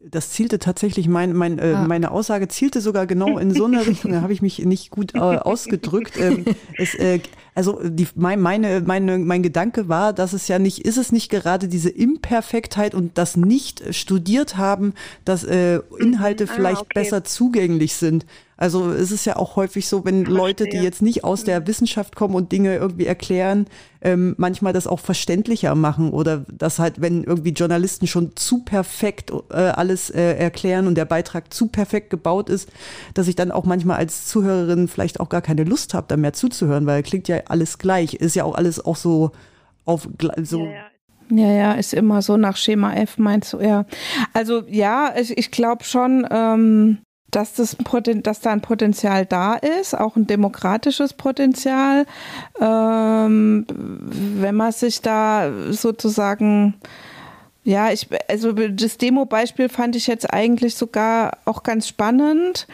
[0.09, 1.85] das zielte tatsächlich, mein, mein, äh, ah.
[1.85, 5.15] meine Aussage zielte sogar genau in so eine Richtung, da habe ich mich nicht gut
[5.15, 6.17] äh, ausgedrückt.
[6.17, 6.45] Ähm,
[6.77, 7.19] es, äh,
[7.57, 11.31] also die, mein, meine, meine, mein Gedanke war, dass es ja nicht, ist es nicht
[11.31, 14.93] gerade diese Imperfektheit und das nicht studiert haben,
[15.25, 16.91] dass äh, Inhalte ah, vielleicht okay.
[16.93, 18.27] besser zugänglich sind.
[18.57, 21.67] Also es ist ja auch häufig so, wenn Leute, die jetzt nicht aus der mhm.
[21.67, 23.67] Wissenschaft kommen und Dinge irgendwie erklären,
[24.01, 29.31] ähm, manchmal das auch verständlicher machen oder dass halt, wenn irgendwie Journalisten schon zu perfekt
[29.51, 32.69] äh, alles äh, erklären und der Beitrag zu perfekt gebaut ist,
[33.13, 36.33] dass ich dann auch manchmal als Zuhörerin vielleicht auch gar keine Lust habe, da mehr
[36.33, 39.31] zuzuhören, weil klingt ja alles gleich, ist ja auch alles auch so
[39.85, 40.07] auf
[40.43, 40.65] so.
[40.65, 40.83] Ja, ja.
[41.29, 43.85] Ja, ja, ist immer so nach Schema F, meinst du, ja.
[44.31, 46.99] Also ja, ich, ich glaube schon, ähm,
[47.31, 47.75] dass, das,
[48.23, 52.05] dass da ein Potenzial da ist, auch ein demokratisches Potenzial,
[52.61, 56.75] ähm, wenn man sich da sozusagen
[57.65, 62.65] ja, ich, also das Demo-Beispiel fand ich jetzt eigentlich sogar auch ganz spannend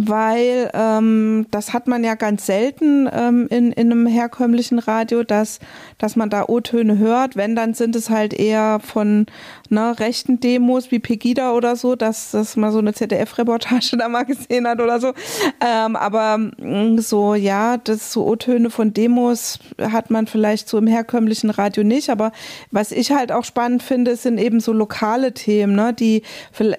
[0.00, 5.58] weil ähm, das hat man ja ganz selten ähm, in, in einem herkömmlichen Radio, dass,
[5.98, 7.34] dass man da O-Töne hört.
[7.34, 9.26] Wenn, dann sind es halt eher von
[9.70, 14.24] ne, rechten Demos wie Pegida oder so, dass, dass man so eine ZDF-Reportage da mal
[14.24, 15.12] gesehen hat oder so.
[15.60, 20.86] Ähm, aber mm, so, ja, das so O-Töne von Demos hat man vielleicht so im
[20.86, 22.10] herkömmlichen Radio nicht.
[22.10, 22.30] Aber
[22.70, 26.22] was ich halt auch spannend finde, sind eben so lokale Themen, ne, die,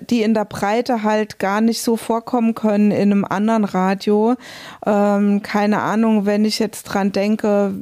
[0.10, 4.36] die in der Breite halt gar nicht so vorkommen können in in einem anderen Radio.
[4.86, 7.74] Ähm, keine Ahnung, wenn ich jetzt dran denke,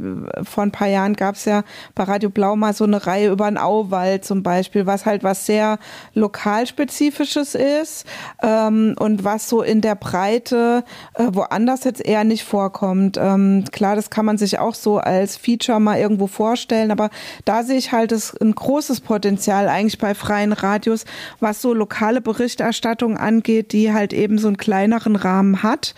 [0.43, 1.63] vor ein paar Jahren gab es ja
[1.95, 5.45] bei Radio Blau mal so eine Reihe über den Auwald zum Beispiel, was halt was
[5.45, 5.79] sehr
[6.13, 8.05] lokalspezifisches ist
[8.41, 10.83] ähm, und was so in der Breite
[11.13, 13.17] äh, woanders jetzt eher nicht vorkommt.
[13.17, 17.09] Ähm, klar, das kann man sich auch so als Feature mal irgendwo vorstellen, aber
[17.45, 21.05] da sehe ich halt das, ein großes Potenzial eigentlich bei freien Radios,
[21.39, 25.93] was so lokale Berichterstattung angeht, die halt eben so einen kleineren Rahmen hat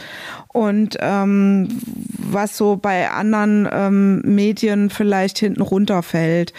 [0.51, 1.67] und ähm,
[2.17, 6.53] was so bei anderen ähm, Medien vielleicht hinten runterfällt.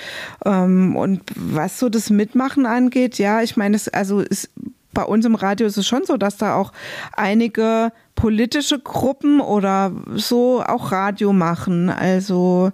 [0.45, 4.51] Ähm, und was so das Mitmachen angeht, ja, ich meine, es also ist
[4.93, 6.73] bei uns im Radio ist es schon so, dass da auch
[7.12, 11.91] einige politische Gruppen oder so auch Radio machen.
[11.91, 12.73] Also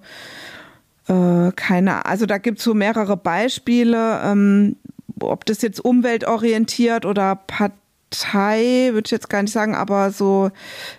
[1.09, 4.77] äh, keine, also da gibt es so mehrere Beispiele, ähm,
[5.21, 7.73] ob das jetzt umweltorientiert oder Part
[8.11, 10.51] Partei, würde ich jetzt gar nicht sagen, aber so,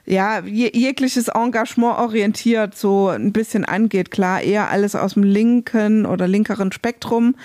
[0.05, 4.11] ja, jegliches Engagement orientiert so ein bisschen angeht.
[4.11, 7.35] Klar, eher alles aus dem linken oder linkeren Spektrum.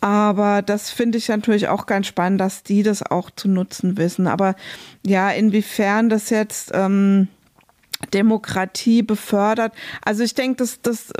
[0.00, 4.26] Aber das finde ich natürlich auch ganz spannend, dass die das auch zu nutzen wissen.
[4.26, 4.54] Aber
[5.04, 7.28] ja, inwiefern das jetzt, ähm,
[8.14, 9.74] Demokratie befördert.
[10.02, 11.12] Also ich denke, dass das,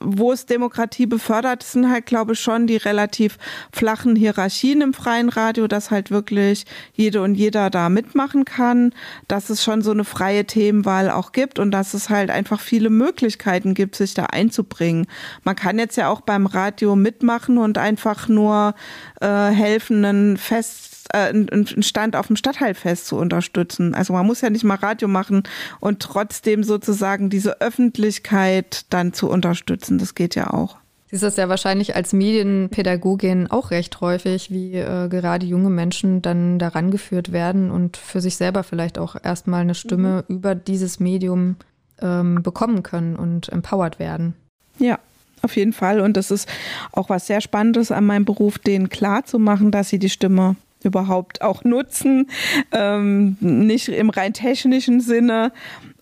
[0.00, 3.36] wo es Demokratie befördert, sind halt, glaube ich, schon die relativ
[3.72, 8.94] flachen Hierarchien im freien Radio, dass halt wirklich jede und jeder da mitmachen kann,
[9.28, 12.90] dass es schon so eine freie Themenwahl auch gibt und dass es halt einfach viele
[12.90, 15.06] Möglichkeiten gibt, sich da einzubringen.
[15.42, 18.74] Man kann jetzt ja auch beim Radio mitmachen und einfach nur
[19.20, 23.94] äh, helfen, einen Fest äh, einen Stand auf dem Stadtteilfest zu unterstützen.
[23.94, 25.42] Also man muss ja nicht mal Radio machen
[25.80, 29.98] und trotzdem sozusagen diese Öffentlichkeit dann zu unterstützen.
[29.98, 30.76] Das geht ja auch.
[31.10, 36.58] Siehst das ja wahrscheinlich als Medienpädagogin auch recht häufig, wie äh, gerade junge Menschen dann
[36.58, 40.36] daran geführt werden und für sich selber vielleicht auch erstmal eine Stimme mhm.
[40.36, 41.56] über dieses Medium
[42.00, 44.34] ähm, bekommen können und empowered werden.
[44.78, 44.98] Ja,
[45.42, 46.00] auf jeden Fall.
[46.00, 46.48] Und das ist
[46.90, 50.56] auch was sehr Spannendes an meinem Beruf, denen klar zu machen, dass sie die Stimme
[50.84, 52.28] überhaupt auch nutzen,
[52.72, 55.52] ähm, nicht im rein technischen Sinne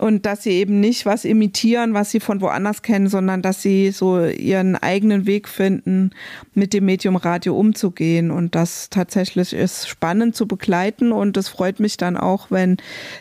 [0.03, 3.93] und dass sie eben nicht was imitieren, was sie von woanders kennen, sondern dass sie
[3.93, 6.11] so ihren eigenen Weg finden,
[6.55, 8.33] mit dem Medium Radio umzugehen.
[8.33, 11.13] Und das tatsächlich ist spannend zu begleiten.
[11.13, 12.79] Und es freut mich dann auch, wenn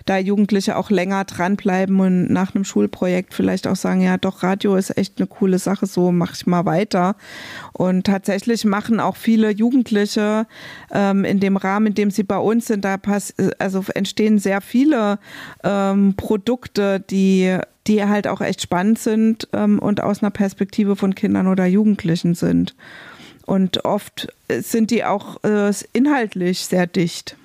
[0.07, 4.75] da Jugendliche auch länger dranbleiben und nach einem Schulprojekt vielleicht auch sagen, ja doch, Radio
[4.75, 7.15] ist echt eine coole Sache, so mache ich mal weiter.
[7.73, 10.47] Und tatsächlich machen auch viele Jugendliche
[10.91, 14.61] ähm, in dem Rahmen, in dem sie bei uns sind, da pass also entstehen sehr
[14.61, 15.19] viele
[15.63, 17.57] ähm, Produkte, Produkte, die,
[17.87, 22.35] die halt auch echt spannend sind ähm, und aus einer Perspektive von Kindern oder Jugendlichen
[22.35, 22.75] sind.
[23.45, 27.35] Und oft sind die auch äh, inhaltlich sehr dicht.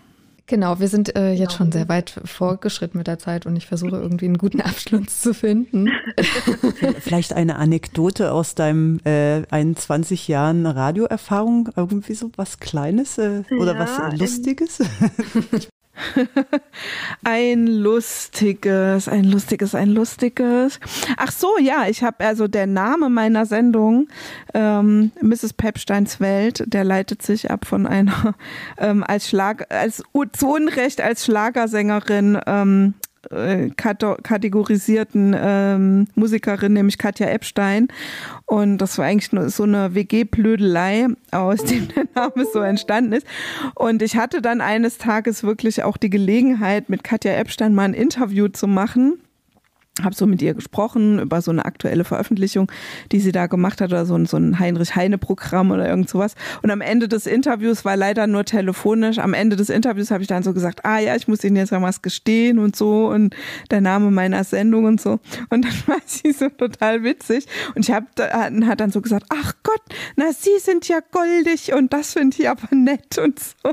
[0.48, 3.97] Genau, wir sind äh, jetzt schon sehr weit vorgeschritten mit der Zeit und ich versuche
[3.97, 5.90] irgendwie einen guten Abschluss zu finden.
[7.01, 13.74] Vielleicht eine Anekdote aus deinem äh, 21 Jahren Radioerfahrung, irgendwie so was Kleines äh, oder
[13.74, 14.78] ja, was Lustiges?
[17.24, 20.81] ein lustiges, ein lustiges, ein lustiges.
[21.16, 24.09] Ach so, ja, ich habe also der Name meiner Sendung,
[24.55, 25.52] ähm, Mrs.
[25.55, 28.35] Pepsteins Welt, der leitet sich ab von einer
[28.78, 30.02] ähm, als Schlag, als
[30.32, 32.94] zu Unrecht als Schlagersängerin ähm,
[33.31, 37.89] äh, kategorisierten ähm, Musikerin, nämlich Katja Epstein.
[38.47, 43.27] Und das war eigentlich nur so eine WG-Blödelei, aus dem der Name so entstanden ist.
[43.74, 47.94] Und ich hatte dann eines Tages wirklich auch die Gelegenheit, mit Katja Epstein mal ein
[47.94, 49.18] Interview zu machen
[50.02, 52.70] habe so mit ihr gesprochen über so eine aktuelle Veröffentlichung,
[53.12, 56.35] die sie da gemacht hat oder so ein, so ein Heinrich-Heine-Programm oder irgend sowas.
[56.62, 59.18] Und am Ende des Interviews war leider nur telefonisch.
[59.18, 61.73] Am Ende des Interviews habe ich dann so gesagt, ah ja, ich muss Ihnen jetzt
[61.73, 63.35] mal was gestehen und so und
[63.70, 65.18] der Name meiner Sendung und so.
[65.48, 67.47] Und dann war sie so total witzig.
[67.74, 68.06] Und ich habe
[68.66, 69.82] hat dann so gesagt, ach Gott,
[70.16, 73.73] na Sie sind ja goldig und das finde ich aber nett und so.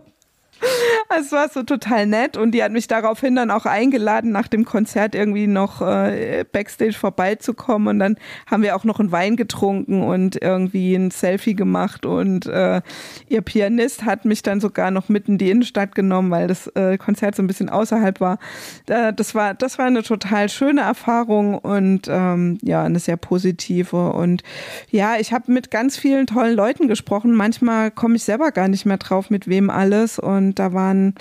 [1.19, 4.65] Es war so total nett und die hat mich daraufhin dann auch eingeladen, nach dem
[4.65, 8.17] Konzert irgendwie noch äh, backstage vorbeizukommen und dann
[8.49, 12.81] haben wir auch noch einen Wein getrunken und irgendwie ein Selfie gemacht und äh,
[13.27, 16.97] ihr Pianist hat mich dann sogar noch mitten in die Innenstadt genommen, weil das äh,
[16.97, 18.39] Konzert so ein bisschen außerhalb war.
[18.85, 24.43] das war das war eine total schöne Erfahrung und ähm, ja eine sehr positive und
[24.89, 27.33] ja ich habe mit ganz vielen tollen Leuten gesprochen.
[27.33, 31.15] Manchmal komme ich selber gar nicht mehr drauf, mit wem alles und da waren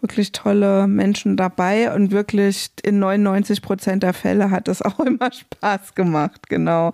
[0.00, 5.30] wirklich tolle Menschen dabei und wirklich in 99 Prozent der Fälle hat es auch immer
[5.32, 6.92] Spaß gemacht, genau.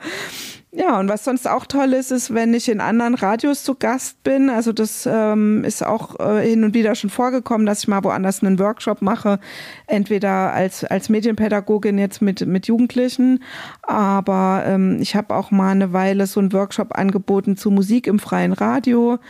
[0.77, 4.21] Ja, und was sonst auch toll ist, ist, wenn ich in anderen Radios zu Gast
[4.25, 4.51] bin.
[4.51, 8.43] Also das ähm, ist auch äh, hin und wieder schon vorgekommen, dass ich mal woanders
[8.43, 9.39] einen Workshop mache,
[9.87, 13.45] entweder als, als Medienpädagogin jetzt mit, mit Jugendlichen,
[13.83, 18.19] aber ähm, ich habe auch mal eine Weile so einen Workshop angeboten zu Musik im
[18.19, 19.21] freien Radio.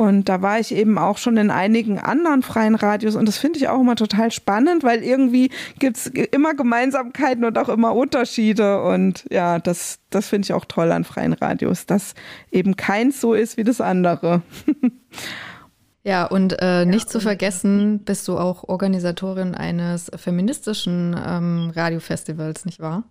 [0.00, 3.58] Und da war ich eben auch schon in einigen anderen freien Radios und das finde
[3.58, 8.82] ich auch immer total spannend, weil irgendwie gibt es immer Gemeinsamkeiten und auch immer Unterschiede.
[8.82, 12.14] Und ja, das, das finde ich auch toll an freien Radios, dass
[12.50, 14.40] eben keins so ist wie das andere.
[16.02, 22.80] Ja, und äh, nicht zu vergessen, bist du auch Organisatorin eines feministischen ähm, Radiofestivals, nicht
[22.80, 23.04] wahr?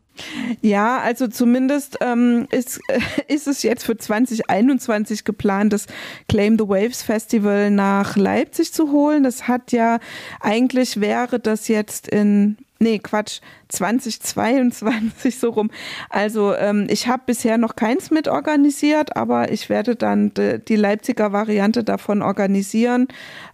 [0.61, 2.99] Ja, also zumindest ähm, ist, äh,
[3.33, 5.85] ist es jetzt für 2021 geplant, das
[6.27, 9.23] Claim the Waves Festival nach Leipzig zu holen.
[9.23, 9.99] Das hat ja,
[10.39, 15.69] eigentlich wäre das jetzt in nee, Quatsch, 2022 so rum.
[16.09, 21.31] Also ähm, ich habe bisher noch keins mit organisiert, aber ich werde dann die Leipziger
[21.31, 23.07] Variante davon organisieren,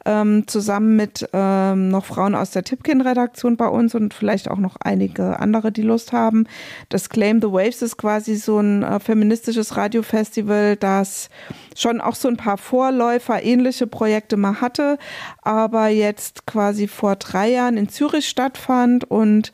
[0.06, 4.78] ähm, zusammen mit ähm, noch Frauen aus der Tipkin-Redaktion bei uns und vielleicht auch noch
[4.80, 6.48] einige andere, die Lust haben.
[6.90, 11.30] Das Claim the Waves ist quasi so ein äh, feministisches Radiofestival, das
[11.76, 14.98] schon auch so ein paar Vorläufer, ähnliche Projekte mal hatte,
[15.42, 19.52] aber jetzt quasi vor drei Jahren in Zürich stattfand und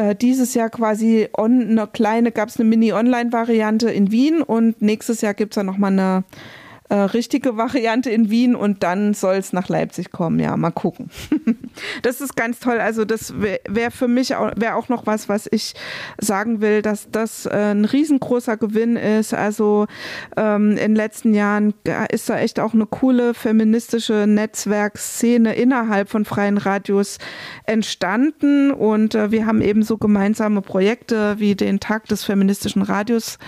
[0.00, 5.20] äh, dieses Jahr quasi on, eine kleine, gab es eine Mini-Online-Variante in Wien und nächstes
[5.20, 6.24] Jahr gibt es dann nochmal eine
[6.90, 10.40] äh, richtige Variante in Wien und dann soll es nach Leipzig kommen.
[10.40, 11.08] Ja, mal gucken.
[12.02, 12.80] das ist ganz toll.
[12.80, 15.74] Also das wäre wär für mich auch, wär auch noch was, was ich
[16.18, 19.32] sagen will, dass das äh, ein riesengroßer Gewinn ist.
[19.32, 19.86] Also
[20.36, 21.74] ähm, in den letzten Jahren
[22.10, 27.18] ist da echt auch eine coole feministische Netzwerkszene innerhalb von freien Radios
[27.66, 33.38] entstanden und äh, wir haben eben so gemeinsame Projekte wie den Tag des feministischen Radios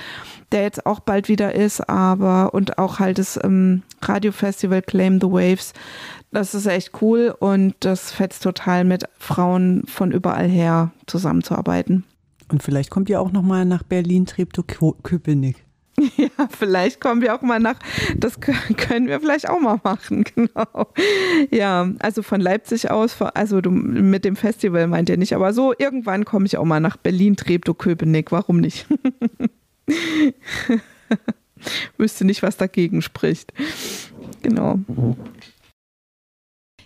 [0.53, 5.29] der jetzt auch bald wieder ist, aber und auch halt das ähm, Radiofestival Claim the
[5.29, 5.73] Waves.
[6.31, 12.05] Das ist echt cool und das fetzt total mit Frauen von überall her zusammenzuarbeiten.
[12.51, 15.65] Und vielleicht kommt ihr auch noch mal nach Berlin, Treptow-Köpenick.
[16.17, 17.79] Ja, vielleicht kommen wir auch mal nach.
[18.17, 20.89] Das können wir vielleicht auch mal machen, genau.
[21.51, 25.75] Ja, also von Leipzig aus, also du, mit dem Festival meint ihr nicht, aber so
[25.79, 28.33] irgendwann komme ich auch mal nach Berlin, Treptow-Köpenick.
[28.33, 28.87] Warum nicht?
[31.97, 33.53] Wüsste nicht, was dagegen spricht.
[34.43, 34.79] Genau.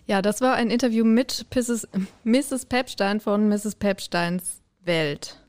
[0.07, 1.89] Ja, das war ein Interview mit Mrs.
[2.25, 2.67] Mrs.
[2.67, 3.75] Pepstein von Mrs.
[3.77, 5.41] Pepsteins Welt.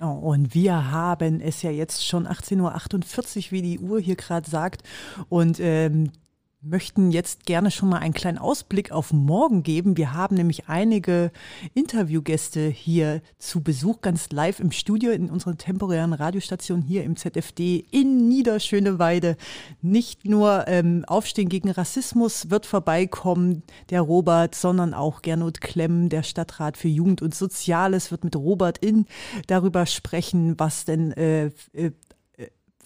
[0.00, 4.48] Oh, und wir haben es ja jetzt schon 18.48 Uhr, wie die Uhr hier gerade
[4.48, 4.82] sagt.
[5.28, 6.12] Und ähm,
[6.60, 9.96] möchten jetzt gerne schon mal einen kleinen Ausblick auf morgen geben.
[9.96, 11.30] Wir haben nämlich einige
[11.72, 17.86] Interviewgäste hier zu Besuch, ganz live im Studio in unserer temporären Radiostation hier im ZFD
[17.92, 19.36] in Niederschöneweide.
[19.82, 26.24] Nicht nur ähm, Aufstehen gegen Rassismus wird vorbeikommen, der Robert, sondern auch Gernot Klemm, der
[26.24, 29.06] Stadtrat für Jugend und Soziales, wird mit Robert in
[29.46, 31.92] darüber sprechen, was denn äh, äh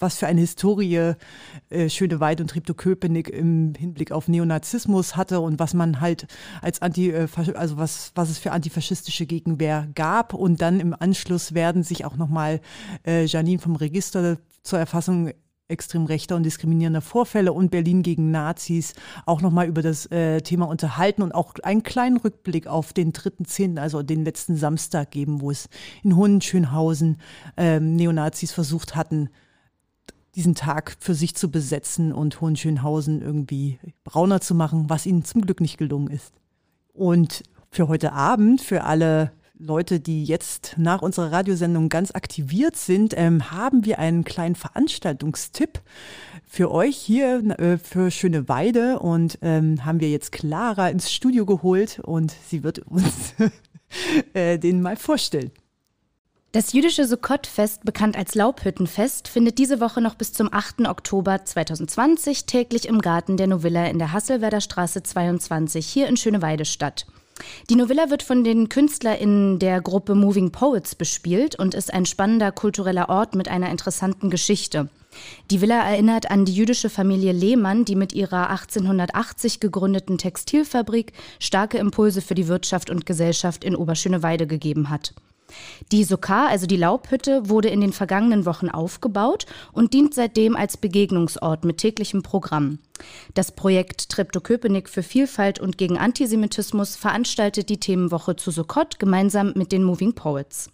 [0.02, 1.14] was für eine Historie
[1.70, 6.26] äh, Schöneweide und Treptow-Köpenick im Hinblick auf Neonazismus hatte und was man halt
[6.60, 10.34] als Anti, äh, also was, was es für antifaschistische Gegenwehr gab.
[10.34, 12.60] Und dann im Anschluss werden sich auch nochmal
[13.06, 15.32] äh, Janine vom Register zur Erfassung
[15.68, 18.92] extrem rechter und diskriminierender Vorfälle und Berlin gegen Nazis
[19.26, 23.78] auch nochmal über das äh, Thema unterhalten und auch einen kleinen Rückblick auf den 3.10.,
[23.78, 25.68] also den letzten Samstag geben, wo es
[26.04, 27.16] in Hohenschönhausen
[27.56, 29.30] ähm, Neonazis versucht hatten,
[30.34, 35.42] diesen Tag für sich zu besetzen und Hohenschönhausen irgendwie brauner zu machen, was ihnen zum
[35.42, 36.32] Glück nicht gelungen ist.
[36.94, 43.14] Und für heute Abend, für alle Leute, die jetzt nach unserer Radiosendung ganz aktiviert sind,
[43.16, 45.80] ähm, haben wir einen kleinen Veranstaltungstipp
[46.44, 51.46] für euch hier äh, für Schöne Weide und ähm, haben wir jetzt Clara ins Studio
[51.46, 53.34] geholt und sie wird uns
[54.34, 55.52] äh, den mal vorstellen.
[56.54, 60.86] Das jüdische Sukkot-Fest, bekannt als Laubhüttenfest, findet diese Woche noch bis zum 8.
[60.86, 66.66] Oktober 2020 täglich im Garten der Novilla in der Hasselwerder Straße 22 hier in Schöneweide
[66.66, 67.06] statt.
[67.70, 72.52] Die Novilla wird von den KünstlerInnen der Gruppe Moving Poets bespielt und ist ein spannender
[72.52, 74.90] kultureller Ort mit einer interessanten Geschichte.
[75.50, 81.78] Die Villa erinnert an die jüdische Familie Lehmann, die mit ihrer 1880 gegründeten Textilfabrik starke
[81.78, 85.14] Impulse für die Wirtschaft und Gesellschaft in Oberschöneweide gegeben hat.
[85.90, 90.76] Die Sokar, also die Laubhütte, wurde in den vergangenen Wochen aufgebaut und dient seitdem als
[90.76, 92.78] Begegnungsort mit täglichem Programm.
[93.34, 99.72] Das Projekt Treptow-Köpenick für Vielfalt und gegen Antisemitismus veranstaltet die Themenwoche zu Sukkot gemeinsam mit
[99.72, 100.70] den Moving Poets.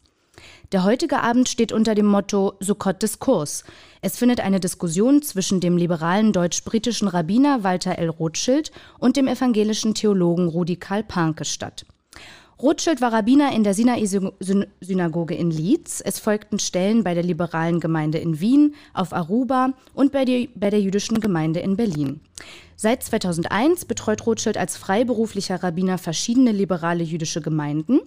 [0.73, 3.65] Der heutige Abend steht unter dem Motto Sukkot Diskurs.
[4.03, 8.11] Es findet eine Diskussion zwischen dem liberalen deutsch-britischen Rabbiner Walter L.
[8.11, 11.87] Rothschild und dem evangelischen Theologen Rudi Karl Panke statt.
[12.61, 16.01] Rothschild war Rabbiner in der Sinai-Synagoge in Leeds.
[16.01, 20.69] Es folgten Stellen bei der liberalen Gemeinde in Wien, auf Aruba und bei, die, bei
[20.69, 22.19] der jüdischen Gemeinde in Berlin.
[22.75, 28.01] Seit 2001 betreut Rothschild als freiberuflicher Rabbiner verschiedene liberale jüdische Gemeinden.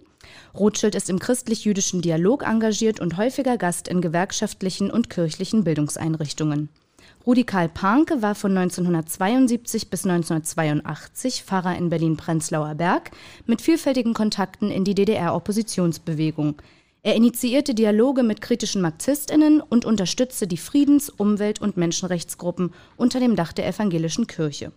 [0.53, 6.67] Rothschild ist im christlich-jüdischen Dialog engagiert und häufiger Gast in gewerkschaftlichen und kirchlichen Bildungseinrichtungen.
[7.25, 13.11] Rudi Karl Panke war von 1972 bis 1982 Pfarrer in Berlin-Prenzlauer Berg
[13.45, 16.55] mit vielfältigen Kontakten in die DDR-Oppositionsbewegung.
[17.03, 23.35] Er initiierte Dialoge mit kritischen Marxistinnen und unterstützte die Friedens-, Umwelt- und Menschenrechtsgruppen unter dem
[23.35, 24.71] Dach der evangelischen Kirche.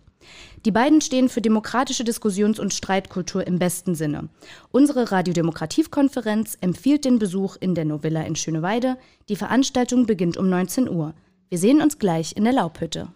[0.65, 4.29] Die beiden stehen für demokratische Diskussions- und Streitkultur im besten Sinne.
[4.71, 8.97] Unsere Radiodemokrativkonferenz empfiehlt den Besuch in der Novilla in Schöneweide.
[9.29, 11.13] Die Veranstaltung beginnt um 19 Uhr.
[11.49, 13.09] Wir sehen uns gleich in der Laubhütte.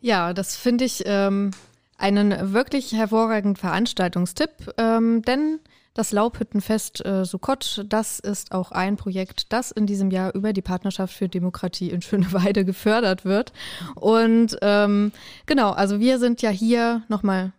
[0.00, 1.50] Ja, das finde ich ähm,
[1.98, 5.60] einen wirklich hervorragenden Veranstaltungstipp, ähm, denn
[5.94, 10.62] das Laubhüttenfest äh, Sukkot, das ist auch ein Projekt, das in diesem Jahr über die
[10.62, 13.52] Partnerschaft für Demokratie in Schöneweide gefördert wird.
[13.94, 15.12] Und ähm,
[15.46, 17.52] genau, also wir sind ja hier nochmal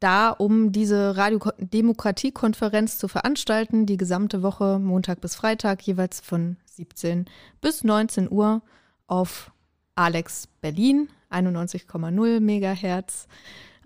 [0.00, 7.26] da, um diese Radiodemokratiekonferenz zu veranstalten, die gesamte Woche, Montag bis Freitag, jeweils von 17
[7.60, 8.62] bis 19 Uhr
[9.06, 9.52] auf
[9.94, 13.28] Alex Berlin, 91,0 Megahertz.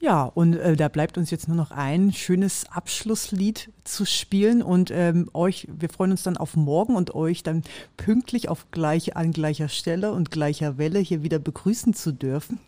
[0.00, 4.92] Ja, und äh, da bleibt uns jetzt nur noch ein schönes Abschlusslied zu spielen und
[4.92, 7.64] ähm, euch, wir freuen uns dann auf morgen und euch dann
[7.96, 12.60] pünktlich auf gleich, an gleicher Stelle und gleicher Welle hier wieder begrüßen zu dürfen.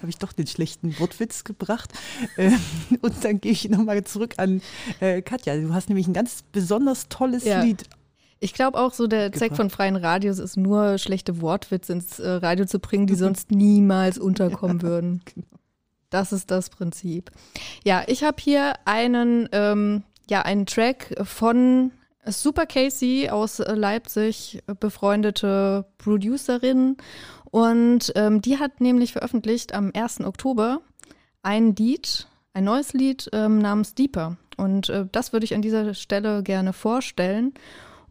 [0.00, 1.92] habe ich doch den schlechten Wortwitz gebracht.
[2.36, 2.58] Ähm,
[3.02, 4.62] und dann gehe ich nochmal zurück an
[5.00, 5.56] äh, Katja.
[5.56, 7.62] Du hast nämlich ein ganz besonders tolles ja.
[7.62, 7.84] Lied.
[8.42, 12.28] Ich glaube auch so, der Zweck von freien Radios ist nur, schlechte Wortwitze ins äh,
[12.28, 15.22] Radio zu bringen, die sonst niemals unterkommen ja, würden.
[15.32, 15.46] Genau.
[16.10, 17.30] Das ist das Prinzip.
[17.84, 21.92] Ja, ich habe hier einen, ähm, ja, einen Track von
[22.26, 26.96] Super Casey aus Leipzig, befreundete Producerin.
[27.44, 30.22] Und ähm, die hat nämlich veröffentlicht am 1.
[30.22, 30.80] Oktober
[31.42, 34.36] ein Lied, ein neues Lied ähm, namens Deeper.
[34.56, 37.54] Und äh, das würde ich an dieser Stelle gerne vorstellen.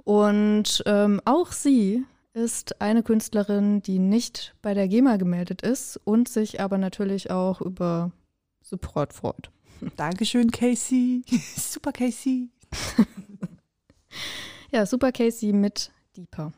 [0.03, 2.03] Und ähm, auch sie
[2.33, 7.61] ist eine Künstlerin, die nicht bei der GEMA gemeldet ist und sich aber natürlich auch
[7.61, 8.11] über
[8.61, 9.51] Support freut.
[9.97, 11.23] Dankeschön, Casey.
[11.57, 12.49] Super Casey.
[14.71, 16.53] ja, Super Casey mit Deeper.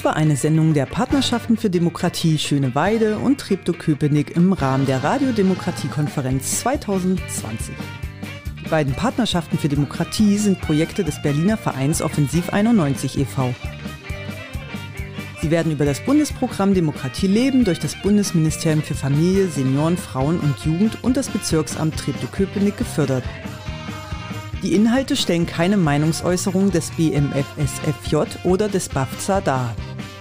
[0.00, 5.04] Dies war eine Sendung der Partnerschaften für Demokratie Schöne Weide und Treptow-Köpenick im Rahmen der
[5.04, 7.74] Radiodemokratie-Konferenz 2020.
[8.64, 13.54] Die beiden Partnerschaften für Demokratie sind Projekte des Berliner Vereins Offensiv 91 e.V.
[15.42, 20.64] Sie werden über das Bundesprogramm Demokratie leben durch das Bundesministerium für Familie, Senioren, Frauen und
[20.64, 23.24] Jugend und das Bezirksamt Treptow-Köpenick gefördert.
[24.62, 29.74] Die Inhalte stellen keine Meinungsäußerung des BMFSFJ oder des BAFZA dar.